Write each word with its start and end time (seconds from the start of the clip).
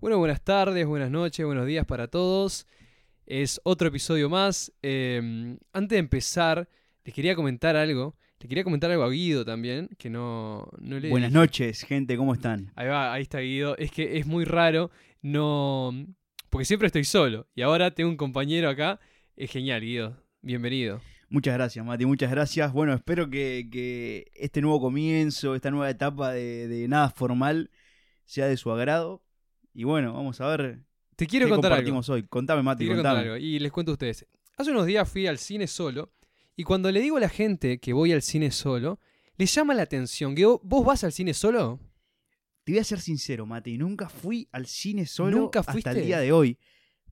Bueno, 0.00 0.18
buenas 0.18 0.40
tardes, 0.44 0.86
buenas 0.86 1.10
noches, 1.10 1.44
buenos 1.44 1.66
días 1.66 1.84
para 1.84 2.06
todos. 2.06 2.68
Es 3.26 3.60
otro 3.64 3.88
episodio 3.88 4.30
más. 4.30 4.72
Em, 4.80 5.58
antes 5.72 5.96
de 5.96 5.98
empezar, 5.98 6.68
les 7.04 7.12
quería 7.12 7.34
comentar 7.34 7.74
algo. 7.74 8.16
Le 8.38 8.48
quería 8.48 8.62
comentar 8.62 8.92
algo 8.92 9.02
a 9.02 9.10
Guido 9.10 9.44
también, 9.44 9.88
que 9.98 10.08
no, 10.08 10.68
no 10.78 11.00
le... 11.00 11.10
Buenas 11.10 11.32
noches, 11.32 11.82
gente, 11.82 12.16
¿cómo 12.16 12.32
están? 12.32 12.70
Ahí 12.76 12.86
va, 12.86 13.12
ahí 13.12 13.22
está 13.22 13.40
Guido. 13.40 13.76
Es 13.76 13.90
que 13.90 14.18
es 14.18 14.26
muy 14.26 14.44
raro, 14.44 14.92
no... 15.20 15.90
Porque 16.48 16.64
siempre 16.64 16.86
estoy 16.86 17.02
solo. 17.02 17.48
Y 17.56 17.62
ahora 17.62 17.90
tengo 17.90 18.08
un 18.08 18.16
compañero 18.16 18.68
acá. 18.68 19.00
Es 19.34 19.50
genial, 19.50 19.80
Guido. 19.80 20.22
Bienvenido. 20.42 21.00
Muchas 21.28 21.54
gracias, 21.54 21.84
Mati, 21.84 22.06
muchas 22.06 22.30
gracias. 22.30 22.72
Bueno, 22.72 22.94
espero 22.94 23.28
que, 23.28 23.68
que 23.68 24.30
este 24.36 24.60
nuevo 24.60 24.80
comienzo, 24.80 25.56
esta 25.56 25.72
nueva 25.72 25.90
etapa 25.90 26.30
de, 26.30 26.68
de 26.68 26.86
nada 26.86 27.10
formal 27.10 27.72
sea 28.26 28.46
de 28.46 28.56
su 28.56 28.70
agrado. 28.70 29.24
Y 29.78 29.84
bueno, 29.84 30.12
vamos 30.12 30.40
a 30.40 30.48
ver 30.48 30.80
Te 31.14 31.28
quiero 31.28 31.46
qué 31.46 31.50
contar 31.50 31.70
algo. 31.70 31.76
compartimos 31.76 32.08
hoy. 32.08 32.24
Contame, 32.24 32.64
Mati, 32.64 32.88
contame. 32.88 33.20
algo. 33.20 33.36
Y 33.36 33.60
les 33.60 33.70
cuento 33.70 33.92
a 33.92 33.94
ustedes. 33.94 34.26
Hace 34.56 34.72
unos 34.72 34.86
días 34.86 35.08
fui 35.08 35.28
al 35.28 35.38
cine 35.38 35.68
solo. 35.68 36.12
Y 36.56 36.64
cuando 36.64 36.90
le 36.90 37.00
digo 37.00 37.16
a 37.16 37.20
la 37.20 37.28
gente 37.28 37.78
que 37.78 37.92
voy 37.92 38.10
al 38.10 38.20
cine 38.20 38.50
solo, 38.50 38.98
les 39.36 39.54
llama 39.54 39.74
la 39.74 39.82
atención. 39.82 40.34
Guido, 40.34 40.60
¿vos 40.64 40.84
vas 40.84 41.04
al 41.04 41.12
cine 41.12 41.32
solo? 41.32 41.78
Te 42.64 42.72
voy 42.72 42.80
a 42.80 42.82
ser 42.82 42.98
sincero, 42.98 43.46
Mati, 43.46 43.78
nunca 43.78 44.08
fui 44.08 44.48
al 44.50 44.66
cine 44.66 45.06
solo 45.06 45.38
¿Nunca 45.38 45.60
hasta 45.60 45.92
el 45.92 46.04
día 46.04 46.18
de 46.18 46.32
hoy. 46.32 46.58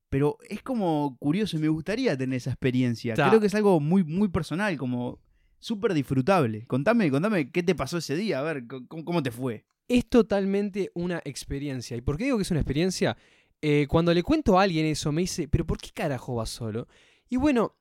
Pero 0.09 0.37
es 0.48 0.61
como 0.61 1.17
curioso 1.20 1.56
y 1.59 1.61
me 1.61 1.69
gustaría 1.69 2.19
tener 2.19 2.39
esa 2.39 2.51
experiencia. 2.51 3.14
Ta. 3.14 3.28
Creo 3.28 3.41
que 3.41 3.47
es 3.47 3.55
algo 3.55 3.78
muy, 3.78 4.03
muy 4.03 4.27
personal, 4.27 4.77
como 4.77 5.20
súper 5.61 5.95
disfrutable. 5.95 6.67
Contame, 6.67 7.12
contame 7.12 7.53
qué 7.53 7.62
te 7.62 7.77
pasó 7.77 7.98
ese 7.98 8.17
día, 8.17 8.41
a 8.41 8.42
ver, 8.42 8.67
cómo, 8.67 9.05
cómo 9.05 9.23
te 9.23 9.30
fue. 9.30 9.64
Es 9.88 10.08
totalmente 10.08 10.90
una 10.95 11.20
experiencia. 11.24 11.96
¿Y 11.96 12.00
por 12.00 12.16
qué 12.16 12.24
digo 12.24 12.36
que 12.36 12.42
es 12.42 12.50
una 12.50 12.60
experiencia? 12.60 13.16
Eh, 13.62 13.86
cuando 13.88 14.12
le 14.12 14.22
cuento 14.22 14.58
a 14.58 14.62
alguien 14.62 14.86
eso, 14.86 15.12
me 15.12 15.22
dice, 15.22 15.48
¿pero 15.48 15.66
por 15.66 15.78
qué 15.78 15.91
carajo 15.92 16.34
vas 16.34 16.50
solo? 16.50 16.88
Y 17.28 17.36
bueno, 17.36 17.77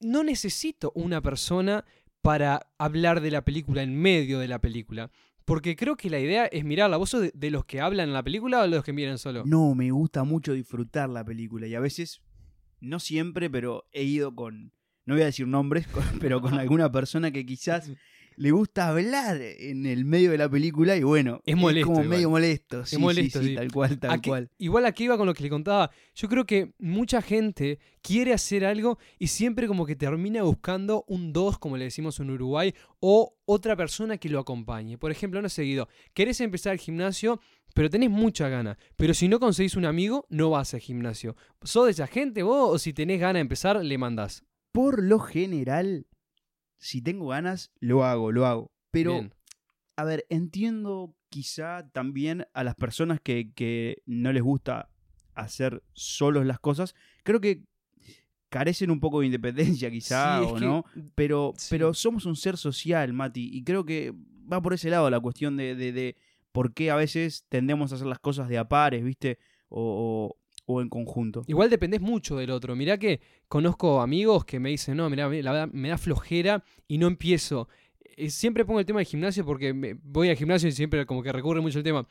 no 0.00 0.24
necesito 0.24 0.92
una 0.94 1.20
persona 1.20 1.84
para 2.20 2.72
hablar 2.78 3.20
de 3.20 3.30
la 3.30 3.44
película 3.44 3.82
en 3.82 3.96
medio 3.96 4.38
de 4.38 4.48
la 4.48 4.60
película. 4.60 5.10
Porque 5.44 5.74
creo 5.74 5.96
que 5.96 6.08
la 6.08 6.20
idea 6.20 6.46
es 6.46 6.64
mirarla. 6.64 6.96
¿Vos 6.96 7.10
sos 7.10 7.22
de, 7.22 7.32
de 7.34 7.50
los 7.50 7.64
que 7.64 7.80
hablan 7.80 8.08
en 8.08 8.14
la 8.14 8.22
película 8.22 8.60
o 8.60 8.62
de 8.62 8.68
los 8.68 8.84
que 8.84 8.92
miran 8.92 9.18
solo? 9.18 9.42
No, 9.44 9.74
me 9.74 9.90
gusta 9.90 10.22
mucho 10.24 10.52
disfrutar 10.52 11.08
la 11.08 11.24
película 11.24 11.66
y 11.66 11.74
a 11.74 11.80
veces, 11.80 12.22
no 12.80 13.00
siempre, 13.00 13.50
pero 13.50 13.88
he 13.90 14.04
ido 14.04 14.34
con, 14.34 14.72
no 15.04 15.14
voy 15.14 15.22
a 15.22 15.26
decir 15.26 15.48
nombres, 15.48 15.86
pero 16.20 16.40
con 16.40 16.54
alguna 16.54 16.92
persona 16.92 17.32
que 17.32 17.44
quizás 17.44 17.90
le 18.36 18.50
gusta 18.50 18.88
hablar 18.88 19.40
en 19.40 19.86
el 19.86 20.04
medio 20.04 20.30
de 20.30 20.38
la 20.38 20.48
película 20.48 20.96
y 20.96 21.02
bueno, 21.02 21.40
Es 21.46 21.56
molesto 21.56 21.86
como 21.88 22.00
igual. 22.02 22.08
medio 22.08 22.30
molesto. 22.30 22.84
Sí, 22.86 22.98
molesto, 22.98 23.38
sí, 23.40 23.44
sí, 23.44 23.50
sí. 23.50 23.56
tal 23.56 23.72
cual, 23.72 23.98
tal 23.98 24.10
¿A 24.10 24.18
qué- 24.20 24.30
cual. 24.30 24.50
Igual 24.58 24.86
aquí 24.86 25.04
iba 25.04 25.16
con 25.16 25.26
lo 25.26 25.34
que 25.34 25.42
le 25.42 25.50
contaba. 25.50 25.90
Yo 26.14 26.28
creo 26.28 26.44
que 26.46 26.72
mucha 26.78 27.22
gente 27.22 27.78
quiere 28.02 28.32
hacer 28.32 28.64
algo 28.64 28.98
y 29.18 29.28
siempre 29.28 29.66
como 29.66 29.86
que 29.86 29.96
termina 29.96 30.42
buscando 30.42 31.04
un 31.08 31.32
dos, 31.32 31.58
como 31.58 31.76
le 31.76 31.84
decimos 31.84 32.18
en 32.20 32.30
Uruguay, 32.30 32.74
o 33.00 33.36
otra 33.44 33.76
persona 33.76 34.16
que 34.18 34.28
lo 34.28 34.38
acompañe. 34.40 34.98
Por 34.98 35.10
ejemplo, 35.10 35.40
no 35.42 35.48
seguido, 35.48 35.88
querés 36.14 36.40
empezar 36.40 36.72
el 36.72 36.78
gimnasio, 36.78 37.40
pero 37.74 37.88
tenés 37.88 38.10
mucha 38.10 38.48
gana. 38.48 38.76
Pero 38.96 39.14
si 39.14 39.28
no 39.28 39.40
conseguís 39.40 39.76
un 39.76 39.86
amigo, 39.86 40.26
no 40.28 40.50
vas 40.50 40.74
al 40.74 40.80
gimnasio. 40.80 41.36
¿Sos 41.62 41.86
de 41.86 41.92
esa 41.92 42.06
gente 42.06 42.42
vos 42.42 42.70
o 42.74 42.78
si 42.78 42.92
tenés 42.92 43.18
ganas 43.20 43.34
de 43.34 43.40
empezar, 43.40 43.82
le 43.82 43.98
mandás? 43.98 44.44
Por 44.72 45.02
lo 45.02 45.18
general, 45.18 46.06
si 46.82 47.00
tengo 47.00 47.28
ganas, 47.28 47.70
lo 47.80 48.04
hago, 48.04 48.32
lo 48.32 48.44
hago. 48.46 48.72
Pero, 48.90 49.12
Bien. 49.12 49.34
a 49.96 50.04
ver, 50.04 50.26
entiendo 50.28 51.14
quizá 51.30 51.88
también 51.92 52.46
a 52.52 52.64
las 52.64 52.74
personas 52.74 53.20
que, 53.20 53.52
que 53.54 54.02
no 54.04 54.32
les 54.32 54.42
gusta 54.42 54.90
hacer 55.34 55.82
solos 55.94 56.44
las 56.44 56.58
cosas. 56.58 56.94
Creo 57.22 57.40
que 57.40 57.62
carecen 58.48 58.90
un 58.90 59.00
poco 59.00 59.20
de 59.20 59.26
independencia 59.26 59.90
quizá 59.90 60.40
Sí, 60.40 60.46
o 60.50 60.54
que- 60.56 60.60
no. 60.64 60.84
Pero, 61.14 61.54
sí. 61.56 61.68
pero 61.70 61.94
somos 61.94 62.26
un 62.26 62.36
ser 62.36 62.56
social, 62.56 63.12
Mati. 63.12 63.48
Y 63.52 63.62
creo 63.64 63.84
que 63.84 64.12
va 64.52 64.60
por 64.60 64.74
ese 64.74 64.90
lado 64.90 65.08
la 65.08 65.20
cuestión 65.20 65.56
de, 65.56 65.74
de, 65.74 65.92
de 65.92 66.16
por 66.52 66.74
qué 66.74 66.90
a 66.90 66.96
veces 66.96 67.46
tendemos 67.48 67.92
a 67.92 67.94
hacer 67.94 68.06
las 68.08 68.18
cosas 68.18 68.48
de 68.48 68.58
a 68.58 68.68
pares, 68.68 69.02
¿viste? 69.04 69.38
O, 69.70 70.36
o, 70.72 70.80
en 70.82 70.88
conjunto. 70.88 71.42
Igual 71.46 71.70
dependés 71.70 72.00
mucho 72.00 72.36
del 72.36 72.50
otro. 72.50 72.74
Mirá 72.76 72.98
que 72.98 73.20
conozco 73.48 74.00
amigos 74.00 74.44
que 74.44 74.58
me 74.60 74.70
dicen, 74.70 74.96
no, 74.96 75.08
mirá, 75.10 75.28
la 75.28 75.52
verdad 75.52 75.68
me 75.72 75.88
da 75.90 75.98
flojera 75.98 76.64
y 76.88 76.98
no 76.98 77.06
empiezo. 77.06 77.68
Eh, 78.16 78.30
Siempre 78.30 78.64
pongo 78.64 78.80
el 78.80 78.86
tema 78.86 78.98
del 79.00 79.06
gimnasio 79.06 79.44
porque 79.44 79.72
me- 79.72 79.94
voy 79.94 80.28
al 80.30 80.36
gimnasio 80.36 80.68
y 80.68 80.72
siempre 80.72 81.06
como 81.06 81.22
que 81.22 81.32
recurre 81.32 81.60
mucho 81.60 81.78
el 81.78 81.84
tema. 81.84 82.06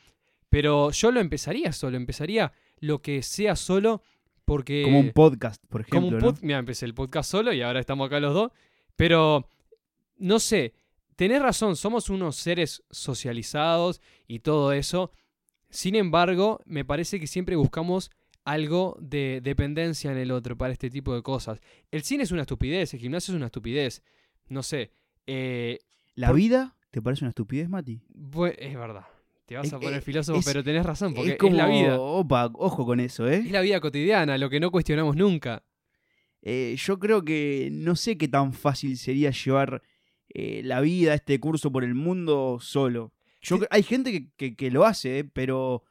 Pero 0.50 0.92
yo 0.92 1.12
lo 1.12 1.20
empezaría 1.20 1.72
solo, 1.72 1.96
empezaría 1.98 2.52
lo 2.80 3.02
que 3.02 3.22
sea 3.24 3.56
solo 3.56 4.02
porque... 4.46 4.82
Como 4.84 5.00
un 5.00 5.12
podcast, 5.12 5.64
por 5.70 5.88
como 5.88 6.08
ejemplo. 6.08 6.18
un 6.28 6.34
¿no? 6.34 6.40
pod- 6.40 6.42
Mira, 6.44 6.60
empecé 6.60 6.86
el 6.86 6.94
podcast 6.94 7.30
solo 7.32 7.54
y 7.54 7.62
ahora 7.62 7.80
estamos 7.80 8.08
acá 8.08 8.20
los 8.20 8.34
dos. 8.34 8.52
Pero, 8.98 9.48
no 10.18 10.40
sé, 10.40 10.74
tenés 11.16 11.42
razón, 11.42 11.76
somos 11.78 12.10
unos 12.10 12.36
seres 12.36 12.84
socializados 12.92 14.02
y 14.28 14.40
todo 14.40 14.74
eso. 14.74 15.12
Sin 15.70 15.96
embargo, 15.96 16.60
me 16.66 16.84
parece 16.84 17.20
que 17.20 17.28
siempre 17.28 17.56
buscamos 17.56 18.12
algo 18.44 18.98
de 19.02 19.40
dependencia 19.44 20.12
en 20.12 20.18
el 20.18 20.32
otro 20.32 20.58
para 20.58 20.74
este 20.74 20.90
tipo 20.90 21.14
de 21.14 21.22
cosas. 21.22 21.60
El 21.92 22.04
cine 22.04 22.24
es 22.24 22.32
una 22.32 22.42
estupidez, 22.42 22.94
el 22.94 23.00
gimnasio 23.00 23.34
es 23.34 23.38
una 23.38 23.46
estupidez. 23.48 24.04
No 24.50 24.64
sé, 24.64 24.92
eh, 25.28 25.80
¿La 26.16 26.28
por- 26.28 26.36
vida 26.38 26.76
te 26.90 27.02
parece 27.02 27.24
una 27.24 27.30
estupidez, 27.30 27.70
Mati? 27.70 28.02
es 28.58 28.76
verdad. 28.76 29.06
Te 29.46 29.56
vas 29.58 29.68
Es- 29.68 29.74
a 29.74 29.80
poner 29.80 30.00
eh, 30.00 30.02
filósofo, 30.02 30.40
es- 30.40 30.46
pero 30.46 30.64
tenés 30.64 30.86
razón, 30.86 31.14
porque 31.14 31.32
es 31.32 31.38
como, 31.38 31.52
es 31.52 31.58
la 31.58 31.68
vida. 31.68 32.00
Opa, 32.00 32.50
ojo 32.54 32.86
con 32.86 33.00
eso, 33.00 33.28
¿eh? 33.30 33.38
Es 33.46 33.52
la 33.52 33.62
vida 33.62 33.80
cotidiana, 33.80 34.38
lo 34.38 34.50
que 34.50 34.60
no 34.60 34.72
cuestionamos 34.72 35.16
nunca. 35.16 35.64
Eh, 36.42 36.76
yo 36.78 36.98
creo 37.00 37.24
que 37.24 37.70
no 37.72 37.96
sé 37.96 38.18
qué 38.18 38.28
tan 38.28 38.54
fácil 38.54 38.98
sería 38.98 39.32
llevar 39.32 39.84
eh, 40.34 40.62
la 40.64 40.80
vida, 40.80 41.14
este 41.14 41.40
curso 41.42 41.72
por 41.74 41.84
el 41.84 41.94
mundo 41.94 42.58
solo. 42.62 43.12
Yo, 43.42 43.58
Sí. 43.58 43.64
hay 43.70 43.84
gente 43.84 44.12
que, 44.14 44.30
que- 44.38 44.56
que 44.56 44.72
lo 44.72 44.86
hace, 44.86 45.26
pero 45.26 45.84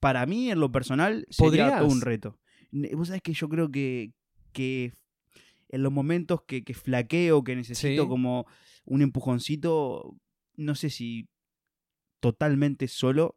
para 0.00 0.26
mí, 0.26 0.50
en 0.50 0.58
lo 0.60 0.72
personal, 0.72 1.26
sería 1.30 1.78
todo 1.78 1.88
un 1.88 2.00
reto. 2.00 2.38
Vos 2.72 3.08
sabés 3.08 3.22
que 3.22 3.32
yo 3.34 3.48
creo 3.48 3.70
que, 3.70 4.12
que 4.52 4.92
en 5.68 5.82
los 5.82 5.92
momentos 5.92 6.42
que, 6.42 6.64
que 6.64 6.74
flaqueo, 6.74 7.44
que 7.44 7.54
necesito 7.56 8.02
Sí. 8.02 8.08
como 8.08 8.46
un 8.84 9.02
empujoncito, 9.02 10.16
no 10.56 10.74
sé 10.74 10.90
si 10.90 11.28
totalmente 12.20 12.88
solo 12.88 13.36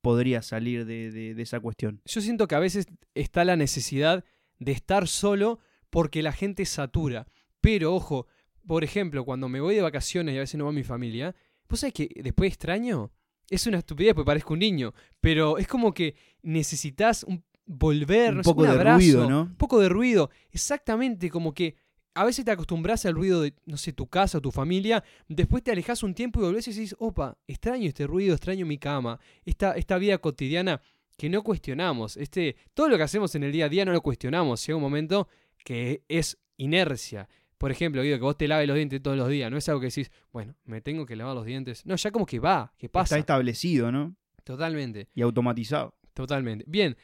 podría 0.00 0.42
salir 0.42 0.84
de, 0.84 1.10
de- 1.10 1.34
de 1.34 1.42
esa 1.42 1.60
cuestión. 1.60 2.00
Yo 2.04 2.20
siento 2.20 2.46
que 2.46 2.54
a 2.54 2.58
veces 2.60 2.86
está 3.14 3.44
la 3.44 3.56
necesidad 3.56 4.24
de 4.58 4.72
estar 4.72 5.08
solo 5.08 5.58
porque 5.90 6.22
la 6.22 6.32
gente 6.32 6.64
satura. 6.66 7.26
Pero 7.60 7.94
ojo, 7.94 8.26
por 8.66 8.84
ejemplo, 8.84 9.24
cuando 9.24 9.48
me 9.48 9.60
voy 9.60 9.74
de 9.74 9.82
vacaciones 9.82 10.34
y 10.34 10.38
a 10.38 10.40
veces 10.40 10.58
no 10.58 10.66
va 10.66 10.72
mi 10.72 10.84
familia, 10.84 11.34
¿vos 11.68 11.80
sabés 11.80 11.94
que 11.94 12.10
después 12.22 12.48
extraño? 12.48 13.12
Es 13.50 13.66
una 13.66 13.78
estupidez 13.78 14.14
porque 14.14 14.26
parezco 14.26 14.54
un 14.54 14.60
niño, 14.60 14.94
pero 15.20 15.58
es 15.58 15.66
como 15.66 15.92
que 15.92 16.14
necesitas 16.42 17.24
un- 17.24 17.42
volver, 17.66 18.30
Un 18.32 18.36
no 18.38 18.42
sé, 18.44 18.50
poco 18.50 18.62
de 18.64 18.68
abrazo, 18.70 18.96
ruido, 18.98 19.30
¿no? 19.30 19.42
Un 19.42 19.56
poco 19.56 19.80
de 19.80 19.88
ruido, 19.88 20.30
exactamente, 20.52 21.30
como 21.30 21.54
que 21.54 21.76
a 22.14 22.24
veces 22.24 22.44
te 22.44 22.50
acostumbras 22.50 23.04
al 23.06 23.14
ruido 23.14 23.40
de, 23.42 23.54
no 23.66 23.76
sé, 23.76 23.92
tu 23.92 24.06
casa 24.06 24.38
o 24.38 24.40
tu 24.40 24.50
familia, 24.52 25.02
después 25.28 25.62
te 25.62 25.72
alejas 25.72 26.02
un 26.02 26.14
tiempo 26.14 26.40
y 26.40 26.44
volvés 26.44 26.68
y 26.68 26.72
decís, 26.72 26.94
opa, 26.98 27.36
extraño 27.48 27.88
este 27.88 28.06
ruido, 28.06 28.34
extraño 28.34 28.66
mi 28.66 28.78
cama, 28.78 29.18
esta, 29.44 29.72
esta 29.72 29.98
vida 29.98 30.18
cotidiana 30.18 30.80
que 31.16 31.28
no 31.28 31.42
cuestionamos. 31.42 32.16
Este, 32.16 32.54
todo 32.74 32.88
lo 32.88 32.96
que 32.96 33.02
hacemos 33.02 33.34
en 33.34 33.42
el 33.44 33.52
día 33.52 33.66
a 33.66 33.68
día 33.68 33.84
no 33.84 33.92
lo 33.92 34.00
cuestionamos. 34.00 34.64
Llega 34.66 34.76
un 34.76 34.82
momento 34.82 35.28
que 35.64 36.02
es 36.08 36.38
inercia. 36.56 37.28
Por 37.64 37.70
ejemplo, 37.72 38.02
Guido, 38.02 38.18
que 38.18 38.22
vos 38.24 38.36
te 38.36 38.46
laves 38.46 38.68
los 38.68 38.76
dientes 38.76 39.00
todos 39.02 39.16
los 39.16 39.26
días. 39.30 39.50
No 39.50 39.56
es 39.56 39.66
algo 39.70 39.80
que 39.80 39.86
decís, 39.86 40.10
bueno, 40.34 40.54
me 40.66 40.82
tengo 40.82 41.06
que 41.06 41.16
lavar 41.16 41.34
los 41.34 41.46
dientes. 41.46 41.86
No, 41.86 41.96
ya 41.96 42.10
como 42.10 42.26
que 42.26 42.38
va, 42.38 42.74
que 42.76 42.90
pasa. 42.90 43.14
Está 43.16 43.18
establecido, 43.18 43.90
¿no? 43.90 44.14
Totalmente, 44.44 45.08
Y 45.14 45.22
automatizado. 45.22 45.94
totalmente. 46.12 46.66
Bien, 46.68 46.94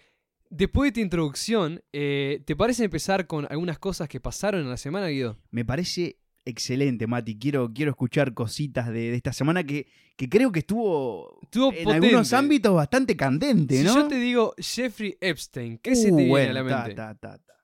después 0.51 0.85
de 0.85 0.89
esta 0.89 1.01
introducción, 1.01 1.83
eh, 1.95 2.43
¿te 2.45 2.55
parece 2.57 2.85
empezar 2.85 3.27
con 3.27 3.47
algunas 3.49 3.79
cosas 3.79 4.07
que 4.07 4.21
pasaron 4.21 4.61
en 4.61 4.69
la 4.69 4.77
semana, 4.77 5.07
Guido? 5.09 5.39
Me 5.51 5.65
parece 5.65 6.19
excelente, 6.45 7.07
Mati. 7.07 7.39
Quiero, 7.39 7.73
quiero 7.73 7.93
escuchar 7.93 8.35
cositas 8.35 8.89
de, 8.89 9.11
de 9.13 9.15
esta 9.15 9.33
semana 9.33 9.65
que, 9.65 9.87
que 10.17 10.29
creo 10.29 10.53
que 10.53 10.59
estuvo 10.59 11.39
Estuvo 11.43 11.73
en 11.73 11.85
potente. 11.85 12.07
algunos 12.09 12.33
ámbitos 12.35 12.75
bastante 12.75 13.17
candente, 13.17 13.79
Si 13.79 13.85
¿no? 13.85 13.95
yo 13.95 14.09
te 14.09 14.17
digo 14.17 14.55
Jeffrey 14.59 15.17
Epstein, 15.23 15.79
¿qué 15.79 15.97
se 15.97 16.09
te 16.09 16.13
Uh, 16.13 16.17
viene 16.17 16.29
bueno, 16.31 16.51
a 16.51 16.53
la 16.53 16.63
mente? 16.63 16.95
ta, 16.95 17.15
ta, 17.15 17.39
ta. 17.39 17.55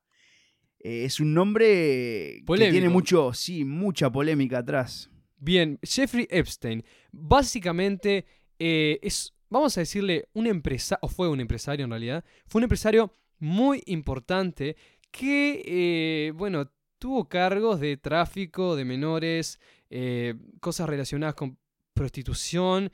Eh, 0.86 1.04
es 1.04 1.18
un 1.18 1.34
nombre 1.34 2.42
Polémico. 2.46 2.68
que 2.68 2.78
tiene 2.78 2.88
mucho, 2.88 3.32
sí, 3.32 3.64
mucha 3.64 4.12
polémica 4.12 4.58
atrás. 4.58 5.10
Bien, 5.36 5.80
Jeffrey 5.82 6.28
Epstein, 6.30 6.84
básicamente 7.10 8.24
eh, 8.60 9.00
es, 9.02 9.34
vamos 9.50 9.76
a 9.76 9.80
decirle, 9.80 10.28
un 10.32 10.46
empresario, 10.46 11.00
o 11.02 11.08
fue 11.08 11.28
un 11.28 11.40
empresario 11.40 11.84
en 11.84 11.90
realidad, 11.90 12.24
fue 12.46 12.60
un 12.60 12.64
empresario 12.64 13.12
muy 13.40 13.82
importante 13.86 14.76
que, 15.10 15.62
eh, 15.66 16.32
bueno, 16.36 16.70
tuvo 16.98 17.28
cargos 17.28 17.80
de 17.80 17.96
tráfico 17.96 18.76
de 18.76 18.84
menores, 18.84 19.58
eh, 19.90 20.34
cosas 20.60 20.88
relacionadas 20.88 21.34
con 21.34 21.58
prostitución 21.94 22.92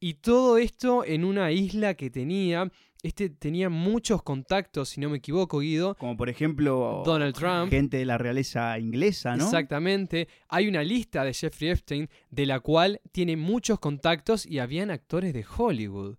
y 0.00 0.14
todo 0.14 0.58
esto 0.58 1.04
en 1.04 1.24
una 1.24 1.52
isla 1.52 1.94
que 1.94 2.10
tenía 2.10 2.68
este 3.02 3.30
tenía 3.30 3.68
muchos 3.68 4.22
contactos, 4.22 4.88
si 4.90 5.00
no 5.00 5.08
me 5.08 5.18
equivoco, 5.18 5.60
Guido. 5.60 5.94
Como 5.96 6.16
por 6.16 6.28
ejemplo 6.28 7.02
Donald 7.04 7.34
Trump. 7.34 7.70
gente 7.70 7.96
de 7.98 8.04
la 8.04 8.18
realeza 8.18 8.78
inglesa, 8.78 9.36
¿no? 9.36 9.44
Exactamente. 9.44 10.28
Hay 10.48 10.66
una 10.68 10.82
lista 10.82 11.24
de 11.24 11.32
Jeffrey 11.32 11.70
Epstein 11.70 12.08
de 12.30 12.46
la 12.46 12.60
cual 12.60 13.00
tiene 13.12 13.36
muchos 13.36 13.78
contactos 13.78 14.46
y 14.46 14.58
habían 14.58 14.90
actores 14.90 15.32
de 15.32 15.44
Hollywood. 15.56 16.16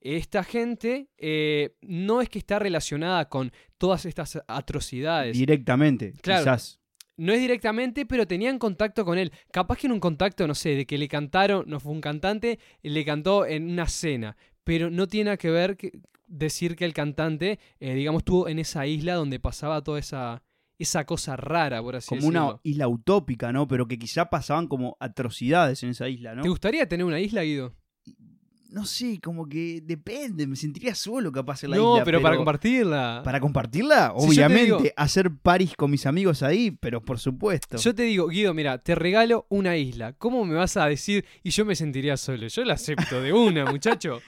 Esta 0.00 0.44
gente 0.44 1.08
eh, 1.16 1.76
no 1.80 2.20
es 2.20 2.28
que 2.28 2.38
está 2.38 2.58
relacionada 2.58 3.28
con 3.28 3.50
todas 3.78 4.04
estas 4.04 4.38
atrocidades. 4.46 5.36
Directamente, 5.36 6.12
Claro. 6.20 6.42
quizás. 6.44 6.78
No 7.16 7.32
es 7.32 7.40
directamente, 7.40 8.06
pero 8.06 8.26
tenían 8.26 8.58
contacto 8.58 9.04
con 9.04 9.18
él. 9.18 9.30
Capaz 9.52 9.78
que 9.78 9.86
en 9.86 9.92
un 9.92 10.00
contacto, 10.00 10.46
no 10.48 10.54
sé, 10.54 10.70
de 10.70 10.84
que 10.84 10.98
le 10.98 11.06
cantaron, 11.08 11.64
no 11.68 11.78
fue 11.78 11.92
un 11.92 12.00
cantante, 12.00 12.58
le 12.82 13.04
cantó 13.04 13.46
en 13.46 13.70
una 13.70 13.86
cena. 13.86 14.36
Pero 14.64 14.90
no 14.90 15.06
tiene 15.06 15.26
nada 15.26 15.36
que 15.36 15.50
ver 15.50 15.76
que 15.76 15.92
decir 16.26 16.74
que 16.74 16.84
el 16.84 16.94
cantante, 16.94 17.58
eh, 17.80 17.94
digamos, 17.94 18.20
estuvo 18.20 18.48
en 18.48 18.58
esa 18.58 18.86
isla 18.86 19.14
donde 19.14 19.38
pasaba 19.38 19.82
toda 19.84 19.98
esa, 19.98 20.42
esa 20.78 21.04
cosa 21.04 21.36
rara, 21.36 21.82
por 21.82 21.96
así 21.96 22.08
Como 22.08 22.26
una 22.26 22.40
decirlo. 22.40 22.60
isla 22.64 22.88
utópica, 22.88 23.52
¿no? 23.52 23.68
Pero 23.68 23.86
que 23.86 23.98
quizá 23.98 24.30
pasaban 24.30 24.66
como 24.66 24.96
atrocidades 25.00 25.82
en 25.82 25.90
esa 25.90 26.08
isla, 26.08 26.34
¿no? 26.34 26.42
¿Te 26.42 26.48
gustaría 26.48 26.88
tener 26.88 27.04
una 27.06 27.20
isla, 27.20 27.42
Guido? 27.42 27.74
No 28.70 28.84
sé, 28.86 29.20
como 29.22 29.48
que 29.48 29.80
depende, 29.84 30.48
me 30.48 30.56
sentiría 30.56 30.96
solo 30.96 31.30
capaz 31.30 31.62
en 31.62 31.70
la 31.70 31.76
no, 31.76 31.92
isla. 31.92 32.04
pero, 32.04 32.20
para 32.20 32.34
compartirla. 32.34 33.20
¿Para 33.24 33.38
compartirla? 33.38 34.12
Si 34.18 34.26
Obviamente, 34.26 34.64
digo- 34.64 34.80
hacer 34.96 35.30
paris 35.30 35.74
con 35.76 35.92
mis 35.92 36.06
amigos 36.06 36.42
ahí, 36.42 36.72
pero 36.72 37.00
por 37.00 37.20
supuesto. 37.20 37.76
Yo 37.76 37.94
te 37.94 38.02
digo, 38.02 38.26
Guido, 38.26 38.52
mira, 38.52 38.78
te 38.78 38.96
regalo 38.96 39.46
una 39.48 39.76
isla. 39.76 40.14
¿Cómo 40.14 40.44
me 40.44 40.56
vas 40.56 40.76
a 40.76 40.86
decir? 40.86 41.24
Y 41.44 41.50
yo 41.50 41.64
me 41.64 41.76
sentiría 41.76 42.16
solo. 42.16 42.48
Yo 42.48 42.64
la 42.64 42.74
acepto 42.74 43.20
de 43.22 43.32
una, 43.32 43.64
muchacho. 43.70 44.20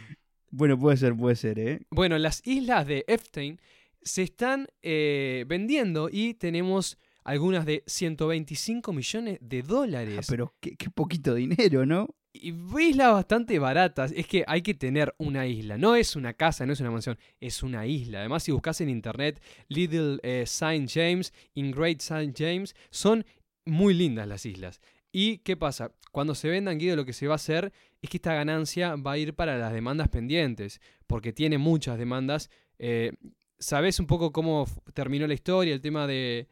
Bueno, 0.57 0.79
puede 0.79 0.97
ser, 0.97 1.15
puede 1.15 1.37
ser, 1.37 1.59
¿eh? 1.59 1.81
Bueno, 1.91 2.17
las 2.19 2.41
islas 2.47 2.87
de 2.87 3.05
Epstein 3.09 3.61
se 4.01 4.23
están 4.23 4.69
eh, 4.83 5.45
vendiendo 5.47 6.09
y 6.11 6.33
tenemos 6.35 6.97
algunas 7.25 7.67
de 7.67 7.83
125 7.87 8.93
millones 8.95 9.39
de 9.43 9.59
Ah, 9.59 9.63
dólares. 9.67 10.27
pero 10.31 10.55
qué, 10.61 10.77
qué 10.77 10.89
poquito 10.89 11.35
dinero, 11.35 11.85
¿no? 11.85 12.09
Y 12.33 12.55
islas 12.81 13.13
bastante 13.13 13.59
baratas. 13.59 14.13
Es 14.17 14.27
que 14.27 14.45
hay 14.47 14.63
que 14.63 14.73
tener 14.75 15.15
una 15.19 15.47
isla. 15.47 15.77
No 15.77 15.95
es 15.95 16.17
una 16.17 16.33
casa, 16.35 16.65
no 16.65 16.73
es 16.73 16.81
una 16.81 16.91
mansión. 16.91 17.19
Es 17.41 17.63
una 17.63 17.87
isla. 17.87 18.21
Además, 18.21 18.43
si 18.43 18.53
buscas 18.53 18.81
en 18.81 18.89
internet 18.89 19.43
Little 19.69 20.19
eh, 20.23 20.43
St. 20.43 20.87
James, 20.89 21.33
in 21.55 21.71
Great 21.71 22.01
St. 22.01 22.33
James, 22.37 22.75
son 22.91 23.25
muy 23.67 23.93
lindas 23.93 24.27
las 24.29 24.47
islas. 24.47 24.81
¿Y 25.13 25.39
qué 25.39 25.57
pasa? 25.57 25.93
Cuando 26.13 26.35
se 26.35 26.49
vendan, 26.49 26.79
Guido, 26.79 26.95
lo 26.97 27.05
que 27.07 27.13
se 27.15 27.27
va 27.27 27.35
a 27.35 27.37
hacer 27.37 27.73
es 28.03 28.11
que 28.11 28.17
esta 28.19 28.35
ganancia 28.35 28.97
va 28.97 29.13
a 29.13 29.19
ir 29.19 29.35
para 29.35 29.57
las 29.59 29.73
demandas 29.73 30.09
pendientes. 30.09 30.81
Porque 31.07 31.33
tiene 31.33 31.59
muchas 31.59 31.99
demandas. 31.99 32.51
Eh, 32.79 33.13
¿Sabés 33.59 33.99
un 34.01 34.07
poco 34.07 34.33
cómo 34.33 34.67
terminó 34.95 35.27
la 35.27 35.35
historia? 35.35 35.73
El 35.75 35.81
tema 35.81 36.07
de. 36.07 36.49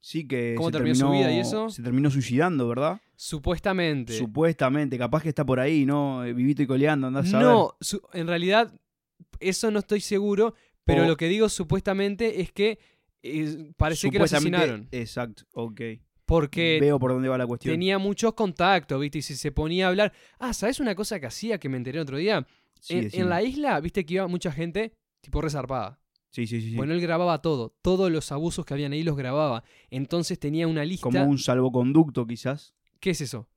Sí 0.00 0.28
que 0.28 0.54
¿Cómo 0.56 0.68
se 0.68 0.72
terminó 0.72 0.94
su 0.94 1.10
vida 1.10 1.32
y 1.32 1.40
eso? 1.40 1.68
Se 1.70 1.82
terminó 1.82 2.08
suicidando, 2.10 2.68
¿verdad? 2.68 3.00
Supuestamente. 3.16 4.12
Supuestamente, 4.16 4.96
capaz 4.96 5.22
que 5.24 5.28
está 5.30 5.44
por 5.44 5.58
ahí, 5.58 5.84
¿no? 5.84 6.24
Eh, 6.24 6.32
Vivito 6.32 6.62
y 6.62 6.66
coleando, 6.66 7.08
andás 7.08 7.34
a. 7.34 7.40
No, 7.40 7.74
su- 7.80 8.00
en 8.12 8.28
realidad, 8.28 8.72
eso 9.40 9.70
no 9.72 9.80
estoy 9.80 10.00
seguro, 10.00 10.54
pero 10.84 11.02
O- 11.02 11.06
lo 11.06 11.16
que 11.16 11.26
digo 11.26 11.48
supuestamente 11.48 12.40
es 12.40 12.52
que 12.52 12.78
eh, 13.24 13.72
parece 13.76 14.08
que 14.10 14.18
lo 14.18 14.24
asesinaron. 14.24 14.88
Exacto, 14.92 15.42
ok. 15.52 15.80
Porque 16.28 16.76
Veo 16.78 16.98
por 16.98 17.10
dónde 17.10 17.26
va 17.30 17.38
la 17.38 17.46
cuestión. 17.46 17.72
tenía 17.72 17.98
muchos 17.98 18.34
contactos, 18.34 19.00
¿viste? 19.00 19.16
Y 19.16 19.22
si 19.22 19.34
se 19.34 19.50
ponía 19.50 19.86
a 19.86 19.88
hablar. 19.88 20.12
Ah, 20.38 20.52
¿sabes 20.52 20.78
una 20.78 20.94
cosa 20.94 21.18
que 21.18 21.24
hacía 21.24 21.58
que 21.58 21.70
me 21.70 21.78
enteré 21.78 21.98
otro 21.98 22.18
día? 22.18 22.46
Sí, 22.80 23.08
en, 23.12 23.30
la 23.30 23.42
isla, 23.42 23.80
viste 23.80 24.04
que 24.04 24.14
iba 24.14 24.28
mucha 24.28 24.52
gente, 24.52 24.92
tipo 25.22 25.40
resarpada. 25.40 25.98
sí, 26.30 26.46
sí, 26.46 26.60
sí. 26.60 26.76
Bueno, 26.76 26.92
él 26.92 27.00
grababa 27.00 27.40
todo. 27.40 27.74
Todos 27.80 28.12
los 28.12 28.30
abusos 28.30 28.66
que 28.66 28.74
habían 28.74 28.92
ahí 28.92 29.02
los 29.04 29.16
grababa. 29.16 29.64
Entonces 29.88 30.38
tenía 30.38 30.68
una 30.68 30.84
lista. 30.84 31.04
Como 31.04 31.24
un 31.24 31.38
salvoconducto, 31.38 32.26
quizás. 32.26 32.74
¿Qué 33.00 33.10
es 33.10 33.22
eso? 33.22 33.48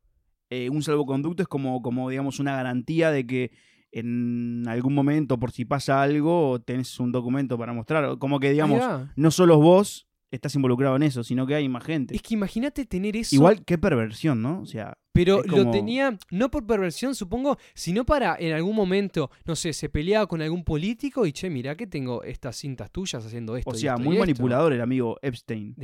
Eh, 0.49 0.69
un 0.69 0.81
salvoconducto 0.81 1.43
es 1.43 1.49
como, 1.49 1.81
como, 1.81 2.09
digamos, 2.09 2.39
una 2.39 2.55
garantía 2.55 3.11
de 3.11 3.27
que 3.27 3.51
en 3.91 4.63
algún 4.69 4.93
momento, 4.93 5.37
por 5.37 5.51
si 5.51 5.65
pasa 5.65 6.01
algo, 6.01 6.61
tenés 6.61 6.97
un 7.01 7.11
documento 7.11 7.57
para 7.57 7.73
mostrar. 7.73 8.17
Como 8.17 8.39
que, 8.39 8.51
digamos, 8.51 8.81
no 9.17 9.31
solo 9.31 9.59
vos 9.59 10.07
estás 10.31 10.55
involucrado 10.55 10.95
en 10.95 11.03
eso, 11.03 11.23
sino 11.23 11.45
que 11.45 11.55
hay 11.55 11.67
más 11.69 11.83
gente. 11.83 12.15
Es 12.15 12.21
que 12.21 12.33
imagínate 12.33 12.85
tener 12.85 13.15
eso. 13.17 13.35
Igual, 13.35 13.63
qué 13.65 13.77
perversión, 13.77 14.41
¿no? 14.41 14.61
O 14.61 14.65
sea, 14.65 14.97
Pero 15.13 15.43
lo 15.43 15.69
tenía 15.71 16.17
no 16.31 16.49
por 16.49 16.65
perversión, 16.65 17.13
supongo, 17.15 17.57
sino 17.73 18.05
para 18.05 18.37
en 18.39 18.53
algún 18.53 18.75
momento, 18.75 19.29
no 19.45 19.55
sé, 19.55 19.73
se 19.73 19.89
peleaba 19.89 20.27
con 20.27 20.41
algún 20.41 20.63
político 20.63 21.25
y 21.25 21.33
che, 21.33 21.49
mirá 21.49 21.75
que 21.75 21.85
tengo 21.85 22.23
estas 22.23 22.55
cintas 22.55 22.89
tuyas 22.91 23.25
haciendo 23.25 23.57
esto. 23.57 23.69
o 23.71 23.73
sea, 23.75 23.93
esto 23.93 24.03
muy 24.03 24.15
esto". 24.15 24.21
manipulador 24.21 24.73
el 24.73 24.81
amigo 24.81 25.17
Epstein. 25.21 25.75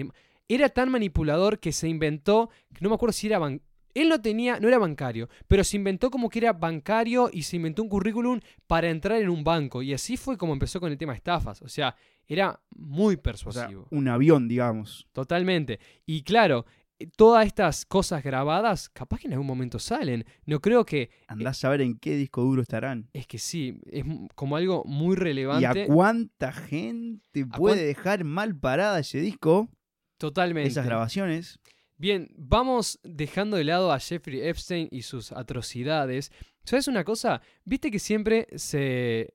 Era 0.49 0.69
tan 0.69 0.89
manipulador 0.89 1.59
que 1.59 1.73
se 1.73 1.89
inventó, 1.89 2.49
no 2.79 2.88
me 2.89 2.95
acuerdo 2.95 3.11
si 3.11 3.27
era 3.27 3.38
ban- 3.39 3.61
él 4.01 4.09
no 4.09 4.21
tenía, 4.21 4.59
no 4.59 4.67
era 4.67 4.77
bancario, 4.77 5.29
pero 5.47 5.63
se 5.63 5.77
inventó 5.77 6.09
como 6.11 6.29
que 6.29 6.39
era 6.39 6.53
bancario 6.53 7.29
y 7.31 7.44
se 7.44 7.55
inventó 7.55 7.83
un 7.83 7.89
currículum 7.89 8.39
para 8.67 8.89
entrar 8.89 9.21
en 9.21 9.29
un 9.29 9.44
banco. 9.44 9.81
Y 9.81 9.94
así 9.94 10.17
fue 10.17 10.38
como 10.38 10.53
empezó 10.53 10.79
con 10.79 10.91
el 10.91 10.97
tema 10.97 11.13
de 11.13 11.17
estafas. 11.17 11.61
O 11.61 11.67
sea, 11.69 11.95
era 12.27 12.59
muy 12.75 13.13
O 13.13 13.17
sea, 13.17 13.23
persuasivo. 13.23 13.88
un 13.91 14.07
avión, 14.07 14.47
digamos. 14.47 15.07
Totalmente. 15.13 15.79
Y 16.05 16.23
claro, 16.23 16.65
eh, 16.99 17.07
todas 17.15 17.45
estas 17.45 17.85
cosas 17.85 18.23
grabadas, 18.23 18.89
capaz 18.89 19.19
que 19.19 19.27
en 19.27 19.33
algún 19.33 19.47
momento 19.47 19.79
salen. 19.79 20.25
No 20.45 20.59
creo 20.59 20.83
que 20.85 21.09
Andás 21.27 21.63
a 21.63 21.69
ver 21.69 21.81
en 21.81 21.97
qué 21.97 22.15
disco 22.15 22.41
duro 22.44 22.61
estarán. 22.61 23.09
Es 23.13 23.27
que 23.27 23.38
sí, 23.38 23.79
es 23.85 24.03
como 24.35 24.57
algo 24.57 24.83
muy 24.85 25.13
¿Y 25.13 25.19
relevante. 25.19 25.83
a 25.83 25.85
cuánta 25.88 26.51
gente 26.51 27.44
¿A 27.44 27.57
puede 27.57 27.75
cuán- 27.77 27.85
dejar 27.88 28.23
mal 28.23 28.55
parada 28.57 28.99
ese 28.99 29.19
disco? 29.21 29.69
Totalmente. 30.17 30.67
Esas 30.67 30.85
grabaciones. 30.85 31.59
Bien, 31.97 32.29
vamos 32.38 32.99
dejando 33.03 33.57
de 33.57 33.63
lado 33.63 33.91
a 33.91 33.99
Jeffrey 33.99 34.41
Epstein 34.41 34.88
y 34.91 35.01
sus 35.01 35.31
atrocidades. 35.31 36.31
¿Sabes 36.63 36.88
una 36.88 37.03
cosa? 37.03 37.41
Viste 37.65 37.89
que 37.89 37.97
siempre 37.99 38.47
se, 38.55 39.33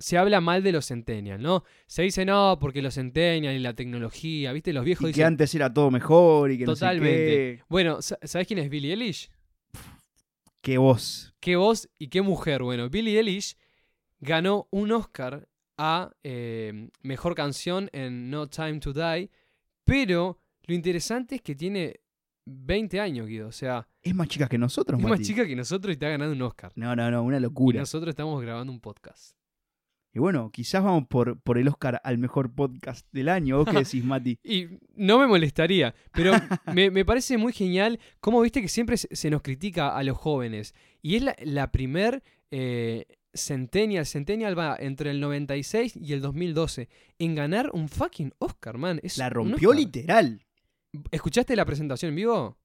se 0.00 0.18
habla 0.18 0.40
mal 0.40 0.62
de 0.64 0.72
los 0.72 0.88
centennials, 0.88 1.40
¿no? 1.40 1.62
Se 1.86 2.02
dice 2.02 2.24
no, 2.24 2.58
porque 2.60 2.82
los 2.82 2.94
centennials 2.94 3.56
y 3.56 3.60
la 3.60 3.74
tecnología, 3.74 4.52
¿viste? 4.52 4.72
Los 4.72 4.84
viejos 4.84 5.10
Y 5.10 5.12
que 5.12 5.22
antes 5.24 5.54
era 5.54 5.72
todo 5.72 5.90
mejor 5.92 6.50
y 6.50 6.58
que 6.58 6.66
no 6.66 6.74
sé 6.74 6.80
Totalmente. 6.80 7.16
qué. 7.26 7.62
Bueno, 7.68 8.02
sa- 8.02 8.18
¿sabes 8.24 8.46
quién 8.48 8.58
es 8.58 8.68
Billie 8.68 8.90
Eilish? 8.92 9.30
Que 10.60 10.78
vos. 10.78 11.34
¿Qué 11.40 11.56
voz 11.56 11.88
y 11.98 12.08
qué 12.08 12.22
mujer? 12.22 12.62
Bueno, 12.62 12.88
Billie 12.88 13.18
Eilish 13.18 13.56
ganó 14.20 14.68
un 14.70 14.92
Oscar 14.92 15.48
a 15.76 16.10
eh, 16.22 16.88
Mejor 17.02 17.34
Canción 17.34 17.90
en 17.92 18.30
No 18.30 18.48
Time 18.48 18.78
to 18.78 18.92
Die, 18.92 19.30
pero 19.84 20.38
lo 20.66 20.74
interesante 20.74 21.36
es 21.36 21.42
que 21.42 21.54
tiene 21.54 22.00
20 22.46 23.00
años, 23.00 23.26
Guido. 23.26 23.48
O 23.48 23.52
sea, 23.52 23.86
Es 24.02 24.14
más 24.14 24.28
chica 24.28 24.48
que 24.48 24.58
nosotros, 24.58 25.00
es 25.00 25.06
más 25.06 25.20
chica 25.20 25.46
que 25.46 25.56
nosotros 25.56 25.90
y 25.90 25.94
está 25.94 26.08
ganando 26.08 26.34
un 26.34 26.42
Oscar. 26.42 26.72
No, 26.76 26.94
no, 26.96 27.10
no, 27.10 27.22
una 27.22 27.38
Y 27.38 27.40
locura. 27.40 27.80
nosotros 27.80 28.10
estamos 28.10 28.40
grabando 28.42 28.72
un 28.72 28.80
podcast. 28.80 29.36
Y 30.14 30.18
bueno, 30.18 30.50
quizás 30.50 30.84
vamos 30.84 31.06
por, 31.08 31.40
por 31.40 31.56
el 31.56 31.68
Oscar 31.68 31.98
al 32.04 32.18
mejor 32.18 32.54
podcast 32.54 33.06
del 33.12 33.30
año. 33.30 33.56
¿Vos 33.58 33.68
qué 33.70 33.78
decís, 33.84 34.04
Mati? 34.04 34.38
Y 34.44 34.66
no 34.94 35.18
me 35.18 35.26
molestaría, 35.26 35.94
pero 36.12 36.32
me, 36.74 36.90
me 36.90 37.04
parece 37.06 37.38
muy 37.38 37.52
genial 37.54 37.98
cómo 38.20 38.42
viste 38.42 38.60
que 38.60 38.68
siempre 38.68 38.98
se, 38.98 39.30
nos 39.30 39.40
critica 39.40 39.96
a 39.96 40.02
los 40.02 40.18
jóvenes. 40.18 40.74
Y 41.00 41.16
es 41.16 41.22
la, 41.22 41.34
la 41.42 41.72
primer 41.72 42.22
eh, 42.50 43.06
Centennial, 43.34 44.04
Centennial 44.04 44.58
va 44.58 44.76
entre 44.78 45.10
el 45.10 45.20
96 45.20 45.96
y 45.96 46.12
el 46.12 46.20
2012 46.20 46.90
en 47.18 47.34
ganar 47.34 47.70
un 47.72 47.88
fucking 47.88 48.34
Oscar, 48.38 48.76
man. 48.76 49.00
Es 49.02 49.16
La 49.16 49.30
rompió 49.30 49.72
literal. 49.72 50.41
¿Escuchaste 51.10 51.56
la 51.56 51.64
presentación 51.64 52.10
en 52.10 52.16
vivo? 52.16 52.58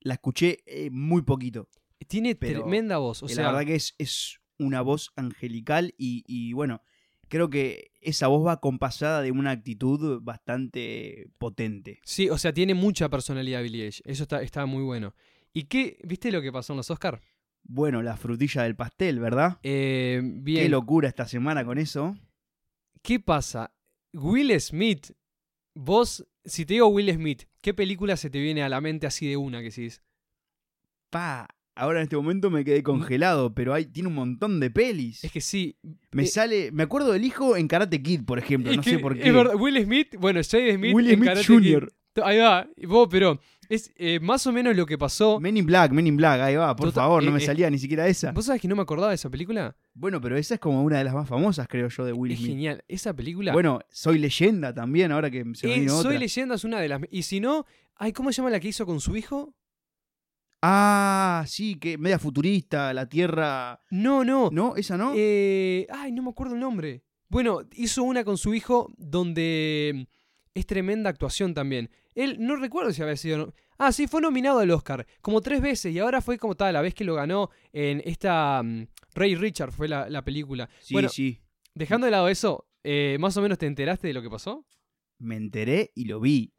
La 0.00 0.14
escuché 0.14 0.58
eh, 0.66 0.90
muy 0.90 1.22
poquito. 1.22 1.68
Tiene 2.06 2.34
Pero, 2.34 2.62
tremenda 2.62 2.98
voz. 2.98 3.22
O 3.22 3.26
Eh, 3.26 3.30
sea, 3.30 3.44
la 3.44 3.52
verdad 3.52 3.66
que 3.66 3.74
es, 3.74 3.94
es 3.98 4.40
una 4.58 4.80
voz 4.82 5.10
angelical 5.16 5.94
y, 5.98 6.24
y, 6.26 6.52
bueno, 6.52 6.82
creo 7.28 7.50
que 7.50 7.92
esa 8.00 8.28
voz 8.28 8.46
va 8.46 8.60
compasada 8.60 9.22
de 9.22 9.30
una 9.32 9.50
actitud 9.50 10.20
bastante 10.22 11.30
potente. 11.38 12.00
sí, 12.04 12.30
o 12.30 12.38
sea, 12.38 12.52
tiene 12.52 12.74
mucha 12.74 13.08
personalidad 13.08 13.62
Billie 13.62 13.82
Eilish. 13.82 14.02
Eso 14.04 14.22
está, 14.24 14.42
está 14.42 14.66
muy 14.66 14.82
bueno. 14.82 15.14
¿Y 15.52 15.64
qué? 15.64 15.98
¿Viste 16.04 16.30
lo 16.30 16.40
que 16.42 16.52
pasó 16.52 16.72
en 16.72 16.78
los 16.78 16.90
Oscar? 16.90 17.20
Bueno, 17.64 18.02
la 18.02 18.16
frutilla 18.16 18.62
del 18.62 18.76
pastel, 18.76 19.18
¿verdad? 19.18 19.58
Eh, 19.62 20.20
bien. 20.22 20.62
Qué 20.64 20.68
locura 20.68 21.08
esta 21.08 21.26
semana 21.26 21.64
con 21.64 21.78
eso. 21.78 22.16
¿Qué 23.02 23.20
pasa? 23.20 23.74
Will 24.12 24.58
Smith. 24.60 25.12
Vos, 25.74 26.26
si 26.48 26.66
te 26.66 26.74
digo 26.74 26.88
Will 26.88 27.12
Smith, 27.12 27.44
¿qué 27.62 27.74
película 27.74 28.16
se 28.16 28.30
te 28.30 28.40
viene 28.40 28.62
a 28.62 28.68
la 28.68 28.80
mente 28.80 29.06
así 29.06 29.28
de 29.28 29.36
una 29.36 29.58
que 29.58 29.70
decís? 29.70 30.02
Pa, 31.10 31.48
ahora 31.74 32.00
en 32.00 32.04
este 32.04 32.16
momento 32.16 32.50
me 32.50 32.64
quedé 32.64 32.82
congelado, 32.82 33.54
pero 33.54 33.72
hay, 33.72 33.86
tiene 33.86 34.08
un 34.08 34.14
montón 34.14 34.60
de 34.60 34.70
pelis. 34.70 35.24
Es 35.24 35.32
que 35.32 35.40
sí. 35.40 35.78
me 36.12 36.24
eh, 36.24 36.26
sale, 36.26 36.72
me 36.72 36.82
acuerdo 36.82 37.12
del 37.12 37.24
hijo 37.24 37.56
en 37.56 37.68
Karate 37.68 38.02
Kid, 38.02 38.24
por 38.24 38.38
ejemplo, 38.38 38.74
no 38.74 38.82
que 38.82 38.90
sé 38.90 38.98
por 38.98 39.16
qué. 39.16 39.28
Es 39.28 39.34
verdad, 39.34 39.54
Will 39.54 39.82
Smith, 39.82 40.16
bueno, 40.18 40.40
Jade 40.42 40.74
Smith, 40.74 40.94
Will 40.94 41.08
en 41.08 41.16
Smith 41.16 41.28
Karate 41.28 41.46
Jr.. 41.46 41.88
Kid. 41.88 41.97
Ahí 42.22 42.38
va, 42.38 42.68
vos, 42.86 43.06
pero 43.10 43.38
es 43.68 43.92
eh, 43.96 44.18
más 44.20 44.46
o 44.46 44.52
menos 44.52 44.74
lo 44.74 44.86
que 44.86 44.98
pasó. 44.98 45.38
Men 45.38 45.56
in 45.56 45.66
Black, 45.66 45.92
Men 45.92 46.06
in 46.06 46.16
Black, 46.16 46.40
ahí 46.40 46.56
va, 46.56 46.74
por 46.74 46.88
Total- 46.88 47.04
favor, 47.04 47.22
no 47.22 47.30
eh, 47.30 47.32
me 47.34 47.38
eh, 47.38 47.46
salía 47.46 47.70
ni 47.70 47.78
siquiera 47.78 48.08
esa. 48.08 48.32
¿Vos 48.32 48.46
sabés 48.46 48.60
que 48.60 48.66
no 48.68 48.74
me 48.74 48.82
acordaba 48.82 49.10
de 49.10 49.14
esa 49.16 49.30
película? 49.30 49.76
Bueno, 49.94 50.20
pero 50.20 50.36
esa 50.36 50.54
es 50.54 50.60
como 50.60 50.82
una 50.82 50.98
de 50.98 51.04
las 51.04 51.14
más 51.14 51.28
famosas, 51.28 51.68
creo 51.68 51.88
yo, 51.88 52.04
de 52.04 52.12
Will 52.12 52.32
es 52.32 52.38
Smith. 52.38 52.50
genial. 52.50 52.84
Esa 52.88 53.14
película. 53.14 53.52
Bueno, 53.52 53.80
Soy 53.90 54.18
Leyenda 54.18 54.74
también, 54.74 55.12
ahora 55.12 55.30
que 55.30 55.44
se 55.54 55.66
me 55.68 55.74
eh, 55.76 55.80
vino 55.80 55.96
otra. 55.96 56.10
Soy 56.10 56.18
Leyenda 56.18 56.54
es 56.56 56.64
una 56.64 56.80
de 56.80 56.88
las. 56.88 57.00
Y 57.10 57.22
si 57.22 57.38
no, 57.40 57.66
ay, 57.96 58.12
¿cómo 58.12 58.32
se 58.32 58.38
llama 58.38 58.50
la 58.50 58.58
que 58.58 58.68
hizo 58.68 58.84
con 58.86 59.00
su 59.00 59.16
hijo? 59.16 59.54
Ah, 60.60 61.44
sí, 61.46 61.76
que 61.76 61.98
media 61.98 62.18
futurista, 62.18 62.92
la 62.92 63.08
Tierra... 63.08 63.80
No, 63.90 64.24
no. 64.24 64.48
¿No? 64.50 64.74
¿Esa 64.74 64.96
no? 64.96 65.12
Eh, 65.14 65.86
ay, 65.90 66.10
no 66.10 66.22
me 66.24 66.30
acuerdo 66.30 66.54
el 66.54 66.60
nombre. 66.60 67.04
Bueno, 67.28 67.60
hizo 67.74 68.02
una 68.02 68.24
con 68.24 68.36
su 68.38 68.54
hijo 68.54 68.92
donde 68.96 70.08
es 70.58 70.66
tremenda 70.66 71.10
actuación 71.10 71.54
también. 71.54 71.90
Él, 72.14 72.36
no 72.40 72.56
recuerdo 72.56 72.92
si 72.92 73.02
había 73.02 73.16
sido... 73.16 73.54
Ah, 73.78 73.92
sí, 73.92 74.08
fue 74.08 74.20
nominado 74.20 74.58
al 74.58 74.70
Oscar 74.70 75.06
como 75.20 75.40
tres 75.40 75.60
veces 75.60 75.94
y 75.94 75.98
ahora 75.98 76.20
fue 76.20 76.36
como 76.36 76.56
tal, 76.56 76.74
la 76.74 76.82
vez 76.82 76.94
que 76.94 77.04
lo 77.04 77.14
ganó 77.14 77.50
en 77.72 78.02
esta... 78.04 78.62
mm, 78.62 78.86
Ray 79.14 79.36
Richard 79.36 79.72
fue 79.72 79.88
la, 79.88 80.08
la 80.08 80.24
película. 80.24 80.68
sí, 80.80 80.94
bueno, 80.94 81.08
sí. 81.08 81.40
dejando 81.74 82.06
de 82.06 82.10
lado 82.10 82.28
eso, 82.28 82.68
eh, 82.82 83.16
¿más 83.20 83.36
o 83.36 83.42
menos 83.42 83.58
te 83.58 83.66
enteraste 83.66 84.08
de 84.08 84.14
lo 84.14 84.22
que 84.22 84.30
pasó? 84.30 84.66
Me 85.18 85.36
enteré 85.36 85.92
y 85.94 86.04
lo 86.06 86.20
vi. 86.20 86.52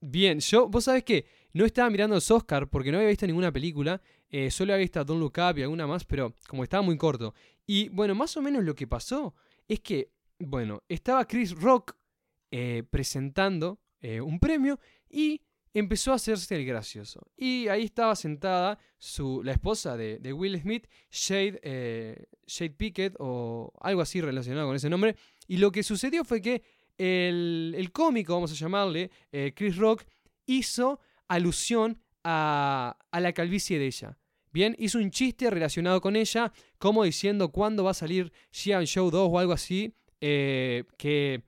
Bien, 0.00 0.40
yo, 0.40 0.68
vos 0.68 0.84
sabés 0.84 1.04
que 1.04 1.26
no 1.52 1.64
estaba 1.64 1.90
mirando 1.90 2.14
los 2.14 2.30
Oscar 2.30 2.68
porque 2.68 2.90
no 2.90 2.98
había 2.98 3.10
visto 3.10 3.26
ninguna 3.26 3.52
película, 3.52 4.00
eh, 4.30 4.50
solo 4.50 4.72
había 4.72 4.84
visto 4.84 5.04
Don't 5.04 5.20
Look 5.20 5.34
Up 5.38 5.58
y 5.58 5.62
alguna 5.62 5.86
más, 5.86 6.04
pero 6.04 6.34
como 6.48 6.64
estaba 6.64 6.82
muy 6.82 6.96
corto. 6.96 7.34
Y 7.66 7.88
bueno, 7.90 8.14
más 8.14 8.36
o 8.36 8.42
menos 8.42 8.64
lo 8.64 8.74
que 8.74 8.86
pasó 8.86 9.34
es 9.68 9.80
que, 9.80 10.10
bueno, 10.38 10.82
estaba 10.88 11.26
Chris 11.26 11.52
Rock 11.52 11.96
eh, 12.50 12.82
presentando 12.90 13.80
eh, 14.00 14.20
un 14.20 14.40
premio 14.40 14.80
y 15.10 15.42
empezó 15.74 16.12
a 16.12 16.14
hacerse 16.14 16.56
el 16.56 16.64
gracioso. 16.64 17.20
Y 17.36 17.68
ahí 17.68 17.84
estaba 17.84 18.16
sentada 18.16 18.78
su, 18.98 19.42
la 19.44 19.52
esposa 19.52 19.96
de, 19.96 20.18
de 20.18 20.32
Will 20.32 20.58
Smith, 20.58 20.86
Shade, 21.10 21.60
eh, 21.62 22.26
Pickett 22.76 23.14
o 23.18 23.72
algo 23.80 24.00
así 24.00 24.20
relacionado 24.20 24.66
con 24.66 24.76
ese 24.76 24.88
nombre. 24.88 25.16
Y 25.46 25.58
lo 25.58 25.70
que 25.70 25.82
sucedió 25.82 26.24
fue 26.24 26.40
que 26.40 26.62
el, 26.96 27.74
el 27.76 27.92
cómico, 27.92 28.34
vamos 28.34 28.52
a 28.52 28.54
llamarle, 28.54 29.10
eh, 29.32 29.52
Chris 29.54 29.76
Rock, 29.76 30.04
hizo 30.46 30.98
alusión 31.28 32.00
a, 32.24 32.96
a 33.10 33.20
la 33.20 33.32
calvicie 33.32 33.78
de 33.78 33.86
ella. 33.86 34.18
Bien, 34.52 34.74
hizo 34.78 34.98
un 34.98 35.10
chiste 35.10 35.48
relacionado 35.50 36.00
con 36.00 36.16
ella, 36.16 36.52
como 36.78 37.04
diciendo 37.04 37.52
cuándo 37.52 37.84
va 37.84 37.92
a 37.92 37.94
salir 37.94 38.32
G.I. 38.52 38.84
Show 38.86 39.10
2 39.10 39.28
o 39.30 39.38
algo 39.38 39.52
así, 39.52 39.94
que 40.18 41.44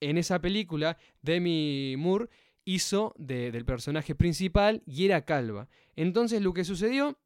en 0.00 0.18
esa 0.18 0.40
película 0.40 0.96
Demi 1.22 1.94
Moore 1.98 2.28
hizo 2.64 3.14
de- 3.18 3.50
del 3.52 3.64
personaje 3.64 4.14
principal 4.14 4.82
y 4.86 5.04
era 5.04 5.24
calva. 5.24 5.68
Entonces 5.96 6.42
lo 6.42 6.52
que 6.52 6.64
sucedió, 6.64 7.18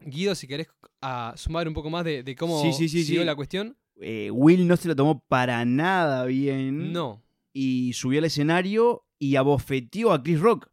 Guido, 0.00 0.34
si 0.34 0.46
querés 0.46 0.68
a 1.00 1.34
sumar 1.36 1.66
un 1.68 1.74
poco 1.74 1.90
más 1.90 2.04
de, 2.04 2.22
de 2.22 2.34
cómo 2.36 2.62
Sí, 2.62 2.72
sí, 2.72 2.88
sí, 2.88 3.04
siguió 3.04 3.22
sí. 3.22 3.26
la 3.26 3.34
cuestión. 3.34 3.76
Eh, 4.00 4.30
Will 4.32 4.66
no 4.68 4.76
se 4.76 4.86
lo 4.88 4.94
tomó 4.94 5.24
para 5.26 5.64
nada 5.64 6.24
bien. 6.24 6.92
No. 6.92 7.22
y 7.52 7.92
subió 7.94 8.20
al 8.20 8.24
escenario 8.26 9.04
y 9.18 9.34
abofeteó 9.36 10.12
a 10.12 10.22
Chris 10.22 10.38
Rock. 10.38 10.68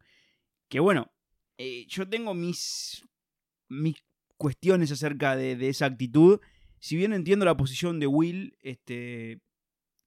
Que 0.68 0.78
bueno, 0.78 1.10
eh, 1.58 1.84
yo 1.88 2.08
tengo 2.08 2.34
mis, 2.34 3.04
mis 3.68 3.96
cuestiones 4.36 4.92
acerca 4.92 5.34
de, 5.34 5.56
de 5.56 5.68
esa 5.68 5.86
actitud. 5.86 6.38
Si 6.78 6.94
bien 6.96 7.12
entiendo 7.12 7.44
la 7.44 7.56
posición 7.56 7.98
de 7.98 8.06
Will, 8.06 8.56
este, 8.62 9.40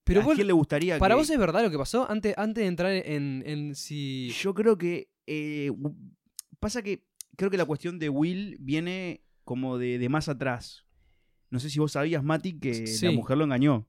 Pero 0.09 0.21
¿a 0.21 0.25
vos- 0.25 0.35
quién 0.35 0.47
le 0.47 0.53
gustaría 0.53 0.99
¿Para 0.99 1.15
que- 1.15 1.19
vos 1.19 1.29
es 1.29 1.37
verdad 1.39 1.63
lo 1.63 1.71
que 1.71 1.77
pasó? 1.77 2.09
Antes, 2.09 2.33
antes 2.37 2.61
de 2.63 2.67
entrar 2.67 2.91
en, 2.91 3.43
en 3.45 3.75
si... 3.75 4.29
Yo 4.41 4.53
creo 4.53 4.77
que 4.77 5.09
eh, 5.27 5.71
pasa 6.59 6.81
que 6.81 7.03
creo 7.37 7.49
que 7.49 7.57
la 7.57 7.65
cuestión 7.65 7.99
de 7.99 8.09
Will 8.09 8.57
viene 8.59 9.21
como 9.43 9.77
de, 9.77 9.97
de 9.99 10.09
más 10.09 10.27
atrás. 10.29 10.85
No 11.49 11.59
sé 11.59 11.69
si 11.69 11.79
vos 11.79 11.93
sabías, 11.93 12.23
Mati, 12.23 12.59
que 12.59 12.85
Sí. 12.87 13.05
la 13.05 13.11
mujer 13.11 13.37
lo 13.37 13.45
engañó. 13.45 13.87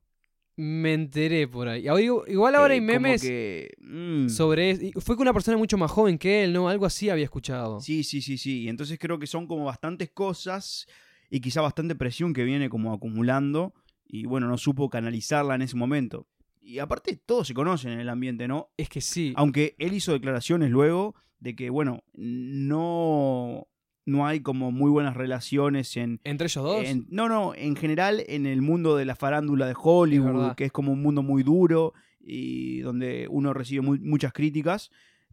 Me 0.56 0.92
enteré 0.92 1.48
por 1.48 1.68
ahí. 1.68 1.86
Igual 2.28 2.54
ahora 2.54 2.74
Eh, 2.74 2.78
hay 2.78 2.80
memes 2.82 3.22
que, 3.22 3.72
mm, 3.80 4.28
sobre... 4.28 4.92
Fue 5.00 5.16
con 5.16 5.22
una 5.22 5.32
persona 5.32 5.56
mucho 5.56 5.78
más 5.78 5.90
joven 5.90 6.18
que 6.18 6.44
él, 6.44 6.52
¿no? 6.52 6.68
Algo 6.68 6.84
así 6.86 7.08
había 7.08 7.24
escuchado. 7.24 7.80
Sí, 7.80 8.04
sí, 8.04 8.20
sí, 8.20 8.36
sí. 8.36 8.62
Y 8.62 8.68
entonces 8.68 8.98
creo 8.98 9.18
que 9.18 9.26
son 9.26 9.46
como 9.46 9.64
bastantes 9.64 10.10
cosas 10.10 10.86
y 11.30 11.40
quizá 11.40 11.60
bastante 11.62 11.94
presión 11.94 12.32
que 12.34 12.44
viene 12.44 12.68
como 12.68 12.92
acumulando 12.92 13.72
y 14.12 14.24
bueno, 14.26 14.48
no 14.48 14.58
supo 14.58 14.88
canalizarla 14.90 15.54
en 15.54 15.62
ese 15.62 15.76
momento. 15.76 16.26
Y 16.60 16.78
aparte 16.78 17.16
todos 17.16 17.46
se 17.46 17.54
conocen 17.54 17.92
en 17.92 18.00
el 18.00 18.08
ambiente, 18.08 18.48
¿no? 18.48 18.70
Es 18.76 18.88
que 18.88 19.00
sí. 19.00 19.32
Aunque 19.36 19.74
él 19.78 19.92
hizo 19.92 20.12
declaraciones 20.12 20.70
luego 20.70 21.14
de 21.38 21.54
que, 21.56 21.70
bueno, 21.70 22.02
no, 22.12 23.66
no 24.06 24.26
hay 24.26 24.40
como 24.40 24.70
muy 24.72 24.90
buenas 24.90 25.16
relaciones 25.16 25.96
en, 25.96 26.20
¿Entre 26.24 26.46
ellos 26.46 26.64
dos? 26.64 26.84
en- 26.84 27.06
no, 27.10 27.28
no, 27.28 27.54
en 27.54 27.76
general 27.76 28.22
en 28.26 28.46
el 28.46 28.62
mundo 28.62 28.96
de 28.96 29.04
la 29.04 29.14
farándula 29.16 29.66
de 29.66 29.74
Hollywood, 29.76 30.54
que 30.54 30.64
es 30.66 30.72
como 30.72 30.92
un 30.92 31.02
mundo 31.02 31.22
muy 31.22 31.42
duro 31.42 31.94
y 32.20 32.80
donde 32.80 33.26
uno 33.30 33.52
recibe 33.54 33.82
muy- 33.82 34.00
muchas 34.00 34.32
críticas. 34.32 34.90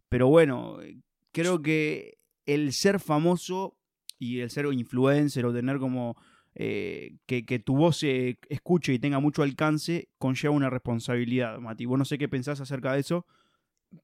Pero 0.08 0.28
bueno, 0.28 0.78
creo 1.32 1.60
que 1.62 2.18
el 2.46 2.72
ser 2.72 2.98
famoso 3.00 3.76
y 4.18 4.40
el 4.40 4.50
ser 4.50 4.66
influencer 4.72 5.44
o 5.44 5.52
tener 5.52 5.78
como 5.78 6.16
eh, 6.54 7.16
que, 7.26 7.44
que 7.46 7.58
tu 7.58 7.76
voz 7.76 7.98
se 7.98 8.38
escuche 8.48 8.92
y 8.92 8.98
tenga 8.98 9.20
mucho 9.20 9.42
alcance 9.42 10.08
conlleva 10.18 10.54
una 10.54 10.70
responsabilidad, 10.70 11.58
Mati. 11.58 11.84
Vos 11.86 11.98
no 11.98 12.04
sé 12.04 12.18
qué 12.18 12.28
pensás 12.28 12.60
acerca 12.60 12.92
de 12.94 13.00
eso. 13.00 13.26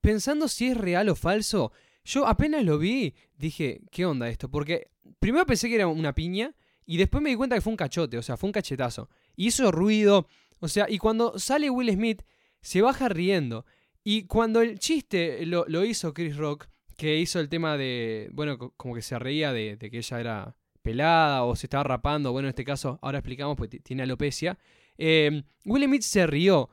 Pensando 0.00 0.48
si 0.48 0.68
es 0.68 0.76
real 0.76 1.08
o 1.08 1.14
falso, 1.16 1.72
yo 2.04 2.26
apenas 2.26 2.64
lo 2.64 2.78
vi, 2.78 3.14
dije, 3.36 3.80
¿qué 3.90 4.06
onda 4.06 4.28
esto? 4.28 4.50
Porque 4.50 4.88
primero 5.18 5.44
pensé 5.46 5.68
que 5.68 5.74
era 5.74 5.86
una 5.86 6.14
piña 6.14 6.54
y 6.86 6.96
después 6.96 7.22
me 7.22 7.30
di 7.30 7.36
cuenta 7.36 7.56
que 7.56 7.60
fue 7.62 7.72
un 7.72 7.76
cachote, 7.76 8.18
o 8.18 8.22
sea, 8.22 8.36
fue 8.36 8.48
un 8.48 8.52
cachetazo. 8.52 9.08
Hizo 9.36 9.72
ruido, 9.72 10.26
o 10.60 10.68
sea, 10.68 10.86
y 10.88 10.98
cuando 10.98 11.38
sale 11.38 11.70
Will 11.70 11.90
Smith, 11.92 12.22
se 12.60 12.80
baja 12.82 13.08
riendo. 13.08 13.66
Y 14.02 14.24
cuando 14.26 14.60
el 14.60 14.78
chiste 14.78 15.44
lo, 15.46 15.66
hizo 15.84 16.12
Chris 16.14 16.36
Rock, 16.36 16.66
que 16.96 17.18
hizo 17.18 17.40
el 17.40 17.48
tema 17.48 17.76
de, 17.76 18.28
bueno, 18.32 18.58
co- 18.58 18.74
como 18.76 18.94
que 18.94 19.02
se 19.02 19.18
reía 19.18 19.52
de 19.52 19.76
que 19.78 19.96
ella 19.98 20.20
era 20.20 20.56
pelada 20.84 21.42
o 21.42 21.56
se 21.56 21.66
estaba 21.66 21.82
rapando, 21.82 22.30
bueno, 22.30 22.46
en 22.46 22.50
este 22.50 22.64
caso, 22.64 23.00
ahora 23.02 23.18
explicamos, 23.18 23.56
porque 23.56 23.80
tiene 23.80 24.04
alopecia, 24.04 24.56
eh, 24.96 25.42
Will 25.64 25.84
Smith 25.84 26.02
se 26.02 26.26
rió. 26.28 26.70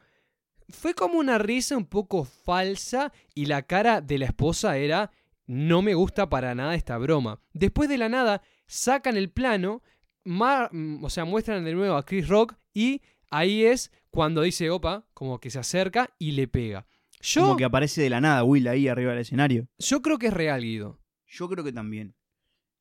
Fue 0.70 0.94
como 0.94 1.18
una 1.18 1.39
risa 1.39 1.75
un 1.75 1.86
poco 1.86 2.24
falsa 2.24 3.12
y 3.34 3.48
la 3.48 3.63
cara 3.63 4.01
de 4.01 4.20
la 4.20 4.25
esposa 4.25 4.77
era 4.77 5.12
no 5.48 5.82
me 5.82 5.96
gusta 5.96 6.30
para 6.30 6.53
nada 6.56 6.75
esta 6.75 6.98
broma. 6.98 7.41
Después 7.53 7.89
de 7.89 7.98
la 7.98 8.08
nada 8.08 8.41
sacan 8.68 9.18
el 9.18 9.32
plano, 9.32 9.82
o 10.24 11.10
sea, 11.10 11.25
muestran 11.25 11.65
de 11.65 11.74
nuevo 11.74 11.96
a 11.96 12.06
Chris 12.06 12.27
Rock 12.27 12.56
y 12.74 13.01
ahí 13.30 13.63
es 13.65 13.91
cuando 14.12 14.41
dice 14.44 14.70
opa, 14.70 15.06
como 15.13 15.39
que 15.39 15.50
se 15.50 15.60
acerca 15.60 16.13
y 16.20 16.34
le 16.34 16.48
pega. 16.48 16.86
Yo, 17.22 17.41
Como 17.41 17.58
que 17.58 17.65
aparece 17.65 18.01
de 18.01 18.10
la 18.10 18.22
nada 18.22 18.44
Will 18.44 18.68
ahí 18.68 18.88
arriba 18.88 19.12
del 19.12 19.22
escenario. 19.22 19.68
yo 19.77 20.01
creo 20.01 20.18
que 20.18 20.27
es 20.27 20.34
real, 20.34 20.62
Guido. 20.62 21.00
Yo 21.27 21.48
creo 21.50 21.63
que 21.63 21.72
también. 21.72 22.15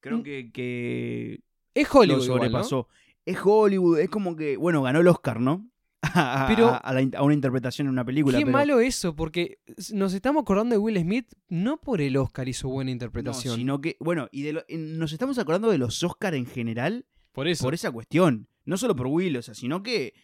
Creo 0.00 0.18
Mm. 0.18 0.22
que, 0.22 0.50
que 0.52 1.40
Es 1.74 1.92
lo 1.92 2.00
Hollywood. 2.00 2.24
igual, 2.24 2.38
¿no? 2.40 2.44
sobrepasó. 2.48 2.88
Es 3.26 3.38
Hollywood, 3.44 3.98
es 4.00 4.08
como 4.10 4.34
que, 4.36 4.56
bueno, 4.56 4.82
ganó 4.82 5.00
el 5.00 5.08
Oscar, 5.08 5.40
¿no? 5.40 5.66
A, 6.14 6.46
Pero- 6.48 6.68
a- 6.68 6.78
a 6.78 6.94
la 6.94 7.02
in- 7.02 7.14
a 7.14 7.22
una 7.22 7.34
interpretación 7.34 7.86
en 7.86 7.92
una 7.92 8.04
película. 8.04 8.38
Qué 8.38 8.44
pero- 8.46 8.56
malo 8.56 8.80
eso, 8.80 9.14
porque 9.14 9.58
nos 9.92 10.14
estamos 10.14 10.42
acordando 10.42 10.72
de 10.74 10.78
Will 10.78 10.98
Smith 10.98 11.26
no 11.48 11.76
por 11.78 12.00
el 12.00 12.16
Oscar 12.16 12.48
hizo 12.48 12.68
buena 12.68 12.88
No, 12.88 12.92
interpretación. 12.92 13.56
sino 13.56 13.80
que, 13.82 13.96
bueno, 14.00 14.28
y 14.32 14.42
de 14.42 14.54
lo- 14.54 14.64
nos 14.70 15.12
estamos 15.12 15.38
acordando 15.38 15.70
de 15.70 15.76
los 15.78 16.02
Oscar 16.02 16.34
en 16.34 16.46
general 16.46 17.04
por 17.32 17.46
eso. 17.48 17.62
por 17.64 17.74
esa 17.74 17.90
cuestión. 17.92 18.48
No 18.64 18.76
solo 18.78 18.96
por 18.96 19.06
Will, 19.08 19.36
o 19.36 19.42
sea, 19.42 19.54
sino 19.54 19.82
que 19.82 20.14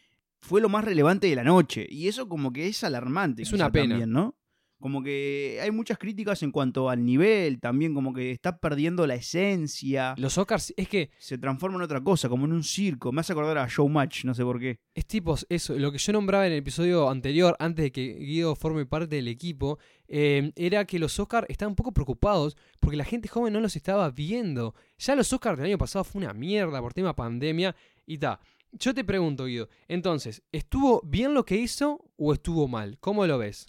fue 0.40 0.60
lo 0.62 0.68
más 0.70 0.84
relevante 0.84 1.26
de 1.26 1.36
la 1.36 1.44
noche. 1.44 1.86
Y 1.90 2.08
eso 2.08 2.26
como 2.28 2.52
que 2.52 2.66
es 2.68 2.82
alarmante. 2.82 3.42
Es 3.42 3.52
una 3.52 3.70
pena. 3.70 3.90
También, 3.98 4.10
¿no? 4.12 4.34
Como 4.80 5.02
que 5.02 5.58
hay 5.62 5.70
muchas 5.70 5.96
críticas 5.98 6.42
en 6.42 6.52
cuanto 6.52 6.90
al 6.90 7.04
nivel, 7.04 7.60
también 7.60 7.94
como 7.94 8.12
que 8.12 8.30
está 8.30 8.58
perdiendo 8.58 9.06
la 9.06 9.14
esencia. 9.14 10.14
Los 10.18 10.36
Oscars, 10.36 10.74
es 10.76 10.88
que 10.88 11.10
Se 11.18 11.38
transforma 11.38 11.76
en 11.76 11.82
otra 11.82 12.02
cosa, 12.02 12.28
como 12.28 12.44
en 12.44 12.52
un 12.52 12.62
circo. 12.62 13.10
Me 13.10 13.20
hace 13.20 13.32
acordar 13.32 13.56
a 13.58 13.68
Showmatch, 13.68 14.24
no 14.24 14.34
sé 14.34 14.42
por 14.44 14.60
qué. 14.60 14.78
Es 14.94 15.06
tipo 15.06 15.36
eso, 15.48 15.78
lo 15.78 15.92
que 15.92 15.98
yo 15.98 16.12
nombraba 16.12 16.46
en 16.46 16.52
el 16.52 16.58
episodio 16.58 17.08
anterior, 17.08 17.56
antes 17.58 17.84
de 17.84 17.92
que 17.92 18.14
Guido 18.14 18.54
forme 18.54 18.84
parte 18.86 19.16
del 19.16 19.28
equipo, 19.28 19.78
eh, 20.08 20.52
era 20.56 20.84
que 20.84 20.98
los 20.98 21.18
Oscars 21.18 21.46
estaban 21.48 21.72
un 21.72 21.76
poco 21.76 21.92
preocupados 21.92 22.56
porque 22.80 22.96
la 22.96 23.04
gente 23.04 23.28
joven 23.28 23.52
no 23.52 23.60
los 23.60 23.76
estaba 23.76 24.10
viendo. 24.10 24.74
Ya 24.98 25.16
los 25.16 25.32
Oscars 25.32 25.56
del 25.56 25.66
año 25.66 25.78
pasado 25.78 26.04
fue 26.04 26.22
una 26.22 26.34
mierda 26.34 26.80
por 26.80 26.92
tema 26.92 27.16
pandemia 27.16 27.74
y 28.06 28.18
ta. 28.18 28.40
Yo 28.72 28.92
te 28.92 29.04
pregunto, 29.04 29.46
Guido, 29.46 29.68
entonces, 29.88 30.42
¿estuvo 30.52 31.00
bien 31.02 31.32
lo 31.32 31.46
que 31.46 31.56
hizo 31.56 32.10
o 32.16 32.34
estuvo 32.34 32.68
mal? 32.68 32.98
¿Cómo 33.00 33.26
lo 33.26 33.38
ves? 33.38 33.66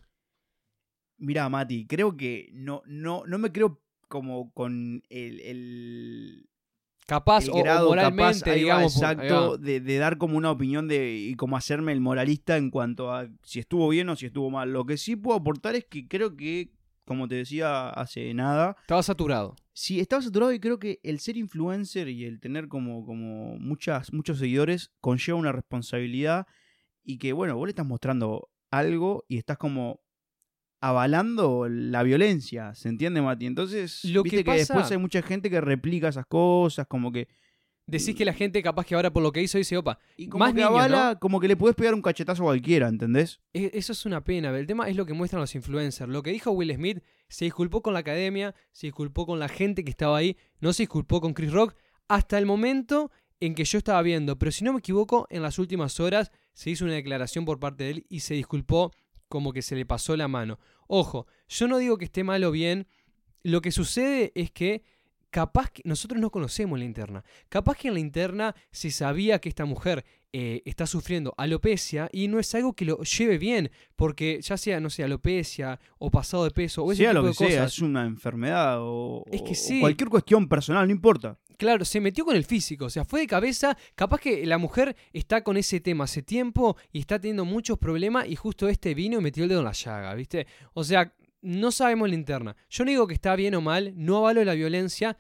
Mirá, 1.18 1.50
Mati, 1.50 1.86
creo 1.88 2.16
que 2.16 2.50
no, 2.54 2.82
no, 2.86 3.24
no 3.26 3.38
me 3.38 3.52
creo 3.52 3.82
como 4.08 4.52
con 4.54 5.04
el, 5.10 5.40
el, 5.42 6.50
Capaz 7.06 7.44
el 7.46 7.50
o- 7.52 7.86
moralmente, 7.88 8.52
capaz, 8.52 8.56
digamos. 8.56 8.94
exacto, 8.96 9.58
de 9.58 9.98
dar 9.98 10.18
como 10.18 10.38
una 10.38 10.52
opinión 10.52 10.88
de 10.88 11.16
y 11.18 11.36
como 11.36 11.56
hacerme 11.58 11.92
el 11.94 12.02
moralista 12.02 12.58
en 12.58 12.70
cuanto 12.70 13.12
a 13.14 13.28
si 13.44 13.60
estuvo 13.60 13.88
bien 13.90 14.10
o 14.10 14.16
si 14.16 14.26
estuvo 14.28 14.50
mal. 14.50 14.72
Lo 14.72 14.86
que 14.86 14.98
sí 14.98 15.16
puedo 15.16 15.38
aportar 15.38 15.76
es 15.76 15.86
que 15.86 16.08
creo 16.08 16.36
que 16.36 16.72
como 17.06 17.28
te 17.30 17.36
decía 17.36 17.90
hace 17.90 18.34
nada, 18.34 18.76
Estaba 18.82 19.02
saturado. 19.02 19.56
sí, 19.72 20.02
estaba 20.02 20.22
saturado 20.22 20.52
y 20.52 20.60
creo 20.60 20.78
que 20.78 21.00
el 21.04 21.20
ser 21.22 21.38
influencer 21.38 22.10
y 22.10 22.26
el 22.26 22.42
tener 22.42 22.68
como, 22.68 23.06
como 23.06 23.58
muchas, 23.58 24.12
muchos 24.12 24.40
seguidores 24.40 24.92
conlleva 25.00 25.40
una 25.40 25.54
responsabilidad 25.54 26.46
y 27.06 27.18
que, 27.18 27.32
bueno, 27.32 27.56
vos 27.56 27.66
le 27.68 27.70
estás 27.72 27.86
mostrando 27.88 28.50
algo 28.72 29.24
y 29.30 29.38
estás 29.38 29.58
como 29.58 30.02
avalando 30.80 31.68
la 31.70 32.04
violencia, 32.04 32.74
¿se 32.76 32.90
entiende, 32.90 33.22
Mati? 33.22 33.46
Entonces, 33.46 34.04
Lo 34.06 34.24
viste 34.24 34.44
que 34.44 34.52
que, 34.52 34.58
después 34.58 34.90
hay 34.92 34.98
mucha 34.98 35.22
gente 35.22 35.50
que 35.50 35.62
replica 35.62 36.08
esas 36.10 36.26
cosas, 36.26 36.88
como 36.88 37.12
que... 37.12 37.28
Decís 37.90 38.16
que 38.16 38.26
la 38.26 38.34
gente 38.34 38.62
capaz 38.62 38.86
que 38.86 38.96
ahora 38.96 39.14
por 39.14 39.24
lo 39.24 39.32
que 39.32 39.42
hizo 39.42 39.58
dice, 39.58 39.78
opa, 39.78 39.98
Y 40.18 40.28
como 40.28 40.44
Más 40.44 40.54
que 40.54 40.60
niños, 40.60 40.72
avala, 40.72 41.18
como 41.22 41.40
que 41.40 41.48
le 41.48 41.56
puedes 41.56 41.74
pegar 41.74 41.94
un 41.94 42.02
cachetazo 42.02 42.44
a 42.44 42.48
cualquiera, 42.48 42.90
¿entendés? 42.90 43.40
E- 43.54 43.72
Eso 43.74 43.94
es 43.94 44.06
una 44.06 44.22
pena. 44.26 44.50
El 44.50 44.68
tema 44.68 44.90
es 44.90 44.98
lo 44.98 45.06
que 45.06 45.14
muestran 45.14 45.40
los 45.40 45.56
influencers. 45.56 46.12
Lo 46.12 46.22
que 46.22 46.32
dijo 46.32 46.52
Will 46.52 46.74
Smith, 46.76 47.00
se 47.30 47.46
disculpó 47.46 47.82
con 47.82 47.94
la 47.94 48.00
academia, 48.00 48.54
se 48.74 48.88
disculpó 48.88 49.26
con 49.26 49.40
la 49.40 49.48
gente 49.48 49.86
que 49.86 49.90
estaba 49.92 50.18
ahí, 50.18 50.36
no 50.60 50.74
se 50.74 50.84
disculpó 50.84 51.22
con 51.22 51.34
Chris 51.34 51.54
Rock 51.54 51.76
hasta 52.10 52.38
el 52.38 52.46
momento 52.46 53.10
en 53.40 53.56
que 53.56 53.64
yo 53.64 53.78
estaba 53.78 54.02
viendo. 54.02 54.38
Pero 54.38 54.52
si 54.52 54.66
no 54.66 54.74
me 54.74 54.80
equivoco, 54.80 55.26
en 55.30 55.42
las 55.42 55.58
últimas 55.58 55.98
horas 56.02 56.32
se 56.54 56.70
hizo 56.72 56.84
una 56.84 56.96
declaración 56.96 57.46
por 57.46 57.58
parte 57.58 57.86
de 57.86 57.92
él 57.92 58.06
y 58.10 58.20
se 58.20 58.34
disculpó 58.34 58.92
como 59.28 59.54
que 59.54 59.62
se 59.62 59.76
le 59.76 59.86
pasó 59.86 60.16
la 60.16 60.28
mano. 60.28 60.60
Ojo, 60.88 61.28
yo 61.48 61.68
no 61.68 61.78
digo 61.78 61.98
que 61.98 62.06
esté 62.06 62.24
mal 62.24 62.44
o 62.44 62.52
bien. 62.52 62.88
Lo 63.44 63.62
que 63.62 63.72
sucede 63.72 64.32
es 64.36 64.52
que 64.52 64.84
capaz 65.30 65.70
que 65.72 65.82
nosotros 65.86 66.20
no 66.20 66.32
conocemos 66.32 66.80
la 66.80 66.86
interna. 66.86 67.24
Capaz 67.50 67.78
que 67.78 67.88
en 67.90 67.94
la 67.96 68.00
interna 68.00 68.56
se 68.72 68.92
sabía 68.92 69.40
que 69.40 69.50
esta 69.50 69.66
mujer 69.66 70.06
eh, 70.34 70.62
está 70.66 70.86
sufriendo 70.88 71.34
alopecia 71.38 72.10
y 72.12 72.28
no 72.28 72.40
es 72.40 72.54
algo 72.56 72.74
que 72.74 72.86
lo 72.86 73.02
lleve 73.04 73.38
bien, 73.38 73.72
porque 73.96 74.40
ya 74.42 74.58
sea, 74.58 74.80
no 74.80 74.90
sé, 74.90 75.04
alopecia 75.04 75.80
o 76.00 76.12
pasado 76.12 76.44
de 76.44 76.52
peso 76.52 76.84
o 76.84 76.92
ese 76.92 77.04
sea 77.04 77.12
tipo 77.12 77.22
lo 77.22 77.28
de 77.28 77.32
que 77.32 77.38
sea, 77.38 77.48
cosas. 77.48 77.74
es 77.74 77.80
una 77.82 78.06
enfermedad 78.06 78.78
o, 78.80 79.24
Es 79.32 79.42
que 79.42 79.52
o 79.52 79.56
sí. 79.56 79.80
cualquier 79.80 80.10
cuestión 80.10 80.48
personal, 80.48 80.86
no 80.88 80.92
importa. 80.92 81.40
Claro, 81.58 81.86
se 81.86 82.00
metió 82.00 82.24
con 82.24 82.36
el 82.36 82.46
físico, 82.46 82.86
o 82.86 82.90
sea, 82.90 83.04
fue 83.04 83.22
de 83.22 83.28
cabeza. 83.28 83.76
Capaz 83.96 84.20
que 84.20 84.46
la 84.46 84.60
mujer 84.60 84.96
está 85.12 85.44
con 85.44 85.58
ese 85.58 85.80
tema 85.80 86.04
hace 86.04 86.22
tiempo 86.22 86.78
y 86.92 87.00
está 87.00 87.20
teniendo 87.20 87.46
muchos 87.46 87.80
problemas 87.80 88.28
y 88.28 88.36
justo 88.36 88.70
este 88.70 88.94
vino 88.94 89.18
y 89.20 89.24
metió 89.24 89.44
el 89.44 89.50
dedo 89.50 89.62
en 89.62 89.66
la 89.66 89.72
llaga, 89.72 90.14
¿viste? 90.14 90.46
O 90.74 90.84
sea, 90.84 91.16
no 91.42 91.72
sabemos 91.72 92.10
la 92.10 92.16
interna. 92.16 92.56
Yo 92.70 92.86
no 92.86 92.92
digo 92.92 93.08
que 93.08 93.16
está 93.16 93.36
bien 93.36 93.56
o 93.56 93.62
mal, 93.62 93.94
no 93.96 94.18
avalo 94.18 94.44
la 94.44 94.54
violencia. 94.54 95.18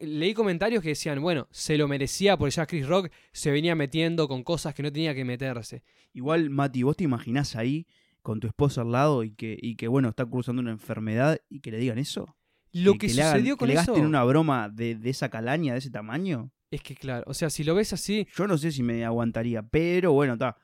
Leí 0.00 0.32
comentarios 0.32 0.82
que 0.82 0.90
decían, 0.90 1.20
bueno, 1.20 1.48
se 1.50 1.76
lo 1.76 1.86
merecía 1.86 2.38
porque 2.38 2.52
ya 2.52 2.66
Chris 2.66 2.86
Rock 2.86 3.10
se 3.32 3.50
venía 3.50 3.74
metiendo 3.74 4.26
con 4.26 4.42
cosas 4.44 4.74
que 4.74 4.82
no 4.82 4.90
tenía 4.90 5.14
que 5.14 5.24
meterse. 5.26 5.82
Igual, 6.14 6.48
Mati, 6.48 6.82
¿vos 6.82 6.96
te 6.96 7.04
imaginás 7.04 7.56
ahí 7.56 7.86
con 8.22 8.40
tu 8.40 8.46
esposa 8.46 8.80
al 8.80 8.92
lado 8.92 9.22
y 9.22 9.32
que, 9.32 9.58
y 9.60 9.76
que 9.76 9.86
bueno, 9.86 10.08
está 10.08 10.24
cruzando 10.24 10.60
una 10.60 10.70
enfermedad 10.70 11.38
y 11.50 11.60
que 11.60 11.70
le 11.70 11.78
digan 11.78 11.98
eso? 11.98 12.37
Lo 12.72 12.94
que, 12.94 13.08
le 13.08 13.22
hagan- 13.22 13.32
sucedió 13.36 13.54
que 13.56 13.58
con 13.60 13.68
le 13.68 13.74
eso 13.74 13.86
gasten 13.92 14.04
una 14.06 14.24
broma 14.24 14.68
de, 14.68 14.94
de 14.94 15.10
esa 15.10 15.28
calaña, 15.28 15.72
de 15.72 15.78
ese 15.80 15.90
tamaño. 15.90 16.50
es 16.70 16.82
que, 16.82 16.94
claro, 16.94 17.24
o 17.26 17.34
sea, 17.34 17.48
si 17.50 17.64
lo 17.64 17.74
ves 17.74 17.92
así, 17.92 18.26
Yo 18.36 18.46
no 18.46 18.58
sé 18.58 18.72
si 18.72 18.82
me 18.82 19.04
aguantaría, 19.04 19.62
pero 19.62 20.12
bueno, 20.12 20.34
está. 20.34 20.56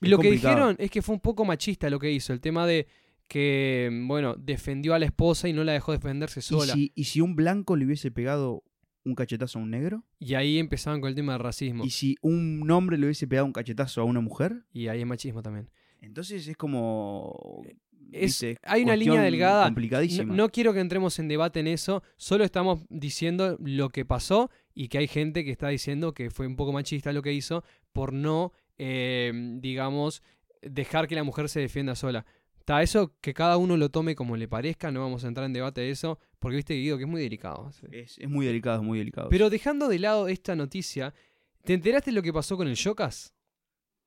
Es 0.00 0.08
Lo 0.08 0.18
que 0.18 0.30
dijeron 0.30 0.76
es 0.78 0.90
que 0.90 1.02
fue 1.02 1.14
un 1.14 1.20
poco 1.20 1.44
machista 1.44 1.88
lo 1.90 1.98
que 1.98 2.10
hizo. 2.10 2.32
El 2.32 2.40
tema 2.40 2.66
de 2.66 2.86
que, 3.28 3.90
bueno, 4.06 4.34
defendió 4.36 4.94
a 4.94 4.98
la 4.98 5.06
esposa 5.06 5.48
y 5.48 5.52
no 5.52 5.62
la 5.62 5.72
dejó 5.72 5.92
defenderse 5.92 6.40
¿Y 6.40 6.42
sola. 6.42 6.72
si, 6.72 6.92
¿Y 6.94 7.04
si 7.04 7.20
un 7.20 7.36
blanco 7.36 7.76
le 7.76 7.84
hubiese 7.86 8.10
pegado 8.10 8.62
un 9.04 9.14
cachetazo 9.14 9.58
a 9.58 9.62
un 9.62 9.70
negro? 9.70 10.04
Y 10.18 10.34
ahí 10.34 10.58
empezaban 10.58 11.00
con 11.00 11.08
el 11.10 11.14
tema 11.14 11.32
del 11.34 11.42
racismo. 11.42 11.84
¿Y 11.84 11.90
si 11.90 12.16
un 12.22 12.68
hombre 12.70 12.98
le 12.98 13.06
hubiese 13.06 13.26
pegado 13.26 13.46
un 13.46 13.52
cachetazo 13.52 14.00
a 14.00 14.04
una 14.04 14.20
mujer? 14.20 14.64
Y 14.72 14.88
ahí 14.88 15.00
es 15.00 15.06
machismo 15.06 15.42
también. 15.42 15.70
Entonces 16.00 16.46
es 16.48 16.56
como... 16.56 17.62
Es- 18.12 18.44
hay 18.62 18.82
una 18.82 18.96
línea 18.96 19.22
delgada. 19.22 19.62
No, 19.62 19.68
Complicadísima. 19.68 20.34
no 20.34 20.48
quiero 20.50 20.72
que 20.72 20.80
entremos 20.80 21.18
en 21.18 21.28
debate 21.28 21.60
en 21.60 21.66
eso. 21.66 22.02
Solo 22.16 22.44
estamos 22.44 22.80
diciendo 22.88 23.56
lo 23.60 23.88
que 23.90 24.04
pasó 24.04 24.50
y 24.74 24.88
que 24.88 24.98
hay 24.98 25.08
gente 25.08 25.44
que 25.44 25.50
está 25.50 25.68
diciendo 25.68 26.12
que 26.14 26.30
fue 26.30 26.46
un 26.46 26.56
poco 26.56 26.72
machista 26.72 27.12
lo 27.12 27.22
que 27.22 27.32
hizo 27.32 27.64
por 27.92 28.12
no, 28.12 28.52
eh, 28.78 29.32
digamos, 29.60 30.22
dejar 30.62 31.06
que 31.08 31.14
la 31.14 31.24
mujer 31.24 31.48
se 31.48 31.60
defienda 31.60 31.94
sola. 31.94 32.24
Está 32.58 32.82
eso 32.82 33.14
que 33.20 33.34
cada 33.34 33.56
uno 33.56 33.76
lo 33.76 33.88
tome 33.90 34.14
como 34.14 34.36
le 34.36 34.46
parezca. 34.46 34.90
No 34.90 35.00
vamos 35.00 35.24
a 35.24 35.28
entrar 35.28 35.46
en 35.46 35.52
debate 35.52 35.80
de 35.80 35.90
eso. 35.90 36.18
Porque 36.38 36.56
viste, 36.56 36.74
Guido, 36.74 36.96
que 36.98 37.04
es 37.04 37.10
muy 37.10 37.20
delicado. 37.22 37.70
Sí. 37.72 37.86
Es, 37.90 38.18
es 38.18 38.28
muy 38.28 38.46
delicado, 38.46 38.76
es 38.80 38.86
muy 38.86 38.98
delicado. 38.98 39.28
Pero 39.28 39.50
dejando 39.50 39.88
de 39.88 39.98
lado 39.98 40.28
esta 40.28 40.54
noticia, 40.54 41.12
¿te 41.64 41.74
enteraste 41.74 42.10
de 42.10 42.14
lo 42.14 42.22
que 42.22 42.32
pasó 42.32 42.56
con 42.56 42.68
el 42.68 42.76
Chocas? 42.76 43.34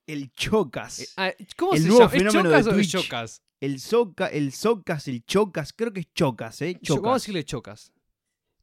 el 0.05 0.31
chocas. 0.33 0.99
Eh, 0.99 1.07
ah, 1.15 1.31
¿Cómo 1.55 1.73
El 1.75 1.81
se 1.81 1.87
nuevo 1.87 2.01
llama? 2.01 2.11
¿Es 2.13 2.17
fenómeno 2.19 2.43
Chocas 2.49 2.65
de 2.65 2.71
o 2.71 2.75
es. 2.75 2.89
Chocas? 2.89 3.41
El 3.63 3.79
soca, 3.79 4.27
el 4.27 4.51
socas, 4.51 5.07
el 5.07 5.23
chocas, 5.25 5.71
creo 5.71 5.93
que 5.93 6.01
es 6.01 6.13
chocas, 6.13 6.61
¿eh? 6.61 6.77
Chocas. 6.81 7.01
Vamos 7.01 7.15
a 7.15 7.21
decirle 7.21 7.43
Chocas. 7.45 7.93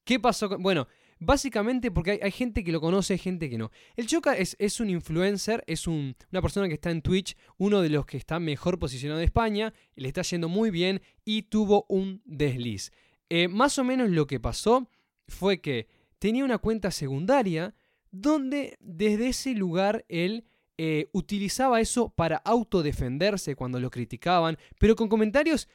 ¿Qué 0.04 0.20
pasó 0.20 0.48
con.? 0.50 0.62
Bueno, 0.62 0.88
básicamente 1.18 1.90
porque 1.90 2.10
hay, 2.12 2.18
hay 2.22 2.30
gente 2.30 2.62
que 2.64 2.70
lo 2.72 2.80
conoce, 2.82 3.14
hay 3.14 3.18
gente 3.18 3.48
que 3.48 3.56
no. 3.56 3.70
El 3.96 4.06
Choca 4.06 4.34
es, 4.36 4.56
es 4.58 4.78
un 4.78 4.90
influencer, 4.90 5.64
es 5.66 5.86
un- 5.86 6.14
una 6.32 6.42
persona 6.42 6.68
que 6.68 6.74
está 6.74 6.90
en 6.90 7.00
Twitch, 7.00 7.34
uno 7.56 7.80
de 7.80 7.88
los 7.88 8.04
que 8.04 8.18
está 8.18 8.38
mejor 8.40 8.78
posicionado 8.78 9.18
de 9.20 9.24
España, 9.24 9.72
le 9.96 10.08
está 10.08 10.20
yendo 10.22 10.48
muy 10.48 10.70
bien 10.70 11.00
y 11.24 11.42
tuvo 11.44 11.86
un 11.88 12.20
desliz. 12.26 12.90
Eh, 13.30 13.48
más 13.48 13.78
o 13.78 13.84
menos 13.84 14.10
lo 14.10 14.26
que 14.26 14.38
pasó 14.38 14.90
fue 15.28 15.60
que 15.62 15.88
tenía 16.18 16.44
una 16.44 16.58
cuenta 16.58 16.90
secundaria 16.90 17.74
donde 18.10 18.76
desde 18.80 19.28
ese 19.28 19.54
lugar 19.54 20.04
él 20.08 20.44
eh, 20.82 21.08
utilizaba 21.12 21.78
eso 21.78 22.08
para 22.08 22.38
autodefenderse 22.38 23.54
cuando 23.54 23.78
lo 23.78 23.90
criticaban, 23.90 24.56
pero 24.78 24.96
con 24.96 25.08
comentarios 25.08 25.68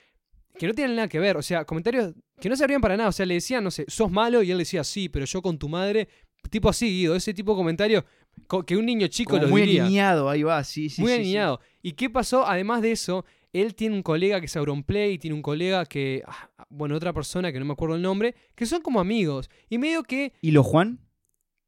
que 0.57 0.65
no 0.65 0.73
tenían 0.73 0.95
nada 0.95 1.07
que 1.07 1.19
ver, 1.19 1.37
o 1.37 1.43
sea, 1.43 1.63
comentarios 1.65 2.13
que 2.41 2.49
no 2.49 2.55
servían 2.55 2.81
para 2.81 2.97
nada, 2.97 3.09
o 3.09 3.11
sea, 3.11 3.25
le 3.27 3.35
decían, 3.35 3.63
no 3.63 3.69
sé, 3.69 3.85
sos 3.87 4.09
malo 4.09 4.41
y 4.41 4.49
él 4.49 4.57
decía, 4.57 4.83
sí, 4.83 5.07
pero 5.09 5.25
yo 5.25 5.41
con 5.43 5.59
tu 5.59 5.69
madre, 5.69 6.07
tipo 6.49 6.69
así, 6.69 6.87
Guido, 6.87 7.15
ese 7.15 7.33
tipo 7.35 7.51
de 7.51 7.57
comentarios 7.57 8.03
co- 8.47 8.65
que 8.65 8.77
un 8.77 8.85
niño 8.87 9.05
chico 9.07 9.37
lo 9.37 9.47
muy 9.47 9.61
diría. 9.61 9.83
aniñado, 9.85 10.27
ahí 10.27 10.41
va, 10.43 10.63
sí, 10.63 10.89
sí. 10.89 11.01
muy 11.01 11.11
sí, 11.11 11.15
sí. 11.17 11.21
aniñado. 11.21 11.59
¿Y 11.83 11.91
qué 11.91 12.09
pasó? 12.09 12.47
Además 12.47 12.81
de 12.81 12.93
eso, 12.93 13.25
él 13.53 13.75
tiene 13.75 13.95
un 13.95 14.01
colega 14.01 14.39
que 14.39 14.47
es 14.47 14.55
Auronplay, 14.57 15.19
tiene 15.19 15.35
un 15.35 15.41
colega 15.43 15.85
que, 15.85 16.23
ah, 16.25 16.49
bueno, 16.69 16.95
otra 16.95 17.13
persona 17.13 17.51
que 17.51 17.59
no 17.59 17.65
me 17.65 17.73
acuerdo 17.73 17.95
el 17.95 18.01
nombre, 18.01 18.33
que 18.55 18.65
son 18.65 18.81
como 18.81 18.99
amigos. 18.99 19.49
Y 19.69 19.77
medio 19.77 20.01
que 20.03 20.33
¿Y 20.41 20.49
lo 20.51 20.63
Juan? 20.63 20.99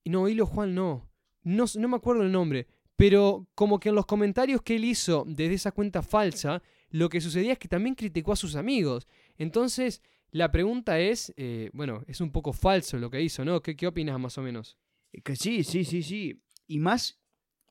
no, 0.06 0.28
Hilo 0.28 0.45
Juan 0.47 0.73
no. 0.73 1.08
no. 1.43 1.65
No 1.76 1.88
me 1.88 1.97
acuerdo 1.97 2.23
el 2.23 2.32
nombre. 2.32 2.67
Pero 2.97 3.47
como 3.55 3.79
que 3.79 3.89
en 3.89 3.95
los 3.95 4.05
comentarios 4.05 4.62
que 4.62 4.75
él 4.75 4.83
hizo 4.86 5.23
desde 5.27 5.53
esa 5.53 5.71
cuenta 5.71 6.01
falsa, 6.01 6.62
lo 6.89 7.07
que 7.10 7.21
sucedía 7.21 7.53
es 7.53 7.60
que 7.60 7.67
también 7.67 7.95
criticó 7.95 8.33
a 8.33 8.36
sus 8.36 8.55
amigos. 8.55 9.07
Entonces, 9.38 10.01
la 10.31 10.51
pregunta 10.51 10.99
es, 10.99 11.33
eh, 11.38 11.69
bueno, 11.73 12.03
es 12.07 12.19
un 12.21 12.31
poco 12.31 12.53
falso 12.53 12.97
lo 12.97 13.10
que 13.10 13.21
hizo, 13.21 13.45
¿no? 13.45 13.62
¿Qué, 13.62 13.75
qué 13.75 13.88
opinas 13.88 14.19
más 14.19 14.38
o 14.38 14.41
menos? 14.41 14.77
Eh, 15.13 15.21
Que 15.21 15.36
sí, 15.36 15.63
sí, 15.63 15.86
sí, 15.86 16.01
sí. 16.03 16.41
Y 16.67 16.79
más 16.79 17.19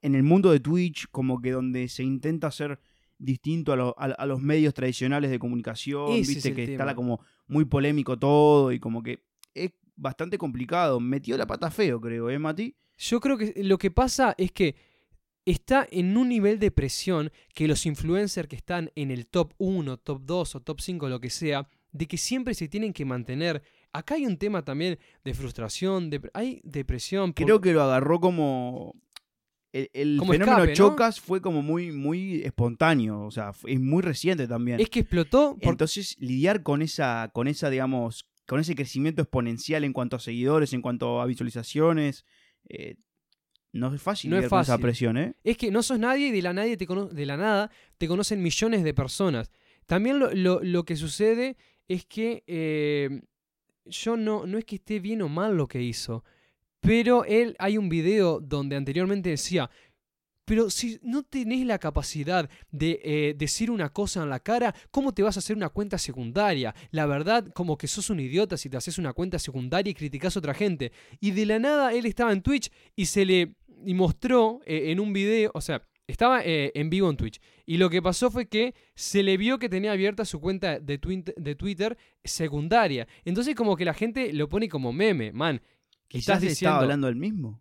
en 0.00 0.14
el 0.14 0.22
mundo 0.22 0.50
de 0.52 0.60
Twitch, 0.60 1.08
como 1.10 1.40
que 1.42 1.50
donde 1.50 1.88
se 1.88 2.04
intenta 2.04 2.50
ser 2.50 2.78
distinto 3.18 3.72
a, 3.72 3.76
lo- 3.76 3.94
a- 3.98 4.04
a 4.06 4.26
los 4.26 4.40
medios 4.40 4.74
tradicionales 4.74 5.30
de 5.30 5.38
comunicación, 5.38 6.12
Ese 6.12 6.34
viste 6.34 6.54
que 6.54 6.66
tema. 6.68 6.94
como 6.94 7.20
muy 7.48 7.64
polémico 7.64 8.16
todo 8.18 8.70
y 8.72 8.78
como 8.78 9.02
que 9.02 9.24
es 9.54 9.72
bastante 9.96 10.38
complicado. 10.38 11.00
Metió 11.00 11.36
la 11.36 11.46
pata 11.46 11.70
feo, 11.70 12.00
creo, 12.00 12.30
¿eh, 12.30 12.38
Mati? 12.38 12.76
Yo 12.98 13.18
creo 13.20 13.36
que 13.36 13.54
lo 13.64 13.76
que 13.78 13.90
pasa 13.90 14.34
es 14.38 14.52
que 14.52 14.76
está 15.46 15.86
en 15.90 16.14
un 16.16 16.28
nivel 16.28 16.58
de 16.58 16.70
presión 16.70 17.30
que 17.54 17.66
los 17.68 17.86
influencers 17.86 18.48
que 18.48 18.56
están 18.56 18.90
en 18.96 19.10
el 19.10 19.26
top 19.26 19.54
1, 19.58 19.96
top 19.98 20.20
2 20.24 20.54
o 20.56 20.60
top 20.60 20.80
5, 20.80 21.08
lo 21.08 21.20
que 21.20 21.30
sea, 21.30 21.68
de 21.92 22.06
que 22.06 22.18
siempre 22.18 22.52
se 22.54 22.68
tienen 22.68 22.92
que 22.92 23.04
mantener. 23.06 23.62
Acá 23.92 24.16
hay 24.16 24.26
un 24.26 24.36
tema 24.36 24.62
también 24.64 24.98
de 25.24 25.32
frustración, 25.34 26.10
de, 26.10 26.20
hay 26.34 26.60
depresión. 26.64 27.32
por- 27.32 27.46
Creo 27.46 27.60
que 27.62 27.72
lo 27.72 27.82
agarró 27.82 28.20
como... 28.20 28.94
El, 29.72 29.90
el 29.92 30.16
Como 30.18 30.32
fenómeno 30.32 30.58
escape, 30.58 30.70
¿no? 30.70 30.74
Chocas 30.74 31.20
fue 31.20 31.40
como 31.42 31.60
muy, 31.62 31.92
muy 31.92 32.42
espontáneo, 32.42 33.20
o 33.26 33.30
sea, 33.30 33.52
es 33.66 33.78
muy 33.80 34.02
reciente 34.02 34.48
también. 34.48 34.80
Es 34.80 34.88
que 34.88 35.00
explotó 35.00 35.56
por- 35.60 35.68
Entonces, 35.70 36.16
lidiar 36.18 36.62
con 36.62 36.80
esa, 36.82 37.30
con 37.34 37.46
esa, 37.46 37.68
digamos, 37.68 38.26
con 38.46 38.58
ese 38.58 38.74
crecimiento 38.74 39.20
exponencial 39.22 39.84
en 39.84 39.92
cuanto 39.92 40.16
a 40.16 40.20
seguidores, 40.20 40.72
en 40.72 40.80
cuanto 40.80 41.20
a 41.20 41.26
visualizaciones, 41.26 42.24
eh, 42.70 42.96
no 43.78 43.94
es 43.94 44.02
fácil 44.02 44.30
No 44.30 44.36
es 44.38 44.44
esa 44.46 44.78
presión, 44.82 45.16
¿eh? 45.18 45.34
Es 45.44 45.56
que 45.56 45.70
no 45.70 45.82
sos 45.82 45.98
nadie 45.98 46.28
y 46.28 46.30
de 46.32 46.42
la, 46.42 46.52
nadie 46.52 46.76
te 46.76 46.86
cono- 46.86 47.06
de 47.08 47.26
la 47.26 47.36
nada 47.36 47.70
te 47.98 48.08
conocen 48.08 48.42
millones 48.42 48.82
de 48.84 48.94
personas. 48.94 49.50
También 49.86 50.18
lo, 50.18 50.32
lo- 50.34 50.60
lo 50.62 50.84
que 50.84 50.96
sucede 50.96 51.56
es 51.88 52.04
que 52.06 52.42
eh, 52.46 53.22
yo 53.84 54.16
no, 54.16 54.46
no 54.46 54.58
es 54.58 54.64
que 54.64 54.76
esté 54.76 54.98
bien 55.00 55.22
o 55.22 55.28
mal 55.28 55.56
lo 55.56 55.68
que 55.68 55.80
hizo, 55.82 56.24
pero 56.80 57.24
él 57.24 57.54
hay 57.58 57.78
un 57.78 57.88
video 57.88 58.40
donde 58.40 58.76
anteriormente 58.76 59.30
decía, 59.30 59.70
pero 60.44 60.70
si 60.70 61.00
no 61.02 61.24
tenés 61.24 61.66
la 61.66 61.78
capacidad 61.78 62.48
de 62.70 63.00
eh, 63.02 63.34
decir 63.36 63.68
una 63.68 63.88
cosa 63.88 64.22
en 64.22 64.30
la 64.30 64.38
cara, 64.38 64.72
¿cómo 64.92 65.12
te 65.12 65.22
vas 65.24 65.36
a 65.36 65.40
hacer 65.40 65.56
una 65.56 65.70
cuenta 65.70 65.98
secundaria? 65.98 66.72
La 66.92 67.06
verdad, 67.06 67.48
como 67.52 67.76
que 67.76 67.88
sos 67.88 68.10
un 68.10 68.20
idiota 68.20 68.56
si 68.56 68.68
te 68.70 68.76
haces 68.76 68.98
una 68.98 69.12
cuenta 69.12 69.40
secundaria 69.40 69.90
y 69.90 69.94
criticas 69.94 70.36
a 70.36 70.38
otra 70.38 70.54
gente. 70.54 70.92
Y 71.20 71.32
de 71.32 71.46
la 71.46 71.58
nada 71.58 71.92
él 71.92 72.06
estaba 72.06 72.32
en 72.32 72.42
Twitch 72.42 72.70
y 72.94 73.06
se 73.06 73.24
le 73.24 73.54
y 73.86 73.94
mostró 73.94 74.60
eh, 74.66 74.90
en 74.90 75.00
un 75.00 75.12
video, 75.12 75.50
o 75.54 75.60
sea, 75.60 75.82
Estaba 76.08 76.44
eh, 76.44 76.70
en 76.74 76.88
vivo 76.88 77.10
en 77.10 77.16
Twitch. 77.16 77.40
Y 77.64 77.78
lo 77.78 77.90
que 77.90 78.00
pasó 78.00 78.30
fue 78.30 78.46
que 78.46 78.74
se 78.94 79.24
le 79.24 79.36
vio 79.36 79.58
que 79.58 79.68
tenía 79.68 79.90
abierta 79.90 80.24
su 80.24 80.40
cuenta 80.40 80.78
de, 80.78 80.98
Twitter 80.98 81.98
secundaria. 82.22 83.08
Entonces 83.24 83.56
como 83.56 83.76
que 83.76 83.84
la 83.84 83.94
gente 83.94 84.32
lo 84.32 84.48
pone 84.48 84.68
como 84.68 84.92
meme, 84.92 85.32
man. 85.32 85.60
Quizás 86.06 86.36
Estás 86.36 86.40
diciendo... 86.42 86.70
estaba 86.70 86.82
hablando 86.82 87.08
del 87.08 87.16
mismo. 87.16 87.60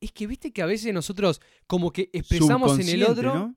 Es 0.00 0.10
que 0.10 0.26
viste 0.26 0.52
que 0.52 0.62
a 0.62 0.66
veces 0.66 0.92
nosotros 0.92 1.40
como 1.68 1.92
que 1.92 2.10
expresamos 2.12 2.78
en 2.80 2.88
el 2.88 3.04
otro... 3.04 3.34
¿no? 3.34 3.56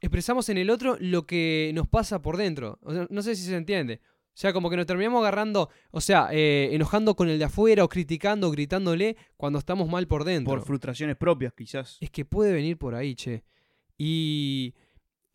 expresamos 0.00 0.48
en 0.48 0.56
el 0.56 0.70
otro 0.70 0.96
lo 0.98 1.26
que 1.26 1.72
nos 1.74 1.86
pasa 1.86 2.22
por 2.22 2.38
dentro. 2.38 2.78
O 2.80 2.94
sea, 2.94 3.06
no 3.10 3.20
sé 3.20 3.36
si 3.36 3.42
se 3.42 3.54
entiende. 3.54 4.00
O 4.40 4.42
sea, 4.42 4.54
como 4.54 4.70
que 4.70 4.76
nos 4.78 4.86
terminamos 4.86 5.20
agarrando, 5.20 5.68
o 5.90 6.00
sea, 6.00 6.28
eh, 6.32 6.70
enojando 6.72 7.14
con 7.14 7.28
el 7.28 7.38
de 7.38 7.44
afuera 7.44 7.84
o 7.84 7.88
criticando 7.90 8.48
o 8.48 8.50
gritándole 8.50 9.18
cuando 9.36 9.58
estamos 9.58 9.86
mal 9.90 10.06
por 10.06 10.24
dentro. 10.24 10.54
Por 10.54 10.64
frustraciones 10.64 11.16
propias, 11.16 11.52
quizás. 11.52 11.98
es 12.00 12.10
que 12.10 12.24
puede 12.24 12.50
venir 12.54 12.78
por 12.78 12.94
ahí, 12.94 13.14
che. 13.14 13.44
Y 13.98 14.74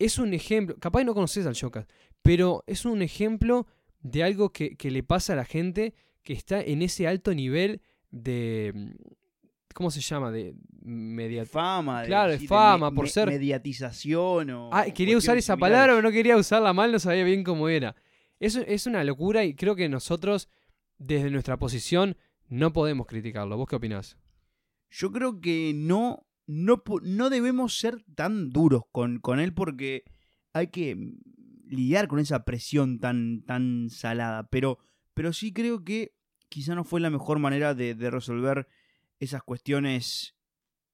es 0.00 0.18
un 0.18 0.34
ejemplo, 0.34 0.74
capaz 0.80 1.04
no 1.04 1.14
conoces 1.14 1.46
al 1.46 1.54
Shokas, 1.54 1.86
pero 2.20 2.64
es 2.66 2.84
un 2.84 3.00
ejemplo 3.00 3.68
de 4.00 4.24
algo 4.24 4.50
que, 4.52 4.76
que 4.76 4.90
le 4.90 5.04
pasa 5.04 5.34
a 5.34 5.36
la 5.36 5.44
gente 5.44 5.94
que 6.24 6.32
está 6.32 6.60
en 6.60 6.82
ese 6.82 7.06
alto 7.06 7.32
nivel 7.32 7.82
de... 8.10 8.96
¿Cómo 9.72 9.92
se 9.92 10.00
llama? 10.00 10.32
De. 10.32 10.52
Fama. 11.48 12.00
de- 12.02 12.06
Claro, 12.08 12.32
de 12.32 12.38
sí, 12.40 12.46
fama, 12.48 12.90
me- 12.90 12.96
por 12.96 13.04
me- 13.04 13.10
ser- 13.10 13.28
Mediatización 13.28 14.50
o. 14.50 14.70
Ah, 14.72 14.86
quería 14.86 15.16
usar 15.16 15.36
esa 15.36 15.52
similares. 15.54 15.74
palabra, 15.76 15.92
pero 15.94 16.02
no 16.08 16.12
quería 16.12 16.36
usarla 16.36 16.72
mal, 16.72 16.90
no 16.90 16.98
sabía 16.98 17.22
bien 17.24 17.44
cómo 17.44 17.68
era. 17.68 17.94
Eso 18.38 18.60
es 18.60 18.86
una 18.86 19.02
locura 19.04 19.44
y 19.44 19.54
creo 19.54 19.76
que 19.76 19.88
nosotros, 19.88 20.48
desde 20.98 21.30
nuestra 21.30 21.58
posición, 21.58 22.16
no 22.48 22.72
podemos 22.72 23.06
criticarlo. 23.06 23.56
¿Vos 23.56 23.68
qué 23.68 23.76
opinás? 23.76 24.18
Yo 24.90 25.10
creo 25.10 25.40
que 25.40 25.72
no, 25.74 26.26
no, 26.46 26.82
no 27.02 27.30
debemos 27.30 27.78
ser 27.78 28.04
tan 28.14 28.50
duros 28.50 28.82
con, 28.92 29.18
con 29.18 29.40
él 29.40 29.52
porque 29.54 30.04
hay 30.52 30.68
que 30.68 30.96
lidiar 31.66 32.08
con 32.08 32.18
esa 32.18 32.44
presión 32.44 32.98
tan, 32.98 33.42
tan 33.42 33.88
salada. 33.90 34.48
Pero, 34.48 34.78
pero 35.14 35.32
sí 35.32 35.52
creo 35.52 35.84
que 35.84 36.14
quizá 36.48 36.74
no 36.74 36.84
fue 36.84 37.00
la 37.00 37.10
mejor 37.10 37.38
manera 37.38 37.74
de, 37.74 37.94
resolver 38.10 38.68
esas 39.18 39.42
cuestiones 39.42 40.36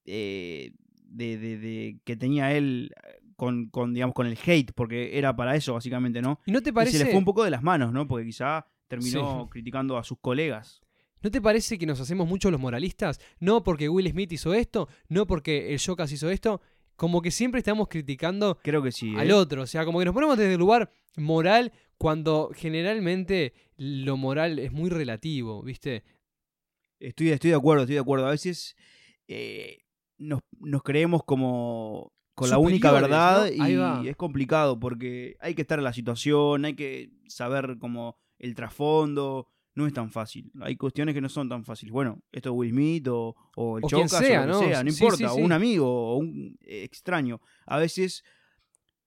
eh, 0.05 0.73
de, 1.05 1.37
de- 1.37 2.01
que 2.05 2.17
tenía 2.17 2.57
él 2.57 2.95
con, 3.43 3.67
con, 3.71 3.93
digamos, 3.93 4.15
con 4.15 4.29
el 4.29 4.39
hate, 4.47 4.71
porque 4.73 5.19
era 5.19 5.35
para 5.35 5.57
eso 5.57 5.75
básicamente, 5.75 6.23
¿no? 6.23 6.39
¿Y 6.47 6.53
no 6.53 6.63
te 6.63 6.69
Y 6.71 6.73
parece, 6.73 6.99
se 6.99 7.05
le 7.07 7.11
fue 7.11 7.19
un 7.19 7.25
poco 7.25 7.43
de 7.43 7.51
las 7.51 7.61
manos, 7.61 7.93
¿no? 7.93 8.07
Porque 8.07 8.25
quizá 8.25 8.69
terminó 8.87 9.43
Sí. 9.43 9.51
criticando 9.51 9.99
a 9.99 10.05
sus 10.05 10.19
colegas. 10.21 10.81
¿no 11.23 11.29
te 11.29 11.41
parece 11.41 11.77
que 11.77 11.85
nos 11.85 11.99
hacemos 11.99 12.29
mucho 12.29 12.53
los 12.53 12.61
moralistas? 12.61 13.19
No 13.41 13.65
porque 13.65 13.89
Will 13.89 14.09
Smith 14.09 14.31
hizo 14.33 14.55
esto, 14.55 14.89
no 15.09 15.27
porque 15.27 15.73
el 15.75 15.81
Jokas 15.85 16.13
hizo 16.13 16.31
esto. 16.31 16.61
Como 16.95 17.21
que 17.21 17.33
siempre 17.33 17.59
estamos 17.59 17.89
criticando 17.89 18.59
Creo 18.63 18.81
que 18.81 18.93
sí. 18.93 19.13
al 19.17 19.31
¿eh? 19.31 19.33
otro. 19.33 19.63
O 19.63 19.67
sea, 19.67 19.85
como 19.85 19.99
que 19.99 20.05
nos 20.05 20.15
ponemos 20.15 20.39
desde 20.39 20.53
el 20.53 20.61
lugar 20.61 20.93
moral 21.17 21.73
cuando 21.99 22.53
generalmente 22.55 23.55
lo 23.77 24.17
moral 24.17 24.61
es 24.61 24.71
muy 24.71 24.89
relativo, 24.89 25.65
¿viste? 25.65 26.05
Estoy, 27.01 27.31
estoy 27.31 27.51
de 27.51 27.57
acuerdo, 27.57 27.83
estoy 27.83 27.95
de 27.95 28.03
acuerdo. 28.03 28.27
A 28.27 28.31
veces 28.31 28.77
eh, 29.27 29.79
nos, 30.19 30.43
nos 30.61 30.83
creemos 30.85 31.25
como 31.25 32.13
con 32.43 32.51
la 32.51 32.59
única 32.59 32.93
verdad 32.93 33.49
y 33.51 34.09
es 34.09 34.17
complicado 34.17 34.79
porque 34.79 35.37
hay 35.41 35.55
que 35.55 35.63
estar 35.63 35.79
en 35.79 35.85
la 35.85 35.93
situación, 35.93 36.65
hay 36.65 36.75
que 36.75 37.11
saber 37.27 37.79
como 37.79 38.17
el 38.39 38.55
trasfondo. 38.55 39.49
No 39.75 39.87
es 39.87 39.95
tan 39.95 40.11
fácil. 40.11 40.53
Hay 40.61 40.77
cuestiones 40.77 41.15
que 41.15 41.23
no 41.23 41.31
son 41.31 41.49
tan 41.49 41.65
fáciles. 41.65 41.93
Bueno, 41.93 42.21
esto 42.31 42.51
es 42.51 42.55
Will 42.55 42.71
Smith 42.73 43.09
o, 43.09 43.35
o 43.57 43.79
el 43.79 43.85
O 43.85 43.89
quien 43.89 44.07
sea, 44.07 44.43
o 44.43 44.47
lo 44.47 44.53
¿no? 44.53 44.59
sea, 44.59 44.85
no 44.85 44.91
Sí, 44.91 44.97
importa. 45.03 45.17
sí, 45.17 45.25
O 45.25 45.35
un 45.37 45.51
amigo 45.53 45.89
o 46.13 46.17
un 46.19 46.59
extraño. 46.61 47.41
A 47.65 47.79
veces 47.79 48.23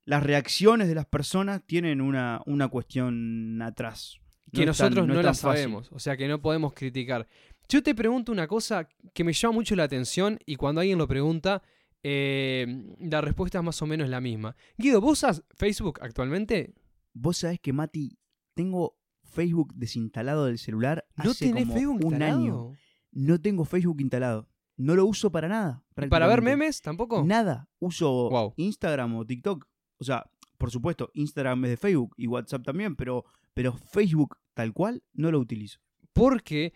las 0.06 0.24
reacciones 0.24 0.88
de 0.88 0.96
las 0.96 1.06
personas 1.06 1.62
tienen 1.68 2.02
una, 2.02 2.42
una 2.48 2.68
cuestión 2.68 3.62
atrás. 3.62 4.18
No 4.48 4.52
que 4.54 4.58
tan- 4.62 4.68
nosotros 4.68 5.08
no, 5.08 5.14
la 5.16 5.22
fácil. 5.34 5.42
sabemos, 5.42 5.92
o 5.92 6.00
sea 6.00 6.18
que 6.18 6.28
no 6.28 6.42
podemos 6.42 6.74
criticar. 6.74 7.28
Yo 7.70 7.84
te 7.84 7.94
pregunto 7.94 8.32
una 8.32 8.48
cosa 8.48 8.88
que 9.14 9.24
me 9.24 9.34
llama 9.34 9.54
mucho 9.56 9.76
la 9.76 9.84
atención 9.84 10.40
y 10.48 10.56
cuando 10.56 10.82
alguien 10.82 10.98
lo 10.98 11.08
pregunta, 11.08 11.62
eh, 12.08 12.68
la 13.00 13.20
respuesta 13.20 13.58
es 13.58 13.64
más 13.64 13.82
o 13.82 13.88
menos 13.88 14.08
la 14.10 14.22
misma. 14.22 14.56
Guido, 14.78 15.02
¿vos 15.02 15.14
usas 15.24 15.44
Facebook 15.56 16.00
actualmente? 16.04 16.76
Vos 17.14 17.38
sabés 17.38 17.60
que, 17.60 17.74
Mati, 17.74 18.20
tengo 18.54 18.96
Facebook 19.24 19.74
desinstalado 19.74 20.46
del 20.46 20.60
celular 20.60 21.04
¿No 21.24 21.32
hace 21.32 21.48
tenés 21.48 21.64
como 21.64 21.74
Facebook 21.74 21.96
un 22.06 22.14
instalado? 22.14 22.38
año. 22.40 22.72
No 23.12 23.42
tengo 23.42 23.66
Facebook 23.66 24.02
instalado. 24.02 24.48
No 24.78 24.94
lo 24.94 25.06
uso 25.08 25.32
para 25.32 25.48
nada. 25.48 25.84
¿Y 25.98 26.08
¿Para 26.08 26.28
ver 26.28 26.44
memes 26.44 26.82
tampoco? 26.84 27.24
Nada. 27.24 27.70
Uso 27.80 28.30
Wow. 28.30 28.54
Instagram 28.58 29.16
o 29.16 29.26
TikTok. 29.26 29.66
O 29.98 30.04
sea, 30.04 30.30
por 30.60 30.70
supuesto, 30.70 31.10
Instagram 31.16 31.66
es 31.66 31.72
de 31.72 31.78
Facebook 31.78 32.14
y 32.18 32.28
WhatsApp 32.28 32.64
también, 32.64 32.96
pero, 32.96 33.26
pero 33.56 33.74
Facebook 33.74 34.38
tal 34.54 34.74
cual 34.74 35.02
no 35.14 35.32
lo 35.32 35.40
utilizo. 35.40 35.80
Porque 36.14 36.74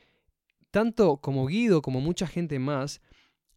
tanto 0.72 1.18
como 1.18 1.46
Guido 1.46 1.84
como 1.84 2.02
mucha 2.02 2.26
gente 2.26 2.58
más, 2.58 3.00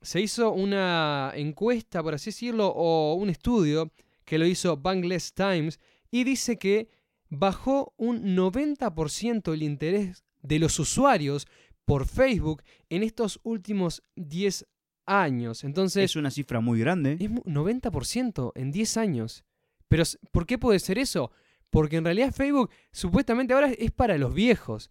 se 0.03 0.21
hizo 0.21 0.53
una 0.53 1.33
encuesta, 1.35 2.03
por 2.03 2.15
así 2.15 2.31
decirlo, 2.31 2.69
o 2.69 3.15
un 3.15 3.31
estudio 3.31 3.93
que 4.25 4.39
lo 4.39 4.47
hizo 4.47 4.77
Bangladesh 4.77 5.33
Times 5.33 5.81
y 6.11 6.25
dice 6.25 6.59
que 6.59 6.89
bajó 7.29 7.95
un 7.97 8.37
90% 8.37 9.53
el 9.55 9.63
interés 9.63 10.25
de 10.43 10.59
los 10.59 10.79
usuarios 10.79 11.47
por 11.85 12.07
Facebook 12.07 12.63
en 12.91 13.03
estos 13.03 13.41
últimos 13.43 14.03
10 14.17 14.67
años. 15.07 15.65
Entonces, 15.65 16.05
Es 16.05 16.17
una 16.17 16.31
cifra 16.31 16.61
muy 16.61 16.79
grande. 16.79 17.17
es 17.19 17.31
mu- 17.31 17.43
90% 17.45 18.53
en 18.55 18.71
10 18.71 18.97
años. 18.97 19.45
Pero, 19.89 20.05
¿por 20.31 20.47
qué 20.47 20.59
puede 20.59 20.79
ser 20.79 20.99
eso? 20.99 21.33
Porque 21.71 21.97
en 21.97 22.05
realidad 22.05 22.33
Facebook 22.33 22.71
supuestamente 22.93 23.55
ahora 23.55 23.71
es 23.73 23.91
para 23.91 24.17
los 24.19 24.33
viejos. 24.35 24.91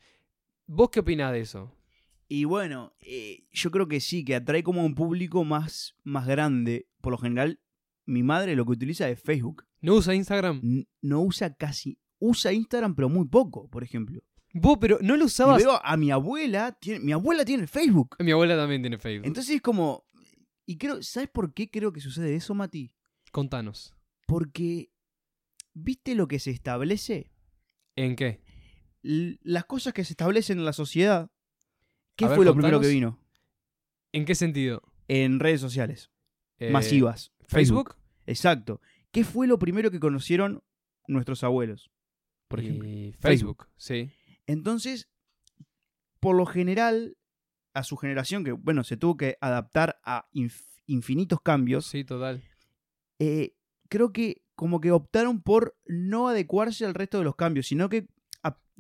¿Vos 0.68 0.90
qué 0.90 1.00
opinás 1.02 1.32
de 1.32 1.42
eso? 1.42 1.72
Y 2.34 2.46
bueno, 2.46 2.94
eh, 3.02 3.44
yo 3.52 3.72
creo 3.72 3.90
que 3.90 4.00
sí, 4.00 4.24
que 4.24 4.36
atrae 4.36 4.64
como 4.64 4.80
a 4.80 4.86
un 4.86 4.96
público 4.96 5.44
más, 5.44 5.98
más 6.06 6.26
grande. 6.26 6.88
Por 7.02 7.12
lo 7.12 7.18
general, 7.18 7.60
mi 8.06 8.24
madre 8.24 8.56
lo 8.56 8.64
que 8.66 8.72
utiliza 8.72 9.10
es 9.10 9.20
Facebook. 9.22 9.66
¿No 9.82 9.96
usa 9.96 10.16
Instagram? 10.16 10.62
N- 10.64 10.88
no 11.02 11.22
usa 11.24 11.54
casi. 11.54 12.00
Usa 12.20 12.54
Instagram, 12.54 12.96
pero 12.96 13.10
muy 13.10 13.28
poco, 13.28 13.68
por 13.70 13.84
ejemplo. 13.84 14.24
Vos, 14.54 14.78
pero 14.80 14.98
no 15.02 15.18
lo 15.18 15.24
Y 15.24 15.26
usabas. 15.26 15.62
veo 15.62 15.78
a 15.84 15.98
mi 15.98 16.10
abuela, 16.10 16.72
tiene, 16.80 17.02
mi 17.02 17.12
abuela 17.12 17.44
tiene 17.44 17.68
Facebook. 17.68 18.16
Mi 18.20 18.32
abuela 18.32 18.56
también 18.56 18.82
tiene 18.82 18.98
Facebook. 18.98 19.28
Entonces 19.28 19.56
es 19.58 19.62
como. 19.62 20.06
Y 20.66 20.78
creo, 20.78 21.04
¿sabes 21.04 21.28
por 21.30 21.54
qué 21.54 21.70
creo 21.70 21.92
que 21.92 22.00
sucede 22.00 22.34
eso, 22.36 22.56
Mati? 22.56 22.94
Contanos. 23.34 23.94
Porque. 24.26 24.90
¿Viste 25.74 26.16
lo 26.16 26.30
que 26.30 26.40
se 26.40 26.52
establece? 26.52 27.30
¿En 27.98 28.16
qué? 28.16 28.42
L- 29.04 29.38
las 29.44 29.66
cosas 29.66 29.92
que 29.94 30.06
se 30.06 30.14
establecen 30.14 30.60
en 30.60 30.66
la 30.66 30.72
sociedad. 30.74 31.30
¿Qué 32.22 32.28
ver, 32.30 32.36
fue 32.36 32.46
lo 32.46 32.54
primero 32.54 32.80
que 32.80 32.88
vino? 32.88 33.20
¿En 34.14 34.26
qué 34.26 34.36
sentido? 34.36 34.82
En 35.08 35.40
redes 35.40 35.62
sociales. 35.62 36.10
Eh, 36.60 36.70
masivas. 36.72 37.32
¿Facebook? 37.48 37.96
Exacto. 38.26 38.82
¿Qué 39.12 39.24
fue 39.24 39.48
lo 39.48 39.60
primero 39.60 39.92
que 39.92 40.00
conocieron 40.00 40.64
nuestros 41.08 41.44
abuelos? 41.44 41.92
Por 42.48 42.60
ejemplo. 42.60 42.88
Y 42.88 43.14
Facebook, 43.20 43.68
sí. 43.78 44.12
Entonces, 44.46 45.10
por 46.20 46.36
lo 46.36 46.46
general, 46.46 47.18
a 47.74 47.84
su 47.84 47.98
generación, 47.98 48.44
que 48.44 48.52
bueno, 48.52 48.84
se 48.84 48.98
tuvo 48.98 49.18
que 49.18 49.38
adaptar 49.42 50.00
a 50.04 50.28
inf- 50.34 50.66
infinitos 50.86 51.42
cambios, 51.42 51.86
Sí, 51.88 52.04
total. 52.04 52.44
eh, 53.20 53.56
creo 53.90 54.12
que 54.14 54.44
como 54.56 54.80
que 54.82 54.92
optaron 54.92 55.42
por 55.42 55.76
no 55.86 56.28
adecuarse 56.28 56.86
al 56.86 56.94
resto 56.94 57.18
de 57.18 57.24
los 57.24 57.36
cambios, 57.36 57.68
sino 57.68 57.90
que, 57.90 58.08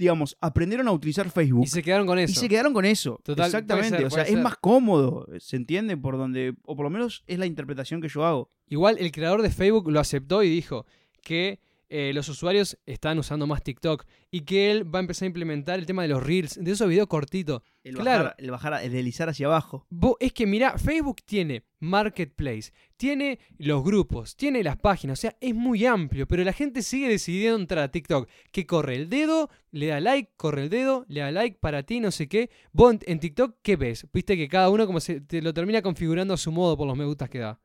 digamos, 0.02 0.36
aprendieron 0.42 0.88
a 0.88 0.92
utilizar 0.92 1.30
Facebook 1.30 1.66
Y 1.66 1.68
se 1.68 1.84
quedaron 1.84 2.08
con 2.08 2.18
eso. 2.18 2.32
y 2.32 2.36
se 2.36 2.50
quedaron 2.50 2.74
con 2.74 2.86
eso. 2.86 3.20
Total, 3.24 3.46
Exactamente. 3.46 3.98
ser, 3.98 4.06
o 4.08 4.10
sea, 4.10 4.24
es 4.24 4.30
ser. 4.30 4.42
más 4.42 4.56
cómodo, 4.58 5.28
¿se 5.40 5.58
entiende? 5.58 5.96
Por 5.96 6.18
donde, 6.18 6.56
o 6.66 6.76
por 6.76 6.84
lo 6.86 6.90
menos 6.90 7.24
es 7.28 7.38
la 7.38 7.46
interpretación 7.46 8.02
que 8.02 8.08
yo 8.10 8.26
hago. 8.26 8.50
Igual 8.68 8.98
el 8.98 9.12
creador 9.12 9.44
de 9.44 9.52
Facebook 9.52 9.92
lo 9.92 10.00
aceptó 10.00 10.42
y 10.42 10.50
dijo 10.50 10.88
que 11.22 11.60
eh, 11.93 12.12
los 12.13 12.30
usuarios 12.30 12.77
están 12.86 13.19
usando 13.19 13.45
más 13.45 13.62
TikTok 13.63 14.06
y 14.32 14.41
que 14.41 14.71
él 14.71 14.84
va 14.95 14.99
a 14.99 15.01
empezar 15.01 15.25
a 15.25 15.27
implementar 15.27 15.77
el 15.77 15.86
tema 15.86 16.01
de 16.04 16.08
los 16.08 16.23
reels, 16.25 16.58
de 16.63 16.71
esos 16.71 16.88
videos 16.88 17.08
cortitos. 17.08 17.62
El 17.84 17.95
Claro. 17.95 18.23
bajar, 18.25 18.36
el 18.39 18.51
bajar, 18.51 18.84
el 18.84 18.91
deslizar 18.91 19.27
hacia 19.30 19.47
abajo. 19.47 19.86
Vos- 19.89 20.15
es 20.19 20.32
que 20.34 20.47
mira, 20.47 20.77
Facebook 20.77 21.17
tiene 21.25 21.63
marketplace, 21.80 22.71
tiene 22.97 23.39
los 23.58 23.84
grupos, 23.84 24.36
tiene 24.36 24.63
las 24.63 24.77
páginas, 24.77 25.19
o 25.19 25.21
sea, 25.21 25.36
es 25.41 25.54
muy 25.54 25.86
amplio, 25.86 26.27
pero 26.27 26.43
la 26.43 26.54
gente 26.54 26.82
sigue 26.82 27.10
decidiendo 27.10 27.60
entrar 27.60 27.84
a 27.84 27.91
TikTok, 27.91 28.30
que 28.51 28.65
corre 28.65 28.95
el 28.95 29.10
dedo, 29.10 29.49
le 29.71 29.88
da 29.88 29.99
like, 29.99 30.32
corre 30.38 30.63
el 30.63 30.69
dedo, 30.69 31.06
le 31.10 31.21
da 31.21 31.32
like 31.32 31.58
para 31.60 31.84
ti, 31.84 31.99
no 31.99 32.12
sé 32.12 32.27
qué. 32.27 32.49
Vos 32.71 32.93
en, 32.93 32.99
en 33.06 33.19
TikTok, 33.19 33.58
¿qué 33.62 33.75
ves? 33.75 34.08
Viste 34.13 34.38
que 34.38 34.47
cada 34.47 34.69
uno 34.69 34.86
como 34.88 34.99
se 34.99 35.21
te 35.21 35.41
lo 35.41 35.54
termina 35.54 35.82
configurando 35.82 36.34
a 36.34 36.38
su 36.38 36.51
modo 36.51 36.77
por 36.77 36.88
los 36.88 36.97
me 36.97 37.06
gustas 37.06 37.30
que 37.30 37.39
da. 37.39 37.60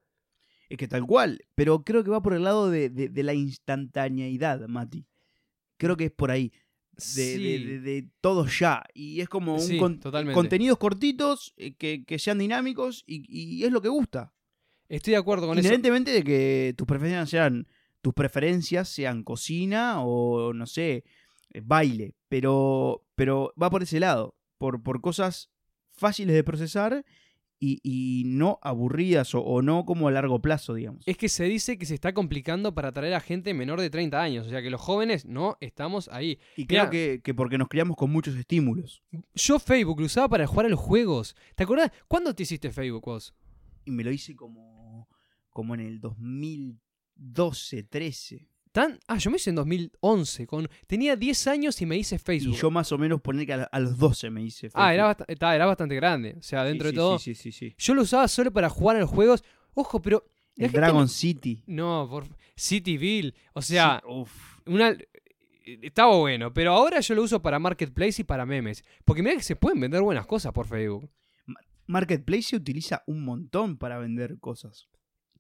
Es 0.68 0.79
que 0.79 0.88
tal 0.88 1.07
cual. 1.07 1.40
Pero 1.55 1.83
creo 1.85 2.02
que 2.05 2.11
va 2.11 2.22
por 2.22 2.35
el 2.35 2.44
lado 2.44 2.70
de, 2.70 2.88
de- 2.90 3.09
de 3.09 3.22
la 3.22 3.35
instantaneidad, 3.35 4.66
Mati. 4.68 5.07
Creo 5.76 5.96
que 5.96 6.07
es 6.07 6.11
por 6.12 6.31
ahí. 6.31 6.48
De, 6.50 6.57
de- 6.96 7.37
Sí. 7.37 7.64
de- 7.64 7.81
de 7.81 8.09
todo 8.22 8.46
ya. 8.46 8.83
Y 8.94 9.20
es 9.20 9.29
como 9.29 9.55
un 9.55 9.61
Sí, 9.61 9.79
con- 9.79 10.00
contenidos 10.33 10.79
cortitos 10.79 11.52
eh, 11.59 11.74
que, 11.74 12.05
que 12.05 12.18
sean 12.18 12.38
dinámicos 12.38 13.05
y, 13.07 13.24
y 13.29 13.64
es 13.64 13.70
lo 13.72 13.83
que 13.83 13.88
gusta. 13.88 14.33
Estoy 14.88 15.12
de 15.12 15.18
acuerdo 15.18 15.46
con 15.46 15.59
eso. 15.59 15.66
Independientemente 15.66 16.12
de 16.12 16.24
que 16.24 16.74
tus 16.76 16.87
preferencias 16.87 17.29
sean, 17.29 17.68
tus 18.00 18.14
preferencias 18.14 18.88
sean 18.88 19.24
cocina 19.24 19.96
o, 20.02 20.52
no 20.55 20.66
sé, 20.66 21.05
eh, 21.52 21.61
baile. 21.62 22.14
Pero, 22.29 23.05
pero 23.14 23.52
va 23.61 23.68
por 23.68 23.83
ese 23.83 24.00
lado. 24.00 24.35
Por, 24.59 24.83
por 24.83 25.00
cosas 25.02 25.50
fáciles 25.92 26.35
de 26.35 26.44
procesar 26.44 27.05
y, 27.58 27.80
y 27.82 28.24
no 28.26 28.58
aburridas 28.62 29.34
o, 29.34 29.40
o 29.40 29.62
no 29.62 29.84
como 29.84 30.08
a 30.08 30.10
largo 30.10 30.40
plazo, 30.40 30.74
digamos. 30.74 31.02
Es 31.06 31.16
que 31.16 31.28
se 31.28 31.44
dice 31.44 31.78
que 31.78 31.86
se 31.86 31.94
está 31.94 32.12
complicando 32.12 32.74
para 32.74 32.88
atraer 32.88 33.14
a 33.14 33.20
gente 33.20 33.54
menor 33.54 33.80
de 33.80 33.90
30 33.90 34.20
años. 34.20 34.46
O 34.46 34.50
sea 34.50 34.62
que 34.62 34.70
los 34.70 34.80
jóvenes 34.80 35.24
no 35.24 35.56
estamos 35.60 36.08
ahí. 36.12 36.38
Y 36.56 36.66
creo 36.66 36.90
que 36.90 37.20
porque 37.34 37.58
nos 37.58 37.68
criamos 37.68 37.96
con 37.96 38.10
muchos 38.10 38.36
estímulos. 38.36 39.02
Yo 39.34 39.58
Facebook 39.58 40.00
lo 40.00 40.06
usaba 40.06 40.28
para 40.28 40.46
jugar 40.46 40.66
a 40.66 40.70
los 40.70 40.80
juegos. 40.80 41.36
¿Te 41.54 41.64
acordás? 41.64 41.90
¿Cuándo 42.08 42.34
te 42.34 42.42
hiciste 42.42 42.70
Facebook 42.70 43.04
vos? 43.04 43.34
Y 43.84 43.90
me 43.90 44.02
lo 44.04 44.10
hice 44.10 44.34
como, 44.34 45.08
como 45.50 45.74
en 45.74 45.80
el 45.80 46.00
2012, 46.00 47.84
13. 47.84 48.48
¿Tan? 48.76 48.98
Ah, 49.08 49.16
yo 49.16 49.30
me 49.30 49.36
hice 49.38 49.48
en 49.48 49.56
2011. 49.56 50.46
Con... 50.46 50.68
Tenía 50.86 51.16
10 51.16 51.46
años 51.46 51.80
y 51.80 51.86
me 51.86 51.96
hice 51.96 52.16
Y 52.16 52.18
Facebook. 52.18 52.56
yo 52.56 52.70
más 52.70 52.92
o 52.92 52.98
menos 52.98 53.22
poner 53.22 53.46
que 53.46 53.54
a, 53.54 53.62
a 53.72 53.80
los 53.80 53.96
12 53.96 54.28
me 54.28 54.42
hice. 54.42 54.68
Ah, 54.74 54.92
era, 54.92 55.06
Facebook. 55.14 55.26
bast- 55.28 55.32
está, 55.32 55.56
era 55.56 55.64
bastante 55.64 55.94
grande. 55.94 56.36
O 56.38 56.42
sea, 56.42 56.62
dentro 56.62 56.88
sí, 56.90 56.92
de 56.94 56.96
todo. 56.98 57.18
Sí, 57.18 57.34
sí, 57.34 57.52
sí. 57.52 57.70
sí. 57.70 57.74
Yo 57.78 57.94
lo 57.94 58.02
usaba 58.02 58.28
solo 58.28 58.52
para 58.52 58.68
jugar 58.68 58.96
a 58.96 59.00
los 59.00 59.08
juegos. 59.08 59.42
Ojo, 59.72 60.02
pero. 60.02 60.26
El 60.56 60.70
Dragon 60.72 61.00
no- 61.02 61.08
City. 61.08 61.62
No, 61.66 62.06
por 62.10 62.24
Cityville. 62.54 63.32
O 63.54 63.62
sea, 63.62 64.02
Sí, 64.04 64.12
uf. 64.12 64.58
una. 64.66 64.94
Estaba 65.64 66.14
bueno, 66.16 66.52
pero 66.52 66.72
ahora 66.72 67.00
yo 67.00 67.14
lo 67.14 67.22
uso 67.22 67.40
para 67.40 67.58
Marketplace 67.58 68.20
y 68.20 68.24
para 68.24 68.44
memes. 68.44 68.84
Porque 69.06 69.22
mira 69.22 69.36
que 69.36 69.42
se 69.42 69.56
pueden 69.56 69.80
vender 69.80 70.02
buenas 70.02 70.26
cosas 70.26 70.52
por 70.52 70.66
Facebook. 70.66 71.10
Marketplace 71.86 72.42
se 72.42 72.56
utiliza 72.56 73.02
un 73.06 73.24
montón 73.24 73.76
para 73.78 73.98
vender 73.98 74.38
cosas. 74.38 74.88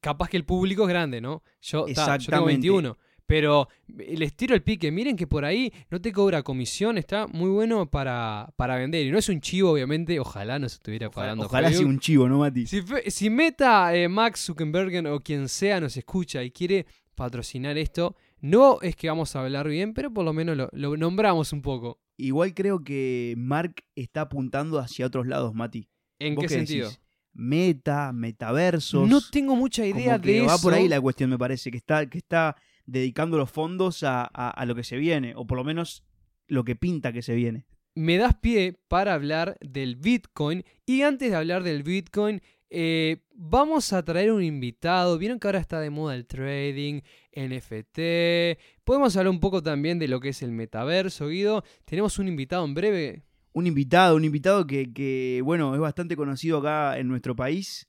Capaz 0.00 0.28
que 0.28 0.36
el 0.36 0.44
público 0.44 0.82
es 0.84 0.88
grande, 0.88 1.20
¿no? 1.20 1.42
Yo, 1.60 1.84
ta, 1.84 1.88
yo 1.88 1.94
tengo 1.94 2.14
Exactamente. 2.14 2.52
21. 2.52 2.98
Pero 3.26 3.68
les 3.88 4.34
tiro 4.36 4.54
el 4.54 4.62
pique. 4.62 4.92
Miren 4.92 5.16
que 5.16 5.26
por 5.26 5.44
ahí 5.44 5.72
no 5.90 6.00
te 6.00 6.12
cobra 6.12 6.42
comisión. 6.42 6.96
Está 6.96 7.26
muy 7.26 7.50
bueno 7.50 7.90
para, 7.90 8.52
para 8.56 8.76
vender. 8.76 9.04
Y 9.04 9.10
no 9.10 9.18
es 9.18 9.28
un 9.28 9.40
chivo, 9.40 9.72
obviamente. 9.72 10.20
Ojalá 10.20 10.58
no 10.60 10.68
se 10.68 10.76
estuviera 10.76 11.08
Ojalá, 11.08 11.26
pagando. 11.26 11.46
ojalá 11.46 11.72
sea 11.72 11.86
un 11.86 11.98
chivo, 11.98 12.28
¿no, 12.28 12.38
Mati? 12.38 12.66
Si, 12.66 13.30
Meta, 13.30 13.94
eh, 13.96 14.08
Max 14.08 14.44
Zuckerberg 14.46 15.06
o 15.12 15.20
quien 15.20 15.48
sea 15.48 15.80
nos 15.80 15.96
escucha 15.96 16.44
y 16.44 16.50
quiere 16.52 16.86
patrocinar 17.16 17.76
esto, 17.78 18.14
no 18.40 18.78
es 18.82 18.94
que 18.94 19.08
vamos 19.08 19.34
a 19.34 19.40
hablar 19.42 19.66
bien, 19.68 19.92
pero 19.94 20.12
por 20.12 20.24
lo 20.24 20.32
menos 20.32 20.56
lo, 20.56 20.68
lo 20.72 20.96
nombramos 20.96 21.52
un 21.52 21.62
poco. 21.62 21.98
Igual 22.18 22.54
creo 22.54 22.84
que 22.84 23.34
Mark 23.36 23.82
está 23.96 24.20
apuntando 24.22 24.78
hacia 24.78 25.04
otros 25.06 25.26
lados, 25.26 25.52
Mati. 25.54 25.88
¿En 26.18 26.34
¿Vos 26.34 26.44
qué 26.46 26.54
decís? 26.54 26.68
sentido? 26.68 26.90
Meta, 27.32 28.12
metaversos. 28.12 29.08
No 29.08 29.20
tengo 29.20 29.56
mucha 29.56 29.82
como 29.82 29.98
idea 29.98 30.18
que 30.20 30.32
de 30.32 30.40
va 30.46 30.54
eso. 30.54 30.62
por 30.62 30.72
ahí 30.74 30.88
la 30.88 31.00
cuestión, 31.00 31.28
me 31.30 31.38
parece, 31.38 31.70
que 31.70 31.76
está, 31.76 32.08
que 32.08 32.18
está 32.18 32.56
dedicando 32.86 33.36
los 33.36 33.50
fondos 33.50 34.02
a, 34.02 34.22
a- 34.22 34.50
a 34.50 34.64
lo 34.66 34.74
que 34.74 34.84
se 34.84 34.96
viene, 34.96 35.34
o 35.36 35.46
por 35.46 35.58
lo 35.58 35.64
menos 35.64 36.04
lo 36.48 36.64
que 36.64 36.76
pinta 36.76 37.12
que 37.12 37.22
se 37.22 37.34
viene. 37.34 37.66
Me 37.94 38.16
das 38.18 38.34
pie 38.36 38.78
para 38.88 39.14
hablar 39.14 39.56
del 39.60 39.96
Bitcoin. 39.96 40.64
Y 40.84 41.02
antes 41.02 41.30
de 41.30 41.36
hablar 41.36 41.62
del 41.62 41.82
Bitcoin, 41.82 42.42
eh, 42.68 43.22
vamos 43.34 43.92
a 43.94 44.04
traer 44.04 44.32
un 44.32 44.42
invitado. 44.42 45.16
Vieron 45.18 45.38
que 45.40 45.48
ahora 45.48 45.60
está 45.60 45.80
de 45.80 45.88
moda 45.90 46.14
el 46.14 46.26
trading, 46.26 47.00
NFT. 47.34 48.58
Podemos 48.84 49.16
hablar 49.16 49.30
un 49.30 49.40
poco 49.40 49.62
también 49.62 49.98
de 49.98 50.08
lo 50.08 50.20
que 50.20 50.30
es 50.30 50.42
el 50.42 50.52
metaverso, 50.52 51.28
Guido. 51.28 51.64
Tenemos 51.84 52.18
un 52.18 52.28
invitado 52.28 52.64
en 52.64 52.74
breve. 52.74 53.22
Un 53.52 53.66
invitado, 53.66 54.16
un 54.16 54.24
invitado 54.24 54.66
que, 54.66 54.92
que, 54.92 55.40
bueno, 55.42 55.74
es 55.74 55.80
bastante 55.80 56.16
conocido 56.16 56.58
acá 56.58 56.98
en 56.98 57.08
nuestro 57.08 57.34
país 57.34 57.88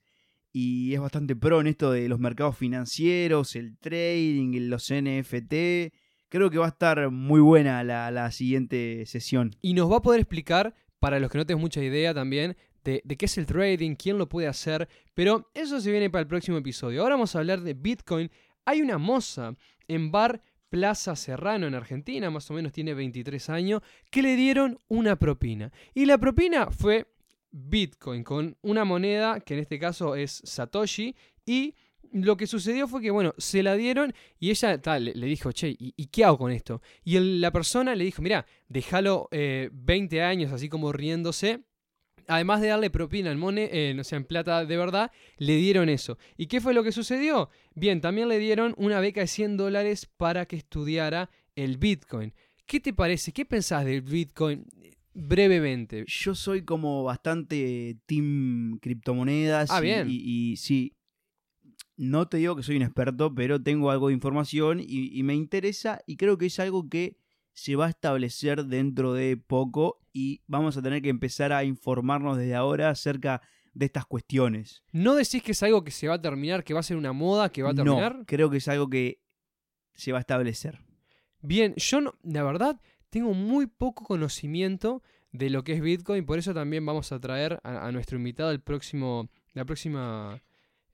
y 0.59 0.95
es 0.95 0.99
bastante 0.99 1.35
pro 1.35 1.61
en 1.61 1.67
esto 1.67 1.91
de 1.91 2.09
los 2.09 2.19
mercados 2.19 2.57
financieros, 2.57 3.55
el 3.55 3.77
trading, 3.77 4.69
los 4.69 4.91
NFT. 4.91 5.93
Creo 6.29 6.49
que 6.49 6.57
va 6.57 6.65
a 6.65 6.69
estar 6.69 7.11
muy 7.11 7.39
buena 7.41 7.83
la, 7.83 8.09
la 8.09 8.31
siguiente 8.31 9.05
sesión. 9.05 9.55
Y 9.61 9.75
nos 9.75 9.91
va 9.91 9.97
a 9.97 10.01
poder 10.01 10.19
explicar, 10.19 10.73
para 10.97 11.19
los 11.19 11.29
que 11.29 11.37
no 11.37 11.45
tengan 11.45 11.61
mucha 11.61 11.83
idea 11.83 12.11
también, 12.11 12.57
de, 12.83 13.03
de 13.05 13.17
qué 13.17 13.25
es 13.25 13.37
el 13.37 13.45
trading, 13.45 13.93
quién 13.93 14.17
lo 14.17 14.27
puede 14.27 14.47
hacer. 14.47 14.89
Pero 15.13 15.47
eso 15.53 15.79
se 15.79 15.91
viene 15.91 16.09
para 16.09 16.21
el 16.21 16.27
próximo 16.27 16.57
episodio. 16.57 17.03
Ahora 17.03 17.13
vamos 17.13 17.35
a 17.35 17.39
hablar 17.39 17.61
de 17.61 17.75
Bitcoin. 17.75 18.31
Hay 18.65 18.81
una 18.81 18.97
moza 18.97 19.53
en 19.87 20.09
Bar 20.09 20.41
Plaza 20.69 21.15
Serrano 21.15 21.67
en 21.67 21.75
Argentina, 21.75 22.31
más 22.31 22.49
o 22.49 22.55
menos 22.55 22.71
tiene 22.71 22.95
23 22.95 23.47
años, 23.51 23.83
que 24.09 24.23
le 24.23 24.35
dieron 24.35 24.79
una 24.87 25.17
propina. 25.17 25.71
Y 25.93 26.05
la 26.05 26.17
propina 26.17 26.71
fue 26.71 27.05
Bitcoin, 27.51 28.23
con 28.23 28.57
una 28.61 28.85
moneda 28.85 29.39
que 29.39 29.53
en 29.53 29.61
este 29.61 29.79
caso 29.79 30.15
es 30.15 30.41
Satoshi. 30.43 31.15
Y 31.45 31.75
lo 32.11 32.37
que 32.37 32.47
sucedió 32.47 32.87
fue 32.87 33.01
que, 33.01 33.11
bueno, 33.11 33.33
se 33.37 33.63
la 33.63 33.75
dieron 33.75 34.13
y 34.39 34.49
ella 34.49 34.79
le, 34.99 35.25
dijo, 35.25 35.51
che, 35.51 35.75
¿y, 35.77 36.07
qué 36.07 36.25
hago 36.25 36.37
con 36.37 36.51
esto? 36.51 36.81
Y 37.03 37.19
la 37.19 37.51
persona 37.51 37.95
le 37.95 38.03
dijo, 38.03 38.21
mira, 38.21 38.45
déjalo 38.67 39.27
eh, 39.31 39.69
20 39.71 40.21
años 40.21 40.51
así 40.51 40.69
como 40.69 40.91
riéndose. 40.91 41.61
Además 42.29 42.59
de 42.59 42.67
darle 42.67 42.89
propina 42.89 43.31
en 43.31 43.39
mone, 43.39 43.69
eh, 43.71 43.93
no 43.93 44.03
sé, 44.03 44.17
en 44.17 44.25
plata 44.25 44.65
de 44.65 44.77
verdad, 44.77 45.11
le 45.37 45.55
dieron 45.55 45.87
eso. 45.87 46.17
¿Y 46.35 46.47
qué 46.47 46.59
fue 46.59 46.73
lo 46.73 46.83
que 46.83 46.91
sucedió? 46.91 47.49
Bien, 47.73 48.01
también 48.01 48.27
le 48.27 48.37
dieron 48.37 48.73
una 48.77 48.99
beca 48.99 49.21
de 49.21 49.27
100 49.27 49.55
dólares 49.55 50.05
para 50.17 50.45
que 50.45 50.57
estudiara 50.57 51.29
el 51.55 51.77
Bitcoin. 51.77 52.33
¿Qué 52.65 52.81
te 52.81 52.91
parece? 52.91 53.31
¿Qué 53.31 53.45
pensás 53.45 53.85
del 53.85 54.01
Bitcoin? 54.01 54.65
Brevemente. 55.19 56.05
Yo 56.07 56.35
soy 56.35 56.63
como 56.63 57.03
bastante 57.03 57.97
team 58.05 58.77
criptomonedas. 58.79 59.71
Ah, 59.71 59.79
y- 59.79 59.83
bien. 59.83 60.07
Y, 60.09 60.51
y 60.51 60.57
sí, 60.57 60.93
no 61.95 62.27
te 62.27 62.37
digo 62.37 62.55
que 62.55 62.61
soy 62.63 62.75
un 62.77 62.83
experto, 62.83 63.33
pero 63.33 63.61
tengo 63.61 63.89
algo 63.89 64.09
de 64.09 64.13
información 64.13 64.79
y, 64.79 64.85
y 65.17 65.23
me 65.23 65.33
interesa 65.33 66.01
y 66.05 66.17
creo 66.17 66.37
que 66.37 66.45
es 66.45 66.59
algo 66.59 66.87
que 66.87 67.17
se 67.53 67.75
va 67.75 67.87
a 67.87 67.89
establecer 67.89 68.65
dentro 68.65 69.13
de 69.13 69.35
poco 69.37 69.99
y 70.13 70.41
vamos 70.45 70.77
a 70.77 70.83
tener 70.83 71.01
que 71.01 71.09
empezar 71.09 71.51
a 71.51 71.63
informarnos 71.63 72.37
desde 72.37 72.53
ahora 72.53 72.91
acerca 72.91 73.41
de 73.73 73.87
estas 73.87 74.05
cuestiones. 74.05 74.83
¿No 74.91 75.15
decís 75.15 75.41
que 75.41 75.53
es 75.53 75.63
algo 75.63 75.83
que 75.83 75.89
se 75.91 76.07
va 76.07 76.15
a 76.15 76.21
terminar, 76.21 76.63
que 76.63 76.75
va 76.75 76.81
a 76.81 76.83
ser 76.83 76.97
una 76.97 77.13
moda, 77.13 77.51
que 77.51 77.63
va 77.63 77.71
a 77.71 77.73
terminar? 77.73 78.17
No, 78.19 78.25
creo 78.25 78.51
que 78.51 78.57
es 78.57 78.67
algo 78.67 78.87
que 78.87 79.23
se 79.95 80.11
va 80.11 80.19
a 80.19 80.21
establecer. 80.21 80.79
Bien, 81.41 81.73
yo 81.77 82.01
no- 82.01 82.13
la 82.23 82.43
verdad 82.43 82.79
tengo 83.09 83.33
muy 83.33 83.67
poco 83.67 84.03
conocimiento 84.05 85.01
de 85.31 85.49
lo 85.49 85.63
que 85.63 85.73
es 85.73 85.81
Bitcoin, 85.81 86.25
por 86.25 86.39
eso 86.39 86.53
también 86.53 86.85
vamos 86.85 87.11
a 87.11 87.19
traer 87.19 87.59
a, 87.63 87.85
a 87.87 87.91
nuestro 87.91 88.17
invitado 88.17 88.51
el 88.51 88.59
próximo, 88.61 89.29
la 89.53 89.65
próxima, 89.65 90.41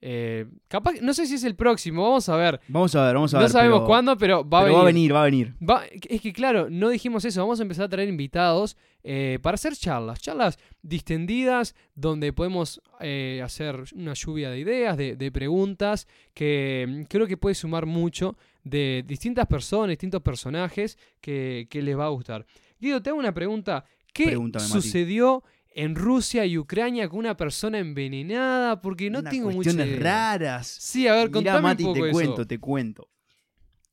eh, 0.00 0.44
capaz, 0.68 0.94
no 1.00 1.14
sé 1.14 1.26
si 1.26 1.34
es 1.36 1.44
el 1.44 1.54
próximo, 1.54 2.02
vamos 2.02 2.28
a 2.28 2.36
ver, 2.36 2.60
Vamos 2.68 2.94
a 2.94 3.06
ver, 3.06 3.14
vamos 3.14 3.32
a 3.32 3.38
no 3.38 3.42
ver. 3.42 3.50
sabemos 3.50 3.78
pero- 3.80 3.86
cuándo, 3.86 4.18
pero 4.18 4.46
va 4.48 4.60
a 4.60 4.64
venir. 4.64 4.76
va 4.76 4.82
a 4.82 4.84
venir, 4.84 5.14
va 5.14 5.20
a 5.20 5.24
venir. 5.24 5.54
Va- 5.66 5.84
es 5.86 6.20
que 6.20 6.32
claro, 6.32 6.68
no 6.68 6.88
dijimos 6.90 7.24
eso, 7.24 7.40
vamos 7.40 7.60
a 7.60 7.62
empezar 7.62 7.86
a 7.86 7.88
traer 7.88 8.08
invitados 8.08 8.76
eh, 9.02 9.38
para 9.42 9.54
hacer 9.54 9.74
charlas, 9.76 10.20
charlas 10.20 10.58
distendidas, 10.82 11.74
donde 11.94 12.32
podemos 12.32 12.80
eh, 13.00 13.40
hacer 13.44 13.82
una 13.94 14.14
lluvia 14.14 14.50
de 14.50 14.58
ideas, 14.58 14.96
de, 14.96 15.16
de 15.16 15.32
preguntas, 15.32 16.06
que 16.34 16.86
mm, 16.88 17.02
creo 17.04 17.26
que 17.26 17.36
puede 17.36 17.54
sumar 17.54 17.86
mucho 17.86 18.36
de 18.64 19.04
distintas 19.06 19.46
personas, 19.46 19.90
distintos 19.90 20.22
personajes 20.22 20.98
que, 21.20 21.66
que 21.70 21.82
les 21.82 21.96
va 21.96 22.06
a 22.06 22.08
gustar. 22.10 22.44
Guido, 22.80 23.00
te 23.02 23.10
hago 23.10 23.18
una 23.18 23.32
pregunta. 23.34 23.84
¿Qué 24.12 24.26
Pregúntame, 24.26 24.66
Mati. 24.68 24.80
sucedió 24.80 25.42
en 25.68 25.94
Rusia 25.96 26.46
y 26.46 26.56
Ucrania 26.58 27.08
con 27.08 27.18
una 27.20 27.36
persona 27.36 27.78
envenenada? 27.78 28.80
Porque 28.80 29.10
no 29.10 29.18
Unas 29.20 29.30
tengo 29.32 29.46
mucha 29.50 29.56
cuestiones 29.56 29.88
idea. 29.88 30.00
raras. 30.00 30.66
Sí, 30.66 31.06
a 31.08 31.14
ver, 31.14 31.28
Mirá, 31.28 31.32
contame 31.32 31.60
Mati, 31.62 31.84
un 31.84 31.88
poco 31.90 32.00
te 32.04 32.08
eso. 32.10 32.12
cuento, 32.18 32.46
te 32.46 32.58
cuento. 32.58 33.08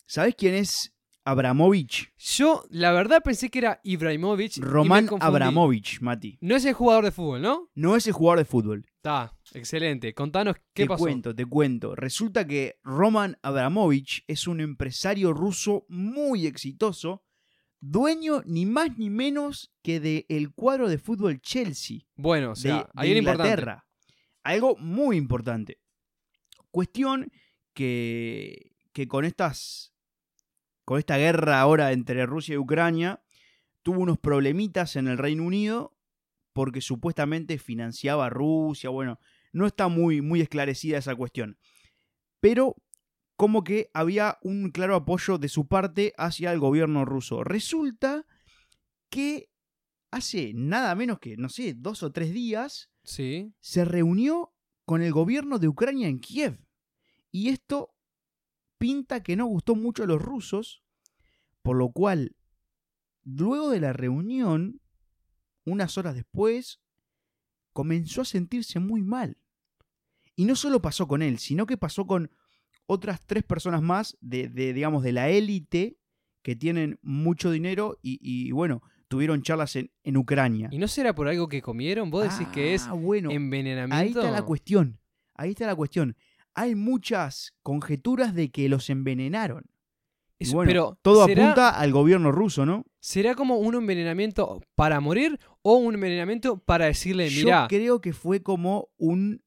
¿Sabés 0.06 0.36
quién 0.36 0.56
es 0.56 0.94
Abramovich? 1.24 2.12
Yo, 2.18 2.64
la 2.70 2.92
verdad, 2.92 3.22
pensé 3.24 3.50
que 3.50 3.60
era 3.60 3.80
Ibrahimovic. 3.84 4.58
y 4.58 4.62
me 4.62 4.68
Román 4.68 5.08
confundí. 5.08 5.26
Abramovich, 5.28 6.02
Mati. 6.02 6.38
No 6.42 6.56
es 6.56 6.66
el 6.66 6.74
jugador 6.74 7.04
de 7.06 7.12
fútbol, 7.12 7.42
¿no? 7.42 7.70
No 7.76 7.96
es 7.96 8.06
el 8.08 8.14
jugador 8.14 8.40
de 8.40 8.46
fútbol. 8.46 8.86
Está, 9.02 9.36
excelente. 9.56 10.14
Contanos 10.14 10.58
qué 10.76 10.84
te 10.84 10.90
pasó. 10.90 11.00
cuento, 11.00 11.34
te 11.34 11.44
cuento. 11.44 11.96
Resulta 11.96 12.46
que 12.46 12.78
Roman 12.84 13.36
Abramovich 13.42 14.24
es 14.28 14.46
un 14.46 14.62
empresario 14.62 15.34
ruso 15.34 15.88
muy 15.90 16.46
exitoso, 16.46 17.24
dueño 17.80 18.44
ni 18.46 18.68
más 18.68 19.00
ni 19.00 19.10
menos 19.10 19.74
que 19.82 20.00
del 20.00 20.54
cuadro 20.54 20.88
de 20.88 21.00
fútbol 21.00 21.42
Chelsea. 21.42 22.02
Bueno, 22.16 22.52
o 22.52 22.56
sea, 22.56 22.76
de, 22.76 22.86
ahí 22.94 23.08
de 23.08 23.12
era 23.14 23.20
importante. 23.22 23.50
Inglaterra. 23.50 23.88
Algo 24.44 24.78
muy 24.78 25.18
importante. 25.18 25.80
Cuestión 26.70 27.32
que, 27.74 28.76
que 28.94 29.08
con 29.08 29.26
estas. 29.26 29.96
Con 30.86 31.00
esta 31.00 31.18
guerra 31.18 31.60
ahora 31.60 31.92
entre 31.92 32.28
Rusia 32.28 32.54
y 32.54 32.58
Ucrania, 32.60 33.24
tuvo 33.82 34.02
unos 34.02 34.20
problemitas 34.20 34.96
en 34.96 35.08
el 35.08 35.18
Reino 35.18 35.42
Unido 35.44 35.98
porque 36.54 36.82
supuestamente 36.82 37.58
financiaba 37.58 38.26
a 38.28 38.30
Rusia. 38.30 38.90
Bueno, 38.90 39.20
no 39.54 39.66
está 39.68 39.88
muy, 39.88 40.22
muy 40.22 40.42
esclarecida 40.42 40.98
esa 40.98 41.16
cuestión. 41.16 41.58
Pero 42.40 42.76
como 43.36 43.64
que 43.64 43.90
había 43.94 44.38
un 44.42 44.72
claro 44.72 44.96
apoyo 44.96 45.38
de 45.38 45.50
su 45.50 45.68
parte 45.68 46.14
hacia 46.18 46.52
el 46.52 46.60
gobierno 46.60 47.06
ruso. 47.06 47.44
Resulta 47.44 48.26
que 49.10 49.50
hace 50.12 50.52
nada 50.54 50.94
menos 50.96 51.20
que, 51.20 51.38
no 51.38 51.50
sé, 51.50 51.74
dos 51.74 52.04
o 52.04 52.12
tres 52.12 52.34
días, 52.34 52.90
Sí. 53.04 53.52
se 53.60 53.84
reunió 53.86 54.54
con 54.86 55.02
el 55.02 55.12
gobierno 55.12 55.58
de 55.58 55.68
Ucrania 55.68 56.08
en 56.08 56.20
Kiev. 56.20 56.60
Y 57.32 57.50
esto 57.50 57.96
pinta 58.78 59.24
que 59.24 59.36
no 59.36 59.46
gustó 59.46 59.76
mucho 59.76 60.04
a 60.04 60.08
los 60.08 60.22
rusos, 60.22 60.84
por 61.62 61.78
lo 61.78 61.92
cual, 61.92 62.36
luego 63.24 63.70
de 63.70 63.80
la 63.80 63.94
reunión, 63.94 64.82
unas 65.65 65.97
horas 65.97 66.15
después, 66.15 66.80
comenzó 67.74 68.21
a 68.21 68.26
sentirse 68.26 68.80
muy 68.80 69.02
mal. 69.02 69.38
Y 70.36 70.45
no 70.45 70.56
solo 70.56 70.82
pasó 70.82 71.08
con 71.08 71.21
él, 71.21 71.39
sino 71.39 71.65
que 71.65 71.78
pasó 71.78 72.06
con 72.06 72.32
otras 72.86 73.26
tres 73.26 73.43
personas 73.43 73.82
más 73.82 74.17
de, 74.21 74.50
de 74.50 74.74
digamos, 74.74 75.04
de 75.04 75.12
la 75.12 75.30
élite 75.30 75.97
que 76.41 76.56
tienen 76.56 77.00
mucho 77.02 77.52
dinero 77.52 78.00
y, 78.02 78.19
y, 78.21 78.52
bueno, 78.52 78.82
tuvieron 79.08 79.43
charlas 79.43 79.76
en, 79.76 79.91
en, 80.04 80.17
Ucrania. 80.17 80.69
¿Y 80.71 80.78
no 80.78 80.88
será 80.88 81.13
por 81.13 81.28
algo 81.28 81.47
que 81.47 81.62
comieron? 81.62 82.10
¿Vos 82.10 82.24
decís 82.24 82.47
que 82.54 82.74
es 82.74 82.88
Ah, 82.88 82.93
bueno, 82.93 83.30
envenenamiento? 83.32 83.95
Ahí 83.95 84.08
está 84.26 84.32
la 84.32 84.43
cuestión. 84.43 85.00
Ahí 85.36 85.52
está 85.52 85.67
la 85.67 85.76
cuestión. 85.76 86.15
Hay 86.54 86.76
muchas 86.76 87.54
conjeturas 87.62 88.34
de 88.34 88.52
que 88.52 88.67
los 88.67 88.89
envenenaron. 88.89 89.65
Y 90.41 90.45
Eso- 90.45 90.56
bueno, 90.56 90.69
pero 90.69 90.97
todo 91.04 91.25
¿será, 91.27 91.43
apunta 91.43 91.69
al 91.69 91.91
gobierno 91.91 92.32
ruso, 92.32 92.65
¿no? 92.65 92.84
¿será 92.99 93.36
como 93.36 93.58
un 93.58 93.75
envenenamiento 93.75 94.60
para 94.73 94.99
morir 94.99 95.39
o 95.62 95.75
un 95.75 95.93
envenenamiento 95.93 96.58
para 96.58 96.86
decirle, 96.86 97.30
mirá, 97.30 97.63
Yo 97.63 97.67
creo 97.77 98.01
que 98.01 98.12
fue 98.12 98.41
como 98.41 98.89
un 98.97 99.43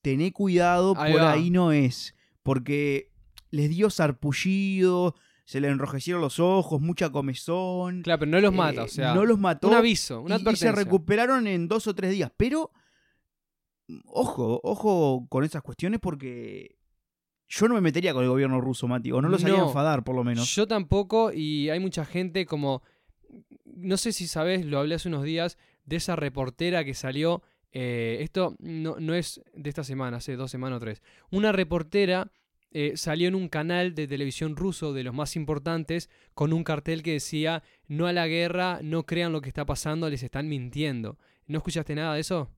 tené 0.00 0.32
cuidado, 0.32 0.94
Ahí 0.96 1.12
por 1.12 1.22
va. 1.22 1.32
ahí 1.32 1.50
no 1.50 1.72
es. 1.72 2.14
Porque 2.44 3.10
les 3.50 3.68
dio 3.70 3.90
sarpullido, 3.90 5.16
se 5.44 5.60
le 5.60 5.66
enrojecieron 5.68 6.22
los 6.22 6.38
ojos, 6.38 6.80
mucha 6.80 7.10
comezón. 7.10 8.02
claro, 8.02 8.20
pero 8.20 8.30
no 8.30 8.40
los 8.40 8.54
mata, 8.54 8.82
eh, 8.82 8.84
o 8.84 8.88
sea, 8.88 9.14
no 9.14 9.24
los 9.26 9.40
mató. 9.40 9.68
un 9.68 9.74
aviso, 9.74 10.20
una 10.20 10.36
y- 10.38 10.48
y, 10.52 10.56
se 10.56 10.70
recuperaron 10.70 11.48
en 11.48 11.66
dos 11.66 11.88
o 11.88 11.94
tres 11.96 12.12
días. 12.12 12.30
Pero, 12.36 12.70
ojo, 14.06 14.60
ojo 14.62 15.26
con 15.28 15.44
esas 15.44 15.62
cuestiones 15.62 15.98
porque 16.00 16.76
yo 17.54 17.68
no 17.68 17.74
me 17.74 17.80
metería 17.82 18.14
con 18.14 18.22
el 18.24 18.30
gobierno 18.30 18.60
ruso, 18.62 18.88
Mati, 18.88 19.12
o 19.12 19.20
no 19.20 19.28
los 19.28 19.44
haría 19.44 19.58
No, 19.58 19.68
enfadar, 19.68 20.04
por 20.04 20.16
lo 20.16 20.24
menos. 20.24 20.54
Yo 20.54 20.66
tampoco, 20.66 21.32
y 21.32 21.68
hay 21.68 21.80
mucha 21.80 22.04
gente 22.06 22.46
como. 22.46 22.82
No 23.64 23.96
sé 23.98 24.12
si 24.12 24.26
sabes, 24.26 24.64
lo 24.64 24.78
hablé 24.78 24.94
hace 24.94 25.08
unos 25.08 25.22
días, 25.24 25.58
de 25.84 25.96
esa 25.96 26.16
reportera 26.16 26.84
que 26.84 26.94
salió. 26.94 27.42
eh, 27.72 28.18
esto 28.20 28.54
no, 28.58 28.96
no 29.00 29.14
es 29.14 29.42
de 29.54 29.68
esta 29.68 29.84
semana, 29.84 30.18
hace 30.18 30.36
dos 30.36 30.50
semanas 30.50 30.78
o 30.78 30.80
tres. 30.80 31.02
Una 31.30 31.52
reportera 31.52 32.30
eh, 32.70 32.92
salió 32.96 33.28
en 33.28 33.34
un 33.34 33.48
canal 33.48 33.94
de 33.94 34.06
televisión 34.06 34.56
ruso 34.56 34.94
de 34.94 35.04
los 35.04 35.14
más 35.14 35.36
importantes 35.36 36.08
con 36.34 36.52
un 36.54 36.64
cartel 36.64 37.02
que 37.02 37.12
decía: 37.12 37.62
No 37.86 38.06
a 38.06 38.12
la 38.14 38.26
guerra, 38.28 38.80
no 38.82 39.04
crean 39.04 39.32
lo 39.32 39.42
que 39.42 39.48
está 39.48 39.66
pasando, 39.66 40.08
les 40.08 40.22
están 40.22 40.48
mintiendo. 40.48 41.18
¿No 41.46 41.58
escuchaste 41.58 41.94
nada 41.94 42.14
de 42.14 42.20
eso? 42.20 42.50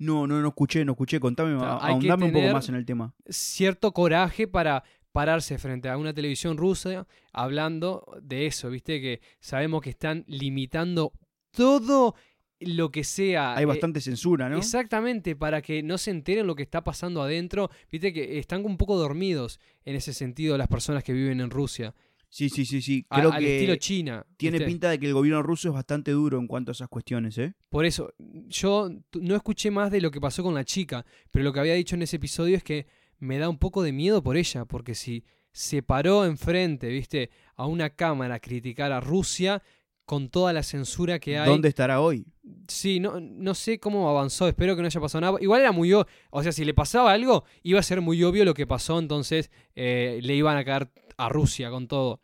No, 0.00 0.26
no, 0.26 0.40
no 0.40 0.48
escuché, 0.48 0.82
no 0.84 0.92
escuché. 0.92 1.20
Contame, 1.20 1.58
sea, 1.58 1.74
ahondame 1.74 2.24
un 2.24 2.32
poco 2.32 2.52
más 2.52 2.68
en 2.70 2.74
el 2.74 2.86
tema. 2.86 3.14
cierto 3.28 3.92
coraje 3.92 4.48
para 4.48 4.82
pararse 5.12 5.58
frente 5.58 5.90
a 5.90 5.98
una 5.98 6.14
televisión 6.14 6.56
rusa 6.56 7.06
hablando 7.32 8.06
de 8.22 8.46
eso, 8.46 8.70
¿viste? 8.70 9.00
Que 9.02 9.20
sabemos 9.40 9.82
que 9.82 9.90
están 9.90 10.24
limitando 10.26 11.12
todo 11.50 12.14
lo 12.60 12.90
que 12.90 13.04
sea. 13.04 13.54
Hay 13.56 13.64
eh, 13.64 13.66
bastante 13.66 14.00
censura, 14.00 14.48
¿no? 14.48 14.56
Exactamente, 14.56 15.36
para 15.36 15.60
que 15.60 15.82
no 15.82 15.98
se 15.98 16.12
enteren 16.12 16.46
lo 16.46 16.54
que 16.54 16.62
está 16.62 16.82
pasando 16.82 17.22
adentro. 17.22 17.70
Viste 17.92 18.14
que 18.14 18.38
están 18.38 18.64
un 18.64 18.78
poco 18.78 18.96
dormidos 18.96 19.60
en 19.84 19.96
ese 19.96 20.14
sentido 20.14 20.56
las 20.56 20.68
personas 20.68 21.04
que 21.04 21.12
viven 21.12 21.40
en 21.40 21.50
Rusia. 21.50 21.94
Sí, 22.32 22.48
sí, 22.48 22.64
sí, 22.64 22.80
sí. 22.80 23.04
A- 23.10 23.18
Creo 23.18 23.32
al 23.32 23.42
que 23.42 23.56
estilo 23.56 23.76
China. 23.76 24.24
tiene 24.36 24.58
¿viste? 24.58 24.70
pinta 24.70 24.90
de 24.90 24.98
que 25.00 25.06
el 25.06 25.14
gobierno 25.14 25.42
ruso 25.42 25.68
es 25.68 25.74
bastante 25.74 26.12
duro 26.12 26.38
en 26.38 26.46
cuanto 26.46 26.70
a 26.70 26.72
esas 26.72 26.88
cuestiones, 26.88 27.36
¿eh? 27.38 27.54
Por 27.68 27.84
eso, 27.84 28.14
yo 28.46 28.88
no 29.20 29.34
escuché 29.36 29.70
más 29.72 29.90
de 29.90 30.00
lo 30.00 30.10
que 30.12 30.20
pasó 30.20 30.42
con 30.44 30.54
la 30.54 30.64
chica, 30.64 31.04
pero 31.32 31.44
lo 31.44 31.52
que 31.52 31.60
había 31.60 31.74
dicho 31.74 31.96
en 31.96 32.02
ese 32.02 32.16
episodio 32.16 32.56
es 32.56 32.62
que 32.62 32.86
me 33.18 33.38
da 33.38 33.48
un 33.48 33.58
poco 33.58 33.82
de 33.82 33.92
miedo 33.92 34.22
por 34.22 34.36
ella, 34.36 34.64
porque 34.64 34.94
si 34.94 35.24
se 35.52 35.82
paró 35.82 36.24
enfrente, 36.24 36.86
viste, 36.88 37.30
a 37.56 37.66
una 37.66 37.90
cámara 37.90 38.36
a 38.36 38.40
criticar 38.40 38.92
a 38.92 39.00
Rusia 39.00 39.60
con 40.04 40.28
toda 40.28 40.52
la 40.52 40.62
censura 40.62 41.18
que 41.18 41.36
hay. 41.38 41.48
¿Dónde 41.48 41.68
estará 41.68 42.00
hoy? 42.00 42.24
Sí, 42.68 42.98
no, 43.00 43.20
no 43.20 43.54
sé 43.54 43.78
cómo 43.80 44.08
avanzó, 44.08 44.48
espero 44.48 44.74
que 44.76 44.82
no 44.82 44.86
haya 44.86 45.00
pasado 45.00 45.20
nada. 45.20 45.38
Igual 45.40 45.60
era 45.62 45.72
muy 45.72 45.92
obvio, 45.92 46.06
o 46.30 46.42
sea, 46.44 46.52
si 46.52 46.64
le 46.64 46.74
pasaba 46.74 47.12
algo, 47.12 47.44
iba 47.64 47.80
a 47.80 47.82
ser 47.82 48.00
muy 48.00 48.22
obvio 48.22 48.44
lo 48.44 48.54
que 48.54 48.66
pasó, 48.66 48.98
entonces 49.00 49.50
eh, 49.74 50.20
le 50.22 50.34
iban 50.36 50.56
a 50.56 50.64
caer 50.64 50.90
a 51.24 51.28
Rusia 51.28 51.70
con 51.70 51.88
todo. 51.88 52.20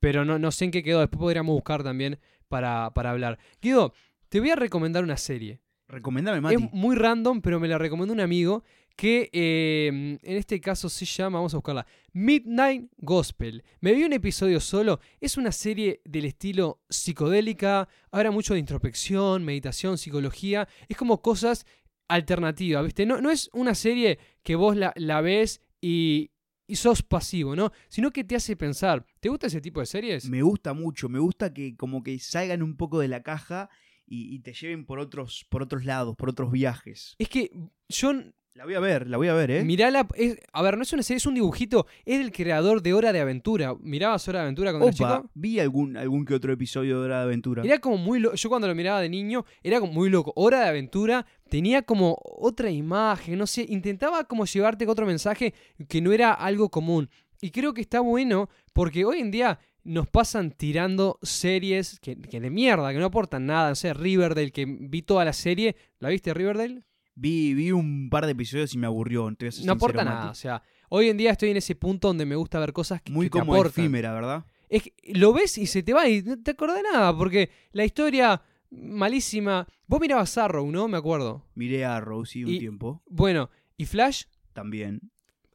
Pero 0.00 0.24
no, 0.24 0.38
no 0.38 0.50
sé 0.50 0.66
en 0.66 0.70
qué 0.70 0.82
quedó, 0.82 1.00
después 1.00 1.20
podríamos 1.20 1.54
buscar 1.54 1.82
también 1.82 2.18
para, 2.48 2.92
para 2.94 3.10
hablar. 3.10 3.38
Guido, 3.60 3.94
te 4.28 4.40
voy 4.40 4.50
a 4.50 4.56
recomendar 4.56 5.04
una 5.04 5.16
serie. 5.16 5.60
Recomendame, 5.88 6.40
Mati. 6.40 6.54
Es 6.54 6.72
muy 6.72 6.96
random, 6.96 7.40
pero 7.40 7.60
me 7.60 7.68
la 7.68 7.78
recomendó 7.78 8.12
un 8.12 8.20
amigo 8.20 8.64
que 8.96 9.30
eh, 9.32 9.88
en 9.88 10.36
este 10.36 10.60
caso 10.60 10.88
se 10.88 11.04
llama, 11.04 11.38
vamos 11.38 11.54
a 11.54 11.58
buscarla, 11.58 11.86
Midnight 12.12 12.90
Gospel. 12.98 13.62
Me 13.80 13.92
vi 13.92 14.04
un 14.04 14.12
episodio 14.12 14.60
solo, 14.60 15.00
es 15.20 15.36
una 15.36 15.52
serie 15.52 16.00
del 16.04 16.26
estilo 16.26 16.80
psicodélica, 16.88 17.88
habla 18.10 18.30
mucho 18.30 18.54
de 18.54 18.60
introspección, 18.60 19.44
meditación, 19.44 19.98
psicología, 19.98 20.68
es 20.88 20.96
como 20.96 21.22
cosas 21.22 21.66
alternativas, 22.08 22.84
¿viste? 22.84 23.06
No, 23.06 23.20
no 23.20 23.30
es 23.30 23.48
una 23.52 23.74
serie 23.74 24.18
que 24.42 24.56
vos 24.56 24.76
la, 24.76 24.92
la 24.96 25.20
ves 25.20 25.60
y, 25.80 26.31
y 26.72 26.76
sos 26.76 27.02
pasivo, 27.02 27.54
¿no? 27.54 27.70
Sino 27.90 28.10
que 28.10 28.24
te 28.24 28.34
hace 28.34 28.56
pensar. 28.56 29.04
¿Te 29.20 29.28
gusta 29.28 29.48
ese 29.48 29.60
tipo 29.60 29.80
de 29.80 29.84
series? 29.84 30.26
Me 30.30 30.40
gusta 30.40 30.72
mucho, 30.72 31.10
me 31.10 31.18
gusta 31.18 31.52
que 31.52 31.76
como 31.76 32.02
que 32.02 32.18
salgan 32.18 32.62
un 32.62 32.78
poco 32.78 32.98
de 32.98 33.08
la 33.08 33.22
caja 33.22 33.68
y, 34.06 34.34
y 34.34 34.38
te 34.38 34.54
lleven 34.54 34.86
por 34.86 34.98
otros, 34.98 35.44
por 35.50 35.62
otros 35.62 35.84
lados, 35.84 36.16
por 36.16 36.30
otros 36.30 36.50
viajes. 36.50 37.14
Es 37.18 37.28
que 37.28 37.50
yo 37.90 38.14
La 38.54 38.64
voy 38.64 38.74
a 38.74 38.80
ver, 38.80 39.08
la 39.08 39.16
voy 39.16 39.28
a 39.28 39.34
ver, 39.34 39.50
¿eh? 39.50 39.64
Mirala, 39.64 40.06
es- 40.14 40.38
a 40.52 40.60
ver, 40.62 40.76
no 40.76 40.82
es 40.82 40.92
una 40.92 41.02
serie, 41.02 41.16
es 41.16 41.24
un 41.24 41.34
dibujito, 41.34 41.86
es 42.04 42.20
el 42.20 42.30
creador 42.32 42.82
de 42.82 42.92
Hora 42.92 43.10
de 43.10 43.18
Aventura. 43.20 43.74
¿Mirabas 43.80 44.28
Hora 44.28 44.40
de 44.40 44.42
Aventura 44.44 44.72
cuando 44.72 44.88
Opa, 44.88 44.92
chico? 44.94 45.30
vi 45.34 45.58
algún, 45.58 45.96
algún 45.96 46.26
que 46.26 46.34
otro 46.34 46.52
episodio 46.52 46.98
de 47.00 47.06
Hora 47.06 47.18
de 47.20 47.24
Aventura. 47.24 47.62
Era 47.64 47.78
como 47.78 47.96
muy 47.96 48.20
loco, 48.20 48.36
yo 48.36 48.48
cuando 48.50 48.68
lo 48.68 48.74
miraba 48.74 49.00
de 49.00 49.08
niño, 49.08 49.46
era 49.62 49.80
como 49.80 49.94
muy 49.94 50.10
loco. 50.10 50.34
Hora 50.36 50.60
de 50.60 50.68
Aventura 50.68 51.24
tenía 51.48 51.80
como 51.80 52.18
otra 52.22 52.70
imagen, 52.70 53.38
no 53.38 53.46
sé, 53.46 53.64
intentaba 53.70 54.24
como 54.24 54.44
llevarte 54.44 54.86
otro 54.86 55.06
mensaje 55.06 55.54
que 55.88 56.02
no 56.02 56.12
era 56.12 56.32
algo 56.34 56.68
común. 56.68 57.08
Y 57.40 57.50
creo 57.52 57.72
que 57.72 57.80
está 57.80 58.00
bueno 58.00 58.50
porque 58.74 59.06
hoy 59.06 59.20
en 59.20 59.30
día 59.30 59.58
nos 59.82 60.06
pasan 60.08 60.50
tirando 60.52 61.18
series 61.22 61.98
que, 62.00 62.16
que 62.20 62.38
de 62.38 62.50
mierda, 62.50 62.92
que 62.92 62.98
no 62.98 63.06
aportan 63.06 63.46
nada. 63.46 63.70
No 63.70 63.74
sé, 63.76 63.94
Riverdale, 63.94 64.52
que 64.52 64.66
vi 64.66 65.00
toda 65.00 65.24
la 65.24 65.32
serie. 65.32 65.74
¿La 66.00 66.10
viste 66.10 66.34
Riverdale? 66.34 66.82
Vi, 67.14 67.54
vi 67.54 67.72
un 67.72 68.08
par 68.10 68.26
de 68.26 68.32
episodios 68.32 68.72
y 68.74 68.78
me 68.78 68.86
aburrió. 68.86 69.30
No 69.30 69.36
sincero, 69.50 69.72
aporta 69.72 70.04
Mati. 70.04 70.14
nada. 70.16 70.30
O 70.30 70.34
sea, 70.34 70.62
hoy 70.88 71.08
en 71.08 71.16
día 71.16 71.30
estoy 71.32 71.50
en 71.50 71.56
ese 71.58 71.74
punto 71.74 72.08
donde 72.08 72.24
me 72.26 72.36
gusta 72.36 72.58
ver 72.58 72.72
cosas 72.72 73.02
que, 73.02 73.12
Muy 73.12 73.26
que 73.26 73.30
te 73.30 73.38
como 73.40 73.54
aportan. 73.54 73.70
efímera, 73.84 74.12
¿verdad? 74.14 74.44
Es 74.68 74.82
que 74.84 74.94
lo 75.12 75.32
ves 75.34 75.58
y 75.58 75.66
se 75.66 75.82
te 75.82 75.92
va 75.92 76.08
y 76.08 76.22
no 76.22 76.40
te 76.42 76.52
acordás 76.52 76.76
de 76.78 76.84
nada, 76.84 77.16
porque 77.16 77.50
la 77.72 77.84
historia 77.84 78.40
malísima. 78.70 79.66
Vos 79.86 80.00
mirabas 80.00 80.36
Arrow, 80.38 80.70
¿no? 80.70 80.88
Me 80.88 80.96
acuerdo. 80.96 81.44
Miré 81.54 81.84
a 81.84 82.00
Rosie 82.00 82.44
un 82.46 82.52
Y- 82.52 82.58
tiempo 82.58 83.02
Bueno, 83.06 83.50
y 83.76 83.84
Flash, 83.86 84.24
también. 84.54 85.00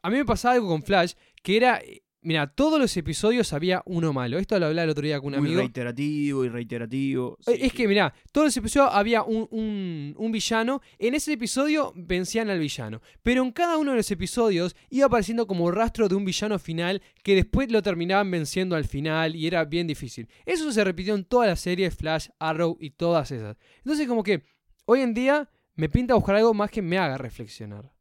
a 0.04 0.10
mí 0.10 0.17
me 0.17 0.26
pasaba 0.26 0.54
algo 0.56 0.67
con 0.67 0.84
Flash, 0.84 1.13
que 1.41 1.58
era. 1.58 1.82
Mira, 2.28 2.46
todos 2.48 2.78
los 2.78 2.98
episodios 2.98 3.54
había 3.54 3.82
uno 3.86 4.12
malo. 4.12 4.38
Esto 4.38 4.60
lo 4.60 4.66
hablaba 4.66 4.84
el 4.84 4.90
otro 4.90 5.06
día 5.06 5.18
con 5.22 5.28
un 5.34 5.40
Muy 5.40 5.48
amigo. 5.48 5.62
reiterativo 5.62 6.44
y 6.44 6.50
reiterativo. 6.50 7.38
Eh, 7.40 7.44
sí, 7.46 7.52
es 7.62 7.72
sí. 7.72 7.78
que, 7.78 7.88
mira, 7.88 8.13
todos 8.34 8.48
los 8.48 8.58
episodios 8.58 8.90
había 8.94 9.24
un, 9.24 9.48
un- 9.50 10.13
un 10.18 10.32
villano. 10.34 10.82
En 11.00 11.16
ese 11.16 11.32
episodio 11.32 11.94
vencían 11.96 12.50
al 12.50 12.60
villano. 12.60 13.02
Pero 13.24 13.44
en 13.44 13.52
cada 13.54 13.78
uno 13.78 13.92
de 13.92 13.98
los 13.98 14.12
episodios 14.12 14.76
iba 14.90 15.06
apareciendo 15.06 15.48
como 15.48 15.72
rastro 15.72 16.10
de 16.10 16.16
un 16.16 16.26
villano 16.26 16.60
final 16.60 17.02
que 17.24 17.34
después 17.36 17.72
lo 17.72 17.82
terminaban 17.82 18.30
venciendo 18.30 18.76
al 18.76 18.84
final 18.84 19.34
y 19.34 19.48
era 19.48 19.63
bien 19.63 19.88
difícil. 19.88 20.28
Eso 20.46 20.70
se 20.74 20.84
repitió 20.84 21.16
en 21.16 21.24
todas 21.24 21.48
las 21.48 21.62
series, 21.62 21.96
Flash, 21.96 22.28
Arrow 22.40 22.76
y 22.82 22.90
todas 22.90 23.32
esas. 23.32 23.56
Entonces, 23.78 24.06
como 24.06 24.24
que 24.24 24.44
hoy 24.86 25.00
en 25.00 25.13
día 25.13 25.50
me 25.76 25.88
pinta 25.88 26.13
buscar 26.16 26.36
algo 26.36 26.54
más 26.54 26.72
que 26.72 26.82
me 26.82 26.98
haga 26.98 27.18
reflexionar. 27.18 27.94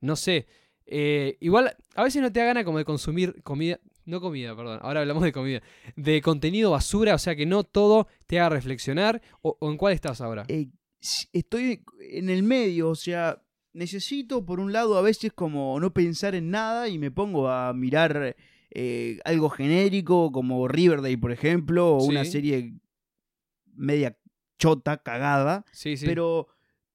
No 0.00 0.16
sé. 0.16 0.46
Eh, 0.86 1.36
igual, 1.40 1.76
a 1.94 2.02
veces 2.04 2.22
no 2.22 2.32
te 2.32 2.40
da 2.40 2.46
gana 2.46 2.64
como 2.64 2.78
de 2.78 2.84
consumir 2.84 3.42
comida. 3.42 3.80
No 4.04 4.20
comida, 4.20 4.54
perdón. 4.56 4.78
Ahora 4.82 5.00
hablamos 5.00 5.24
de 5.24 5.32
comida. 5.32 5.62
De 5.96 6.22
contenido 6.22 6.70
basura, 6.70 7.14
o 7.14 7.18
sea 7.18 7.34
que 7.34 7.44
no 7.46 7.64
todo 7.64 8.06
te 8.26 8.38
haga 8.38 8.50
reflexionar. 8.50 9.20
¿O, 9.42 9.56
o 9.60 9.70
en 9.70 9.76
cuál 9.76 9.94
estás 9.94 10.20
ahora? 10.20 10.44
Eh, 10.46 10.68
estoy 11.32 11.82
en 12.12 12.30
el 12.30 12.44
medio, 12.44 12.90
o 12.90 12.94
sea, 12.94 13.42
necesito 13.72 14.44
por 14.46 14.60
un 14.60 14.72
lado 14.72 14.96
a 14.96 15.02
veces 15.02 15.32
como 15.32 15.78
no 15.80 15.92
pensar 15.92 16.34
en 16.36 16.50
nada 16.50 16.88
y 16.88 16.98
me 16.98 17.10
pongo 17.10 17.48
a 17.50 17.72
mirar 17.72 18.36
eh, 18.70 19.18
algo 19.24 19.48
genérico 19.50 20.30
como 20.30 20.68
Riverdale, 20.68 21.18
por 21.18 21.32
ejemplo, 21.32 21.96
o 21.96 22.04
una 22.04 22.24
serie 22.24 22.74
media 23.74 24.16
chota, 24.58 24.98
cagada, 25.02 25.64
Sí, 25.72 25.96
sí. 25.96 26.06
pero, 26.06 26.48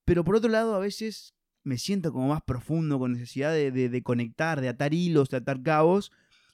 pero 0.06 0.24
por 0.24 0.36
otro 0.36 0.50
lado 0.50 0.76
a 0.76 0.80
veces 0.80 1.36
me 1.64 1.78
siento 1.78 2.12
como 2.12 2.28
más 2.30 2.42
profundo, 2.44 2.98
con 3.00 3.14
necesidad 3.14 3.52
de, 3.54 3.72
de- 3.72 3.90
de 3.90 4.02
conectar, 4.04 4.62
de 4.62 4.70
atar 4.70 4.94
hilos, 4.94 5.30
de 5.30 5.38
atar 5.38 5.62
cabos. 5.62 6.12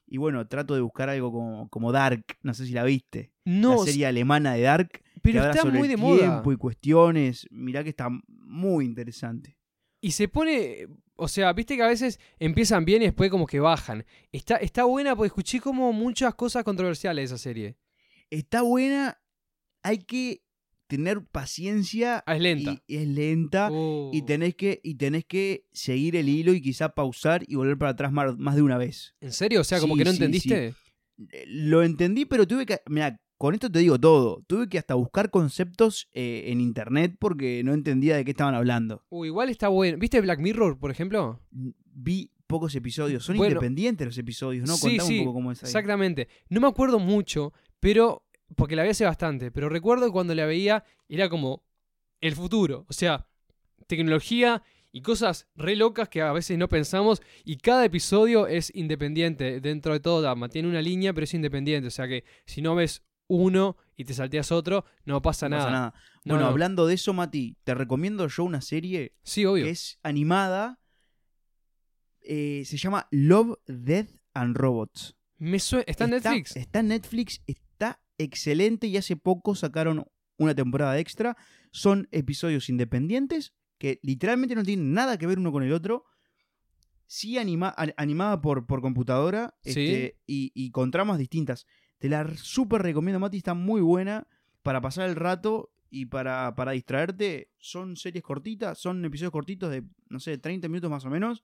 Y 0.09 0.17
bueno, 0.17 0.47
trato 0.47 0.73
de 0.73 0.81
buscar 0.81 1.09
algo 1.09 1.31
como, 1.31 1.67
como 1.69 1.91
Dark, 1.91 2.23
no 2.41 2.53
sé 2.53 2.65
si 2.65 2.71
la 2.73 2.83
viste. 2.83 3.33
no, 3.45 3.79
la 3.79 3.83
serie 3.91 4.05
alemana 4.05 4.53
de 4.53 4.61
Dark, 4.61 5.01
pero 5.21 5.41
que 5.41 5.49
está 5.49 5.61
sobre 5.63 5.79
muy 5.79 5.87
de 5.89 5.95
el 5.95 5.99
moda. 5.99 6.17
tiempo 6.19 6.51
y 6.53 6.57
cuestiones. 6.57 7.45
Mirá 7.51 7.83
que 7.83 7.89
está 7.89 8.07
muy 8.27 8.85
interesante. 8.85 9.57
Y 9.99 10.11
se 10.11 10.27
pone. 10.29 10.87
O 11.17 11.27
sea, 11.27 11.51
viste 11.51 11.75
que 11.75 11.81
a 11.83 11.87
veces 11.87 12.19
empiezan 12.39 12.85
bien 12.85 13.01
y 13.01 13.05
después 13.05 13.29
como 13.31 13.47
que 13.47 13.59
bajan. 13.59 14.05
Está, 14.31 14.57
está 14.57 14.83
buena 14.85 15.15
porque 15.15 15.27
escuché 15.27 15.59
como 15.59 15.91
muchas 15.91 16.35
cosas 16.35 16.63
controversiales 16.63 17.23
de 17.29 17.35
esa 17.35 17.43
serie. 17.43 17.75
Está 18.29 18.61
buena, 18.61 19.19
hay 19.83 19.97
que 19.97 20.43
tener 20.87 21.21
paciencia. 21.25 22.23
Ah, 22.25 22.35
es 22.35 22.41
lenta. 22.41 22.81
Y, 22.87 22.95
es 22.95 23.07
lenta. 23.07 23.69
Y 23.71 24.21
Uh, 24.21 24.25
tenés, 24.25 24.55
que, 24.55 24.79
y 24.83 24.95
tenés 24.95 25.25
que 25.25 25.65
seguir 25.71 26.15
el 26.15 26.29
hilo 26.29 26.53
y 26.53 26.61
quizá 26.61 26.89
pausar 26.95 27.43
y 27.47 27.55
volver 27.55 27.77
para 27.77 27.91
atrás 27.91 28.11
más, 28.11 28.37
más 28.37 28.55
de 28.55 28.61
una 28.61 28.77
vez. 28.77 29.15
¿En 29.21 29.31
serio? 29.33 29.61
O 29.61 29.63
sea, 29.63 29.79
como 29.79 29.93
Sí, 29.95 29.99
que 29.99 30.05
no 30.05 30.11
sí, 30.11 30.15
entendiste. 30.17 30.67
Eh, 30.67 31.43
Lo 31.47 31.83
entendí, 31.83 32.25
pero 32.25 32.47
tuve 32.47 32.65
que. 32.65 32.79
Mira, 32.87 33.19
con 33.37 33.53
esto 33.53 33.69
te 33.71 33.79
digo 33.79 33.99
todo. 33.99 34.43
Tuve 34.47 34.67
que 34.69 34.77
hasta 34.77 34.95
buscar 34.95 35.29
conceptos 35.29 36.09
eh, 36.13 36.45
en 36.47 36.61
internet 36.61 37.15
porque 37.19 37.61
no 37.63 37.73
entendía 37.73 38.15
de 38.15 38.25
qué 38.25 38.31
estaban 38.31 38.55
hablando. 38.55 39.03
Uh, 39.09 39.25
igual 39.25 39.49
está 39.49 39.67
bueno. 39.67 39.97
¿Viste 39.97 40.21
Black 40.21 40.39
Mirror, 40.39 40.79
por 40.79 40.89
ejemplo? 40.91 41.41
Vi 41.51 42.31
pocos 42.47 42.73
episodios. 42.75 43.25
Son 43.25 43.35
Bueno. 43.35 43.51
independientes 43.55 44.07
los 44.07 44.17
episodios, 44.17 44.67
¿no? 44.67 44.75
Sí, 44.75 44.89
Contame 44.97 45.07
sí, 45.09 45.19
un 45.19 45.25
poco 45.25 45.33
cómo 45.35 45.51
es 45.51 45.63
ahí. 45.63 45.67
Exactamente. 45.67 46.27
No 46.49 46.61
me 46.61 46.67
acuerdo 46.67 46.99
mucho, 46.99 47.51
pero. 47.79 48.23
Porque 48.55 48.75
la 48.75 48.83
vi 48.83 48.89
hace 48.89 49.05
bastante. 49.05 49.51
Pero 49.51 49.69
recuerdo 49.69 50.11
cuando 50.11 50.33
la 50.35 50.45
veía 50.45 50.83
era 51.09 51.29
como 51.29 51.63
el 52.21 52.33
futuro. 52.35 52.85
O 52.89 52.93
sea, 52.93 53.27
tecnología 53.87 54.63
y 54.91 55.01
cosas 55.01 55.47
re 55.55 55.75
locas 55.75 56.09
que 56.09 56.21
a 56.21 56.31
veces 56.31 56.57
no 56.57 56.67
pensamos. 56.69 57.21
Y 57.43 57.57
cada 57.57 57.85
episodio 57.85 58.47
es 58.47 58.73
independiente. 58.75 59.59
Dentro 59.61 59.93
de 59.93 59.99
todo, 59.99 60.33
mantiene 60.35 60.67
una 60.69 60.81
línea, 60.81 61.13
pero 61.13 61.25
es 61.25 61.33
independiente. 61.33 61.87
O 61.87 61.91
sea 61.91 62.07
que 62.07 62.23
si 62.45 62.61
no 62.61 62.73
ves 62.75 63.03
uno 63.27 63.75
y 63.97 64.05
te 64.05 64.13
salteas 64.13 64.51
otro, 64.53 64.85
no 65.03 65.21
pasa, 65.21 65.49
No 65.49 65.57
nada. 65.57 65.65
pasa 65.65 65.77
nada. 65.77 65.93
No, 66.23 66.33
bueno, 66.33 66.45
no. 66.45 66.49
hablando 66.51 66.87
de 66.87 66.93
eso, 66.95 67.13
Mati, 67.13 67.57
te 67.63 67.73
recomiendo 67.75 68.27
yo 68.27 68.43
una 68.45 68.61
serie 68.61 69.13
Sí, 69.23 69.45
obvio. 69.45 69.65
que 69.65 69.71
es 69.71 69.99
animada. 70.03 70.79
eh, 72.21 72.63
se 72.65 72.77
llama 72.77 73.07
Love, 73.11 73.57
Death 73.67 74.09
and 74.33 74.55
Robots. 74.57 75.15
Me 75.37 75.57
¿Está 75.57 76.05
en 76.05 76.09
Netflix? 76.11 76.55
Está 76.57 76.79
en 76.79 76.87
Netflix, 76.89 77.41
excelente 78.17 78.87
y 78.87 78.97
hace 78.97 79.15
poco 79.15 79.55
sacaron 79.55 80.05
una 80.37 80.55
temporada 80.55 80.97
extra. 80.99 81.35
Son 81.71 82.07
episodios 82.11 82.69
independientes 82.69 83.53
que 83.77 83.99
literalmente 84.03 84.55
no 84.55 84.63
tienen 84.63 84.93
nada 84.93 85.17
que 85.17 85.27
ver 85.27 85.39
uno 85.39 85.51
con 85.51 85.63
el 85.63 85.73
otro. 85.73 86.05
Sí 87.05 87.37
anima- 87.37 87.73
animada 87.95 88.41
por, 88.41 88.65
por 88.67 88.81
computadora 88.81 89.55
Sí. 89.61 89.69
este, 89.69 90.17
y, 90.25 90.51
y 90.53 90.71
con 90.71 90.91
tramas 90.91 91.17
distintas. 91.17 91.65
Te 91.99 92.09
la 92.09 92.27
súper 92.35 92.81
recomiendo, 92.81 93.19
Mati, 93.19 93.37
está 93.37 93.53
muy 93.53 93.81
buena 93.81 94.27
para 94.61 94.81
pasar 94.81 95.07
el 95.09 95.15
rato 95.15 95.71
y 95.89 96.07
para, 96.07 96.53
para 96.55 96.73
distraerte. 96.73 97.49
Son 97.59 97.95
series 97.95 98.23
cortitas, 98.23 98.77
son 98.77 99.03
episodios 99.05 99.31
cortitos 99.31 99.71
de, 99.71 99.83
no 100.09 100.19
sé, 100.19 100.37
30 100.37 100.67
minutos 100.67 100.91
más 100.91 101.05
o 101.05 101.09
menos. 101.09 101.43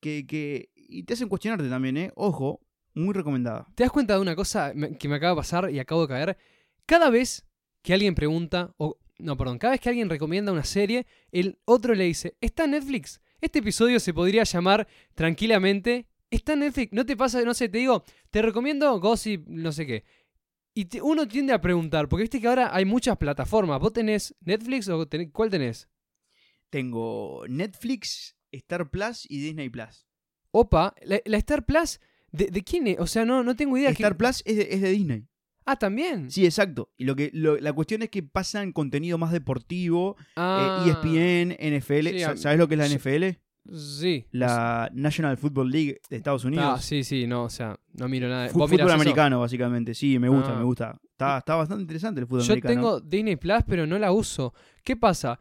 Que, 0.00 0.26
que, 0.26 0.70
y 0.74 1.04
te 1.04 1.12
hacen 1.14 1.28
cuestionarte 1.28 1.68
también, 1.68 1.96
¿eh? 1.98 2.12
Ojo, 2.16 2.60
muy 2.94 3.14
recomendada. 3.14 3.66
¿Te 3.74 3.82
das 3.84 3.92
cuenta 3.92 4.14
de 4.14 4.20
una 4.20 4.34
cosa 4.36 4.72
que 4.98 5.08
me 5.08 5.16
acaba 5.16 5.32
de 5.32 5.36
pasar 5.36 5.70
y 5.70 5.78
acabo 5.78 6.02
de 6.02 6.08
caer? 6.08 6.38
Cada 6.86 7.10
vez 7.10 7.46
que 7.82 7.94
alguien 7.94 8.14
pregunta, 8.14 8.74
o 8.78 8.98
no, 9.18 9.36
perdón, 9.36 9.58
cada 9.58 9.72
vez 9.72 9.80
que 9.80 9.88
alguien 9.88 10.08
recomienda 10.10 10.52
una 10.52 10.64
serie, 10.64 11.06
el 11.30 11.58
otro 11.64 11.94
le 11.94 12.04
dice, 12.04 12.36
está 12.40 12.64
en 12.64 12.72
Netflix. 12.72 13.20
Este 13.40 13.60
episodio 13.60 14.00
se 14.00 14.12
podría 14.12 14.44
llamar 14.44 14.86
tranquilamente, 15.14 16.08
está 16.30 16.52
en 16.54 16.60
Netflix. 16.60 16.92
No 16.92 17.06
te 17.06 17.16
pasa, 17.16 17.40
no 17.42 17.54
sé, 17.54 17.68
te 17.68 17.78
digo, 17.78 18.04
te 18.30 18.42
recomiendo 18.42 18.98
Gossip, 19.00 19.46
no 19.48 19.72
sé 19.72 19.86
qué. 19.86 20.04
Y 20.74 20.84
te- 20.86 21.02
uno 21.02 21.26
tiende 21.26 21.52
a 21.52 21.60
preguntar, 21.60 22.08
porque 22.08 22.22
viste 22.22 22.40
que 22.40 22.48
ahora 22.48 22.74
hay 22.74 22.84
muchas 22.84 23.16
plataformas. 23.16 23.80
¿Vos 23.80 23.92
tenés 23.92 24.34
Netflix 24.40 24.88
o 24.88 25.06
tenés- 25.08 25.32
cuál 25.32 25.50
tenés? 25.50 25.88
Tengo 26.70 27.44
Netflix, 27.48 28.36
Star 28.52 28.90
Plus 28.90 29.26
y 29.28 29.40
Disney 29.40 29.68
Plus. 29.68 30.06
Opa, 30.52 30.94
la, 31.02 31.20
la 31.24 31.36
Star 31.38 31.64
Plus, 31.64 32.00
¿de, 32.32 32.46
de 32.46 32.62
quién 32.62 32.86
es? 32.86 32.98
O 32.98 33.06
sea, 33.06 33.24
no, 33.24 33.42
no 33.42 33.56
tengo 33.56 33.76
idea. 33.76 33.90
Star 33.90 34.12
¿Qué- 34.12 34.18
Plus 34.18 34.42
es 34.46 34.56
de, 34.56 34.68
es 34.70 34.80
de 34.82 34.90
Disney. 34.90 35.26
Ah, 35.66 35.76
también. 35.76 36.30
Sí, 36.30 36.44
exacto. 36.44 36.90
Y 36.96 37.04
lo 37.04 37.14
que 37.14 37.30
lo- 37.32 37.58
la 37.58 37.72
cuestión 37.72 38.02
es 38.02 38.08
que 38.10 38.22
pasan 38.22 38.72
contenido 38.72 39.18
más 39.18 39.30
deportivo, 39.30 40.16
eh, 40.18 40.24
Ah, 40.36 40.84
ESPN, 40.86 41.56
NFL. 41.60 42.08
Sí, 42.10 42.20
Sa- 42.20 42.30
a- 42.32 42.36
¿Sabes 42.36 42.58
lo 42.58 42.66
que 42.66 42.74
es 42.74 42.78
la. 42.78 42.86
NFL? 42.86 43.38
Sí. 43.72 44.24
La 44.32 44.90
National 44.94 45.36
Football 45.36 45.70
League 45.70 46.00
de 46.08 46.16
Estados 46.16 46.44
Unidos. 46.44 46.64
Ah, 46.66 46.80
sí, 46.80 47.04
sí, 47.04 47.26
no, 47.26 47.44
o 47.44 47.50
sea, 47.50 47.78
no 47.92 48.08
miro 48.08 48.26
nada. 48.28 48.46
¿Vos 48.54 48.70
fútbol 48.70 48.86
eso? 48.86 48.94
americano, 48.94 49.38
básicamente. 49.40 49.94
Sí, 49.94 50.18
me 50.18 50.28
gusta, 50.30 50.54
Ah. 50.54 50.58
me 50.58 50.64
gusta. 50.64 50.98
Está, 51.12 51.38
está 51.38 51.54
bastante 51.56 51.82
interesante 51.82 52.20
el 52.22 52.26
fútbol 52.26 52.42
Yo 52.42 52.52
americano. 52.54 52.74
tengo 52.74 53.00
Disney 53.00 53.36
Plus, 53.36 53.62
pero 53.66 53.86
no 53.86 53.98
la 53.98 54.10
uso. 54.12 54.54
¿Qué 54.82 54.96
pasa? 54.96 55.38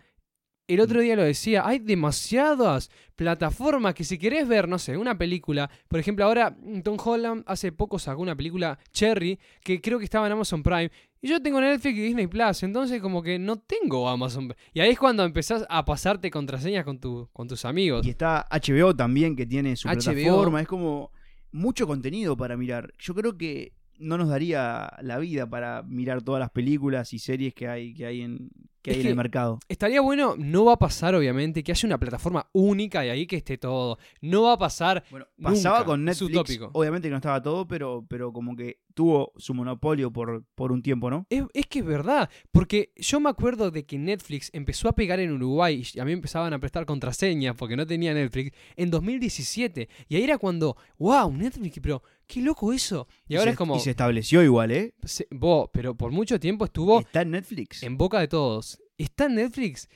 El 0.70 0.82
otro 0.82 1.01
día 1.01 1.15
lo 1.15 1.24
decía, 1.24 1.65
hay 1.65 1.80
demasiadas 1.80 2.91
plataformas 3.15 3.95
que 3.95 4.03
si 4.03 4.20
querés 4.20 4.47
ver, 4.47 4.70
no 4.70 4.78
sé, 4.78 4.95
una 4.97 5.17
película, 5.17 5.67
por 5.88 5.99
ejemplo, 5.99 6.24
ahora 6.24 6.51
mm, 6.51 6.82
Tom 6.82 6.95
Holland 7.03 7.43
hace 7.47 7.72
poco 7.72 7.97
sacó 7.97 8.22
una 8.22 8.36
película 8.36 8.78
Cherry, 8.93 9.39
que 9.63 9.82
creo 9.82 9.97
que 9.97 10.05
estaba 10.05 10.28
en 10.28 10.34
Amazon 10.34 10.61
Prime, 10.61 10.91
y 11.24 11.28
yo 11.28 11.41
tengo 11.41 11.59
Netflix 11.59 11.97
y 11.97 12.01
Disney 12.01 12.28
Plus, 12.28 12.61
entonces 12.61 13.01
como 13.01 13.24
que 13.24 13.39
no 13.39 13.57
tengo 13.57 14.07
Amazon. 14.07 14.53
Y 14.72 14.80
ahí 14.80 14.91
es 14.91 14.99
cuando 14.99 15.26
empezás 15.26 15.65
a 15.70 15.84
pasarte 15.86 16.30
contraseñas 16.30 16.86
con, 16.86 16.99
tu, 16.99 17.28
con 17.34 17.47
tus 17.47 17.65
amigos. 17.65 18.05
Y 18.05 18.11
está 18.11 18.45
HBO 18.51 18.95
también, 18.95 19.36
que 19.36 19.47
tiene 19.47 19.76
su 19.76 19.88
HBO. 19.88 19.95
plataforma. 19.95 20.61
Es 20.61 20.67
como 20.67 21.11
mucho 21.51 21.88
contenido 21.88 22.38
para 22.38 22.55
mirar. 22.55 22.93
Yo 22.99 23.15
creo 23.15 23.36
que 23.36 23.74
no 23.97 24.20
nos 24.20 24.30
daría 24.30 24.93
la 25.01 25.17
vida 25.17 25.49
para 25.49 25.82
mirar 25.82 26.22
todas 26.22 26.39
las 26.39 26.51
películas 26.51 27.11
y 27.11 27.17
series 27.17 27.55
que 27.55 27.67
hay, 27.67 27.95
que 27.95 28.05
hay 28.05 28.22
en, 28.22 28.51
que 28.82 28.92
Es 28.92 28.98
hay 28.98 29.02
en 29.04 29.08
el 29.10 29.16
mercado. 29.16 29.60
Estaría 29.68 30.02
bueno, 30.02 30.36
no 30.38 30.66
va 30.66 30.74
a 30.74 30.80
pasar 30.80 31.16
obviamente 31.16 31.64
que 31.64 31.72
haya 31.72 31.86
una 31.88 31.98
plataforma 31.98 32.50
única 32.54 33.06
y 33.06 33.10
ahí 33.10 33.28
que 33.28 33.36
esté 33.38 33.58
todo. 33.58 33.98
No 34.22 34.44
va 34.44 34.54
a 34.54 34.58
pasar 34.58 35.04
Bueno, 35.12 35.26
pasaba 35.42 35.80
nunca, 35.80 35.86
con 35.86 36.00
es 36.10 36.22
Netflix. 36.22 36.38
utópico. 36.40 36.70
Obviamente 36.74 37.08
que 37.08 37.12
no 37.12 37.18
estaba 37.18 37.42
todo, 37.42 37.68
pero, 37.68 38.06
pero 38.08 38.32
como 38.32 38.56
que 38.56 38.80
tuvo 38.94 39.32
su 39.38 39.54
monopolio 39.54 40.12
por, 40.12 40.44
por 40.56 40.72
un 40.72 40.82
tiempo, 40.82 41.10
¿no? 41.10 41.26
Es, 41.30 41.44
es 41.54 41.66
que 41.68 41.80
es 41.80 41.86
verdad, 41.86 42.30
porque 42.52 42.92
yo 42.98 43.20
me 43.20 43.30
acuerdo 43.30 43.72
de 43.72 43.86
que 43.86 43.98
Netflix 43.98 44.50
empezó 44.54 44.90
a 44.90 44.94
pegar 44.94 45.20
en 45.20 45.32
Uruguay 45.32 45.84
y 45.94 46.00
a 46.00 46.06
mí 46.06 46.12
empezaban 46.12 46.54
a 46.54 46.60
prestar 46.60 46.86
contraseñas 46.86 47.56
porque 47.56 47.78
no 47.78 47.86
tenía 47.86 48.14
Netflix 48.14 48.52
en 48.76 48.90
2017. 48.92 49.90
Y 50.10 50.16
ahí 50.16 50.24
era 50.24 50.38
cuando, 50.38 50.76
wow, 50.98 51.32
Netflix, 51.32 51.80
pero 51.82 52.04
qué 52.28 52.42
loco 52.42 52.74
eso. 52.74 53.08
Y, 53.28 53.36
ahora 53.36 53.46
se, 53.46 53.52
es 53.52 53.58
como, 53.58 53.76
Y 53.76 53.80
se 53.80 53.90
estableció 53.92 54.44
igual, 54.44 54.72
¿eh? 54.72 54.94
se- 55.04 55.28
vos, 55.32 55.70
pero 55.72 55.96
por 55.96 56.12
mucho 56.12 56.40
tiempo 56.40 56.66
estuvo 56.66 57.00
Está 57.00 57.22
en 57.22 57.32
Netflix. 57.32 57.84
en 57.84 57.98
boca 57.98 58.20
de 58.20 58.28
todos. 58.28 58.79
¿Está 59.00 59.26
en 59.26 59.36
Netflix? 59.36 59.89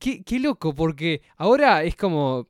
Qué, 0.00 0.24
qué 0.24 0.40
loco, 0.40 0.74
porque 0.74 1.22
ahora 1.36 1.84
es 1.84 1.94
como. 1.94 2.48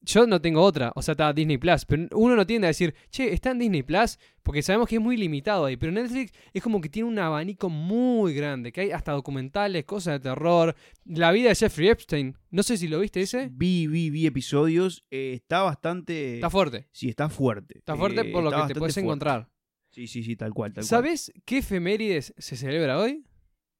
Yo 0.00 0.26
no 0.28 0.40
tengo 0.40 0.62
otra, 0.62 0.92
o 0.94 1.02
sea, 1.02 1.12
está 1.12 1.32
Disney 1.32 1.58
Plus, 1.58 1.84
pero 1.84 2.06
uno 2.16 2.36
no 2.36 2.46
tiende 2.46 2.68
a 2.68 2.70
decir, 2.70 2.94
che, 3.10 3.32
está 3.34 3.50
en 3.50 3.58
Disney 3.58 3.82
Plus, 3.82 4.16
porque 4.44 4.62
sabemos 4.62 4.88
que 4.88 4.94
es 4.94 5.02
muy 5.02 5.16
limitado 5.16 5.64
ahí, 5.64 5.76
pero 5.76 5.90
Netflix 5.92 6.32
es 6.54 6.62
como 6.62 6.80
que 6.80 6.88
tiene 6.88 7.08
un 7.08 7.18
abanico 7.18 7.68
muy 7.68 8.32
grande, 8.32 8.70
que 8.72 8.82
hay 8.82 8.90
hasta 8.92 9.10
documentales, 9.12 9.84
cosas 9.84 10.14
de 10.14 10.20
terror, 10.30 10.74
la 11.04 11.32
vida 11.32 11.48
de 11.48 11.56
Jeffrey 11.56 11.88
Epstein, 11.88 12.36
no 12.50 12.62
sé 12.62 12.76
si 12.78 12.86
lo 12.86 13.00
viste 13.00 13.20
ese, 13.20 13.50
Vi, 13.52 13.88
vi, 13.88 14.08
vi 14.08 14.24
episodios. 14.26 15.04
eh, 15.10 15.32
está 15.34 15.62
bastante. 15.62 16.36
está 16.36 16.48
fuerte, 16.48 16.88
sí, 16.92 17.08
está 17.08 17.28
fuerte. 17.28 17.78
está 17.78 17.96
fuerte 17.96 18.20
Eh, 18.20 18.32
por 18.32 18.44
lo 18.44 18.50
que 18.50 18.56
te 18.72 18.78
puedes 18.78 18.94
fuerte. 18.94 19.00
encontrar. 19.00 19.50
Sí, 19.90 20.06
sí, 20.06 20.22
sí, 20.22 20.36
tal 20.36 20.54
cual. 20.54 20.72
Tal 20.72 20.82
cual. 20.82 20.88
¿Sabes 20.88 21.32
qué 21.44 21.58
efemérides 21.58 22.32
se 22.38 22.56
celebra 22.56 22.98
hoy? 23.00 23.24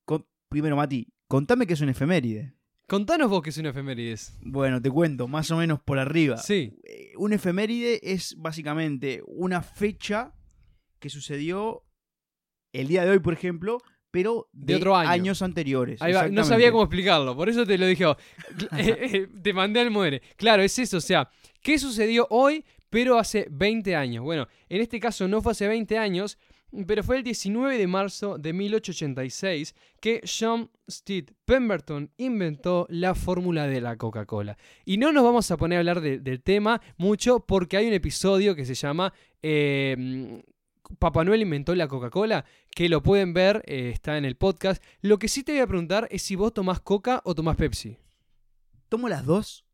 Con- 0.04 0.26
primero, 0.50 0.74
Mati, 0.76 1.06
contame 1.28 1.66
que 1.66 1.74
es 1.74 1.80
una 1.80 1.92
efeméride. 1.92 2.54
Contanos 2.86 3.28
vos 3.28 3.42
qué 3.42 3.50
es 3.50 3.58
una 3.58 3.68
efemérides. 3.70 4.38
Bueno, 4.40 4.80
te 4.80 4.90
cuento, 4.90 5.28
más 5.28 5.50
o 5.50 5.58
menos 5.58 5.78
por 5.80 5.98
arriba. 5.98 6.38
Sí, 6.38 6.72
Eh, 6.84 7.12
una 7.18 7.34
efeméride 7.36 8.00
es 8.02 8.34
básicamente 8.38 9.22
una 9.26 9.60
fecha 9.62 10.32
que 10.98 11.10
sucedió 11.10 11.84
el 12.72 12.88
día 12.88 13.04
de 13.04 13.10
hoy, 13.10 13.18
por 13.18 13.34
ejemplo, 13.34 13.78
pero 14.10 14.48
De 14.52 14.76
otro 14.76 14.96
año. 14.96 15.10
años 15.10 15.42
anteriores. 15.42 16.00
Ahí 16.00 16.14
va, 16.14 16.28
no 16.28 16.44
sabía 16.44 16.70
cómo 16.72 16.84
explicarlo, 16.84 17.36
por 17.36 17.50
eso 17.50 17.66
te 17.66 17.76
lo 17.76 17.86
dije. 17.86 18.04
eh, 18.06 18.16
eh, 18.78 19.28
te 19.42 19.52
mandé 19.52 19.80
al 19.80 19.90
muere. 19.90 20.22
Claro, 20.36 20.62
es 20.62 20.78
eso, 20.78 20.96
o 20.96 21.00
sea, 21.02 21.28
¿qué 21.60 21.78
sucedió 21.78 22.26
hoy, 22.30 22.64
pero 22.88 23.18
hace 23.18 23.48
20 23.50 23.94
años? 23.96 24.24
Bueno, 24.24 24.48
en 24.70 24.80
este 24.80 24.98
caso 24.98 25.28
no 25.28 25.42
fue 25.42 25.52
hace 25.52 25.68
20 25.68 25.98
años, 25.98 26.38
pero 26.86 27.02
fue 27.02 27.16
el 27.18 27.22
19 27.24 27.78
de 27.78 27.86
marzo 27.86 28.36
de 28.38 28.52
1886 28.52 29.74
que 30.00 30.20
John 30.26 30.70
Steed 30.90 31.30
Pemberton 31.44 32.10
inventó 32.18 32.86
la 32.90 33.14
fórmula 33.14 33.66
de 33.66 33.80
la 33.80 33.96
Coca-Cola. 33.96 34.56
Y 34.84 34.98
no 34.98 35.12
nos 35.12 35.24
vamos 35.24 35.50
a 35.50 35.56
poner 35.56 35.76
a 35.76 35.80
hablar 35.80 36.00
de- 36.00 36.18
del 36.18 36.42
tema 36.42 36.80
mucho 36.96 37.40
porque 37.40 37.76
hay 37.76 37.86
un 37.86 37.94
episodio 37.94 38.54
que 38.54 38.64
se 38.66 38.74
llama... 38.74 39.12
eh, 39.42 40.42
Papá 40.98 41.22
Noel 41.22 41.42
inventó 41.42 41.74
la 41.74 41.86
Coca-Cola, 41.86 42.46
que 42.74 42.88
lo 42.88 43.02
pueden 43.02 43.34
ver, 43.34 43.62
eh, 43.66 43.90
está 43.92 44.16
en 44.16 44.24
el 44.24 44.36
podcast. 44.36 44.82
Lo 45.02 45.18
que 45.18 45.28
sí 45.28 45.42
te 45.42 45.52
voy 45.52 45.60
a 45.60 45.66
preguntar 45.66 46.08
es 46.10 46.22
si 46.22 46.34
vos 46.34 46.54
tomás 46.54 46.80
Coca 46.80 47.20
o 47.24 47.34
tomás 47.34 47.56
Pepsi. 47.56 47.98
Tomo 48.88 49.06
las 49.10 49.26
dos, 49.26 49.66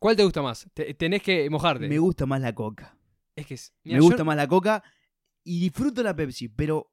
¿Cuál 0.00 0.16
te 0.16 0.24
gusta 0.24 0.42
más? 0.42 0.66
Te- 0.74 0.94
tenés 0.94 1.22
que 1.22 1.48
mojarte. 1.48 1.88
me 1.88 1.98
gusta 1.98 2.26
más 2.26 2.40
la 2.40 2.52
coca. 2.54 2.96
es 3.36 3.46
que 3.46 3.56
Me 3.84 4.00
gusta 4.00 4.18
yo- 4.18 4.24
más 4.24 4.36
la 4.36 4.48
coca 4.48 4.82
y 5.44 5.60
disfruto 5.60 6.02
la 6.02 6.14
Pepsi, 6.14 6.48
pero 6.48 6.92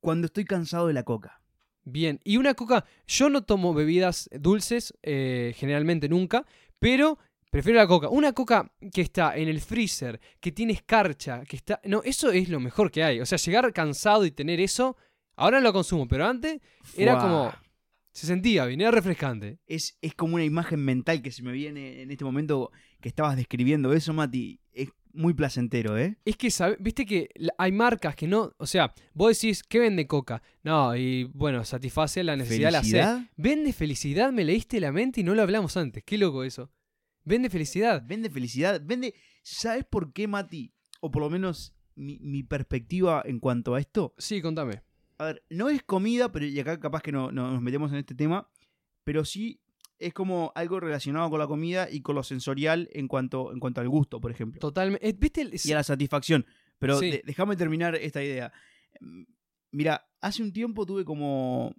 cuando 0.00 0.26
estoy 0.26 0.44
cansado 0.44 0.86
de 0.86 0.94
la 0.94 1.02
coca. 1.02 1.40
Bien, 1.88 2.20
y 2.24 2.36
una 2.36 2.54
Coca, 2.54 2.84
yo 3.06 3.30
no 3.30 3.44
tomo 3.44 3.72
bebidas 3.72 4.28
dulces, 4.40 4.92
eh, 5.02 5.54
generalmente 5.56 6.08
nunca, 6.08 6.44
Pero 6.80 7.18
prefiero 7.50 7.78
la 7.78 7.86
coca. 7.86 8.08
Una 8.08 8.32
coca 8.32 8.70
que 8.92 9.00
está 9.00 9.36
en 9.36 9.48
el 9.48 9.60
freezer, 9.60 10.20
que 10.40 10.52
tiene 10.52 10.74
escarcha, 10.74 11.42
que 11.44 11.56
está... 11.56 11.80
No, 11.84 12.02
eso 12.04 12.30
es 12.30 12.48
lo 12.48 12.60
mejor 12.60 12.90
que 12.90 13.02
hay. 13.02 13.20
O 13.20 13.26
sea, 13.26 13.38
llegar 13.38 13.72
cansado 13.72 14.26
y 14.26 14.30
tener 14.30 14.60
eso, 14.60 14.96
ahora 15.36 15.60
lo 15.60 15.72
consumo, 15.72 16.06
pero 16.06 16.26
antes 16.26 16.60
era 16.96 17.18
como... 17.18 17.52
Se 18.12 18.26
sentía 18.26 18.66
bien, 18.66 18.80
era 18.80 18.90
refrescante. 18.90 19.58
Es, 19.66 19.96
es 20.00 20.14
como 20.14 20.34
una 20.34 20.44
imagen 20.44 20.84
mental 20.84 21.22
que 21.22 21.30
se 21.30 21.42
me 21.42 21.52
viene 21.52 22.02
en 22.02 22.10
este 22.10 22.24
momento 22.24 22.72
que 23.00 23.08
estabas 23.08 23.36
describiendo 23.36 23.92
eso, 23.92 24.12
Mati. 24.12 24.60
Es 24.72 24.90
muy 25.16 25.34
placentero, 25.34 25.98
¿eh? 25.98 26.16
Es 26.24 26.36
que, 26.36 26.48
viste 26.78 27.04
que 27.06 27.30
hay 27.58 27.72
marcas 27.72 28.14
que 28.14 28.26
no... 28.26 28.54
O 28.58 28.66
sea, 28.66 28.94
vos 29.14 29.36
decís, 29.36 29.62
¿qué 29.62 29.78
vende 29.78 30.06
coca? 30.06 30.42
No, 30.62 30.94
y 30.94 31.24
bueno, 31.24 31.64
satisface 31.64 32.22
la 32.22 32.36
necesidad 32.36 32.68
de 32.68 32.72
la 32.72 32.82
sed. 32.82 32.90
Felicidad. 32.90 33.30
Vende 33.36 33.72
felicidad, 33.72 34.32
me 34.32 34.44
leíste 34.44 34.80
la 34.80 34.92
mente 34.92 35.20
y 35.20 35.24
no 35.24 35.34
lo 35.34 35.42
hablamos 35.42 35.76
antes. 35.76 36.04
Qué 36.04 36.18
loco 36.18 36.44
eso. 36.44 36.70
Vende 37.24 37.50
felicidad. 37.50 38.04
Vende 38.06 38.30
felicidad. 38.30 38.80
Vende. 38.84 39.14
¿Sabes 39.42 39.84
por 39.84 40.12
qué, 40.12 40.28
Mati? 40.28 40.72
O 41.00 41.10
por 41.10 41.22
lo 41.22 41.30
menos 41.30 41.74
mi, 41.94 42.18
mi 42.20 42.42
perspectiva 42.42 43.22
en 43.24 43.40
cuanto 43.40 43.74
a 43.74 43.80
esto. 43.80 44.14
Sí, 44.18 44.40
contame. 44.40 44.82
A 45.18 45.26
ver, 45.26 45.44
no 45.50 45.68
es 45.68 45.82
comida, 45.82 46.30
pero 46.30 46.44
y 46.44 46.60
acá 46.60 46.78
capaz 46.78 47.02
que 47.02 47.10
no, 47.10 47.32
no 47.32 47.50
nos 47.50 47.62
metemos 47.62 47.90
en 47.92 47.98
este 47.98 48.14
tema. 48.14 48.48
Pero 49.02 49.24
sí 49.24 49.60
es 49.98 50.12
como 50.12 50.52
algo 50.54 50.78
relacionado 50.80 51.30
con 51.30 51.38
la 51.38 51.46
comida 51.46 51.88
y 51.90 52.02
con 52.02 52.14
lo 52.14 52.22
sensorial 52.22 52.88
en 52.92 53.08
cuanto, 53.08 53.52
en 53.52 53.60
cuanto 53.60 53.80
al 53.80 53.88
gusto, 53.88 54.20
por 54.20 54.30
ejemplo. 54.30 54.60
Totalmente. 54.60 55.08
eh, 55.08 55.14
¿Viste? 55.18 55.40
el- 55.42 55.54
y 55.62 55.72
a 55.72 55.76
la 55.76 55.82
satisfacción. 55.84 56.44
Pero 56.78 56.98
Sí. 56.98 57.10
de- 57.10 57.22
déjame 57.24 57.56
terminar 57.56 57.94
esta 57.96 58.22
idea. 58.22 58.52
Mm, 59.00 59.24
Mira, 59.72 60.08
hace 60.22 60.42
un 60.42 60.52
tiempo 60.52 60.86
tuve 60.86 61.04
como 61.04 61.74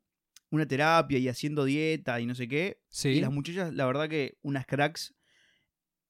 una 0.51 0.68
terapia 0.68 1.18
y 1.18 1.28
haciendo 1.30 1.65
dieta 1.65 2.20
y 2.22 2.26
no 2.28 2.36
sé 2.36 2.47
qué. 2.47 2.82
Sí. 2.89 3.09
Y 3.09 3.22
las 3.22 3.32
muchachas, 3.32 3.74
la 3.74 3.86
verdad 3.88 4.07
que 4.07 4.38
unas 4.43 4.65
cracks. 4.68 5.15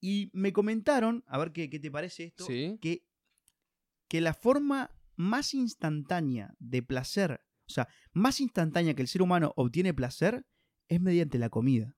Y 0.02 0.30
me 0.34 0.52
comentaron, 0.54 1.24
a 1.28 1.38
ver 1.38 1.52
qué, 1.54 1.70
qué 1.70 1.80
te 1.80 1.90
parece 1.90 2.26
esto, 2.26 2.46
Sí. 2.46 2.78
que, 2.82 3.04
que 4.10 4.22
la 4.22 4.34
forma 4.34 4.92
más 5.16 5.54
instantánea 5.54 6.54
de 6.60 6.84
placer, 6.84 7.42
o 7.68 7.72
sea, 7.72 7.88
más 8.14 8.40
instantánea 8.42 8.94
que 8.94 9.02
el 9.02 9.08
ser 9.08 9.22
humano 9.22 9.54
obtiene 9.56 9.94
placer, 9.94 10.46
es 10.90 11.02
mediante 11.02 11.38
la 11.40 11.50
comida. 11.50 11.97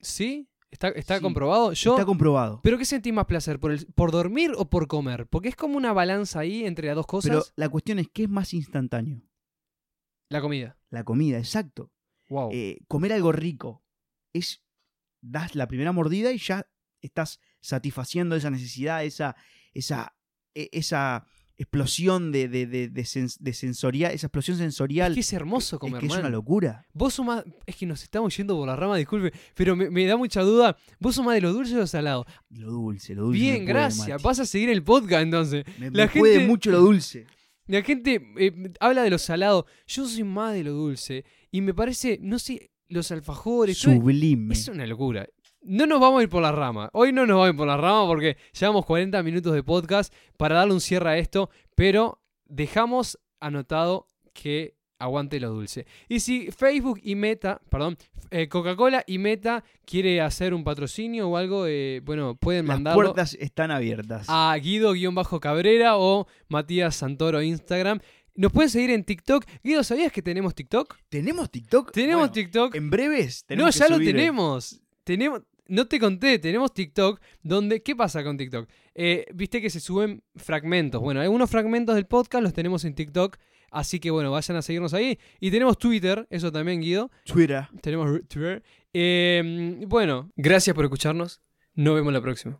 ¿Sí? 0.00 0.48
¿Está, 0.70 0.88
está 0.90 1.16
Sí. 1.16 1.22
comprobado? 1.22 1.72
Yo... 1.72 1.92
Está 1.94 2.04
comprobado. 2.06 2.60
¿Pero 2.62 2.78
qué 2.78 2.84
sentís 2.84 3.12
más 3.12 3.26
placer? 3.26 3.58
¿Por, 3.58 3.72
el- 3.72 3.86
¿Por 3.86 4.12
dormir 4.12 4.52
o 4.56 4.70
por 4.70 4.86
comer? 4.86 5.26
Porque 5.26 5.48
es 5.48 5.56
como 5.56 5.76
una 5.76 5.92
balanza 5.92 6.40
ahí 6.40 6.64
entre 6.64 6.86
las 6.86 6.96
dos 6.96 7.06
cosas. 7.06 7.30
Pero 7.30 7.44
la 7.56 7.68
cuestión 7.68 7.98
es, 7.98 8.08
¿qué 8.12 8.22
es 8.24 8.28
más 8.28 8.54
instantáneo? 8.54 9.20
La 10.28 10.40
comida. 10.40 10.78
La 10.90 11.02
comida, 11.04 11.38
exacto. 11.38 11.90
Wow. 12.28 12.50
Eh, 12.52 12.78
comer 12.86 13.12
algo 13.12 13.32
rico 13.32 13.82
es 14.32 14.62
das 15.20 15.56
la 15.56 15.66
primera 15.66 15.90
mordida 15.92 16.30
y 16.32 16.38
ya 16.38 16.66
estás 17.00 17.40
satisfaciendo 17.60 18.36
esa 18.36 18.50
necesidad, 18.50 19.04
esa, 19.04 19.34
esa, 19.72 20.16
e- 20.54 20.68
esa 20.72 21.26
explosión 21.62 22.32
de, 22.32 22.48
de, 22.48 22.66
de, 22.66 22.88
de 22.88 23.02
sens- 23.02 23.38
de 23.38 23.52
sensorial, 23.52 24.12
esa 24.12 24.26
explosión 24.26 24.56
sensorial. 24.56 25.12
es 25.12 25.16
que 25.16 25.20
es 25.20 25.32
hermoso 25.32 25.76
es 25.76 25.80
comer, 25.80 26.00
que 26.00 26.06
es 26.06 26.12
una 26.16 26.28
locura. 26.30 26.86
Vos 26.92 27.14
sos 27.14 27.24
más... 27.26 27.44
Es 27.66 27.76
que 27.76 27.86
nos 27.86 28.02
estamos 28.02 28.36
yendo 28.36 28.56
por 28.56 28.66
la 28.66 28.76
rama, 28.76 28.96
disculpe. 28.96 29.32
Pero 29.54 29.76
me, 29.76 29.90
me 29.90 30.04
da 30.06 30.16
mucha 30.16 30.42
duda. 30.42 30.76
¿Vos 30.98 31.14
sos 31.14 31.24
más 31.24 31.34
de 31.34 31.40
lo 31.42 31.52
dulce 31.52 31.76
o 31.76 31.86
salado? 31.86 32.26
Lo 32.50 32.70
dulce, 32.70 33.14
lo 33.14 33.24
dulce. 33.24 33.40
Bien, 33.40 33.64
gracias. 33.64 34.22
Vas 34.22 34.40
a 34.40 34.46
seguir 34.46 34.70
el 34.70 34.82
podcast 34.82 35.22
entonces. 35.22 35.64
Me, 35.78 35.90
la 35.90 36.06
me 36.06 36.08
puede 36.08 36.34
gente- 36.34 36.48
mucho 36.48 36.70
lo 36.70 36.80
dulce. 36.80 37.26
La 37.66 37.82
gente 37.82 38.20
eh, 38.38 38.72
habla 38.80 39.04
de 39.04 39.10
lo 39.10 39.18
salado. 39.18 39.64
Yo 39.86 40.04
soy 40.08 40.24
más 40.24 40.54
de 40.54 40.64
lo 40.64 40.72
dulce. 40.72 41.24
Y 41.52 41.60
me 41.60 41.72
parece, 41.72 42.18
no 42.20 42.40
sé, 42.40 42.72
los 42.88 43.12
alfajores. 43.12 43.78
todo- 43.80 43.94
Sublime. 43.94 44.52
Es 44.54 44.66
una 44.66 44.84
locura. 44.88 45.28
No 45.62 45.86
nos 45.86 46.00
vamos 46.00 46.20
a 46.20 46.22
ir 46.22 46.28
por 46.28 46.42
la 46.42 46.52
rama. 46.52 46.88
Hoy 46.92 47.12
no 47.12 47.26
nos 47.26 47.34
vamos 47.36 47.46
a 47.46 47.50
ir 47.50 47.56
por 47.56 47.66
la 47.66 47.76
rama 47.76 48.06
porque 48.06 48.36
llevamos 48.58 48.86
40 48.86 49.22
minutos 49.22 49.52
de 49.52 49.62
podcast 49.62 50.12
para 50.36 50.56
darle 50.56 50.72
un 50.74 50.80
cierre 50.80 51.10
a 51.10 51.18
esto, 51.18 51.50
pero 51.74 52.22
dejamos 52.46 53.18
anotado 53.40 54.06
que 54.32 54.74
aguante 54.98 55.38
lo 55.40 55.50
dulce. 55.50 55.86
Y 56.08 56.20
si 56.20 56.50
Facebook 56.50 57.00
y 57.02 57.14
Meta, 57.14 57.60
perdón, 57.70 57.96
eh, 58.30 58.48
Coca-Cola 58.48 59.02
y 59.06 59.18
Meta 59.18 59.64
quiere 59.84 60.20
hacer 60.20 60.52
un 60.54 60.62
patrocinio 60.64 61.28
o 61.28 61.36
algo, 61.36 61.66
eh, 61.66 62.00
bueno, 62.04 62.36
pueden 62.36 62.66
Las 62.66 62.76
mandarlo 62.76 63.02
puertas 63.02 63.34
están 63.34 63.70
abiertas. 63.70 64.26
a 64.28 64.54
Guido-Cabrera 64.60 65.96
o 65.98 66.26
Matías 66.48 66.96
Santoro 66.96 67.42
Instagram. 67.42 68.00
Nos 68.34 68.52
pueden 68.52 68.70
seguir 68.70 68.90
en 68.90 69.04
TikTok. 69.04 69.44
Guido, 69.62 69.82
¿sabías 69.84 70.12
que 70.12 70.22
tenemos 70.22 70.54
TikTok? 70.54 70.96
¿Tenemos 71.08 71.50
TikTok? 71.50 71.92
Tenemos 71.92 72.20
Bueno, 72.20 72.32
TikTok. 72.32 72.74
En 72.76 72.88
breves 72.90 73.44
tenemos 73.44 73.66
No, 73.66 73.72
que 73.72 73.78
ya 73.78 73.88
lo 73.88 73.96
subir 73.96 74.08
el- 74.10 74.16
tenemos. 74.16 74.80
Tenemos. 75.04 75.42
No 75.70 75.86
te 75.86 76.00
conté, 76.00 76.40
tenemos 76.40 76.74
TikTok 76.74 77.20
donde... 77.44 77.80
¿Qué 77.80 77.94
pasa 77.94 78.24
con 78.24 78.36
TikTok? 78.36 78.68
Eh, 78.92 79.24
Viste 79.32 79.62
que 79.62 79.70
se 79.70 79.78
suben 79.78 80.20
fragmentos. 80.34 81.00
Bueno, 81.00 81.20
algunos 81.20 81.48
fragmentos 81.48 81.94
del 81.94 82.06
podcast 82.06 82.42
los 82.42 82.52
tenemos 82.52 82.84
en 82.84 82.96
TikTok. 82.96 83.36
Así 83.70 84.00
que 84.00 84.10
bueno, 84.10 84.32
vayan 84.32 84.56
a 84.56 84.62
seguirnos 84.62 84.94
ahí. 84.94 85.16
Y 85.38 85.52
tenemos 85.52 85.78
Twitter, 85.78 86.26
eso 86.28 86.50
también, 86.50 86.80
Guido. 86.80 87.12
Twitter. 87.24 87.68
Tenemos 87.80 88.20
Twitter. 88.26 88.64
Eh, 88.92 89.84
bueno, 89.86 90.32
gracias 90.34 90.74
por 90.74 90.84
escucharnos. 90.84 91.40
Nos 91.74 91.94
vemos 91.94 92.12
la 92.12 92.20
próxima. 92.20 92.48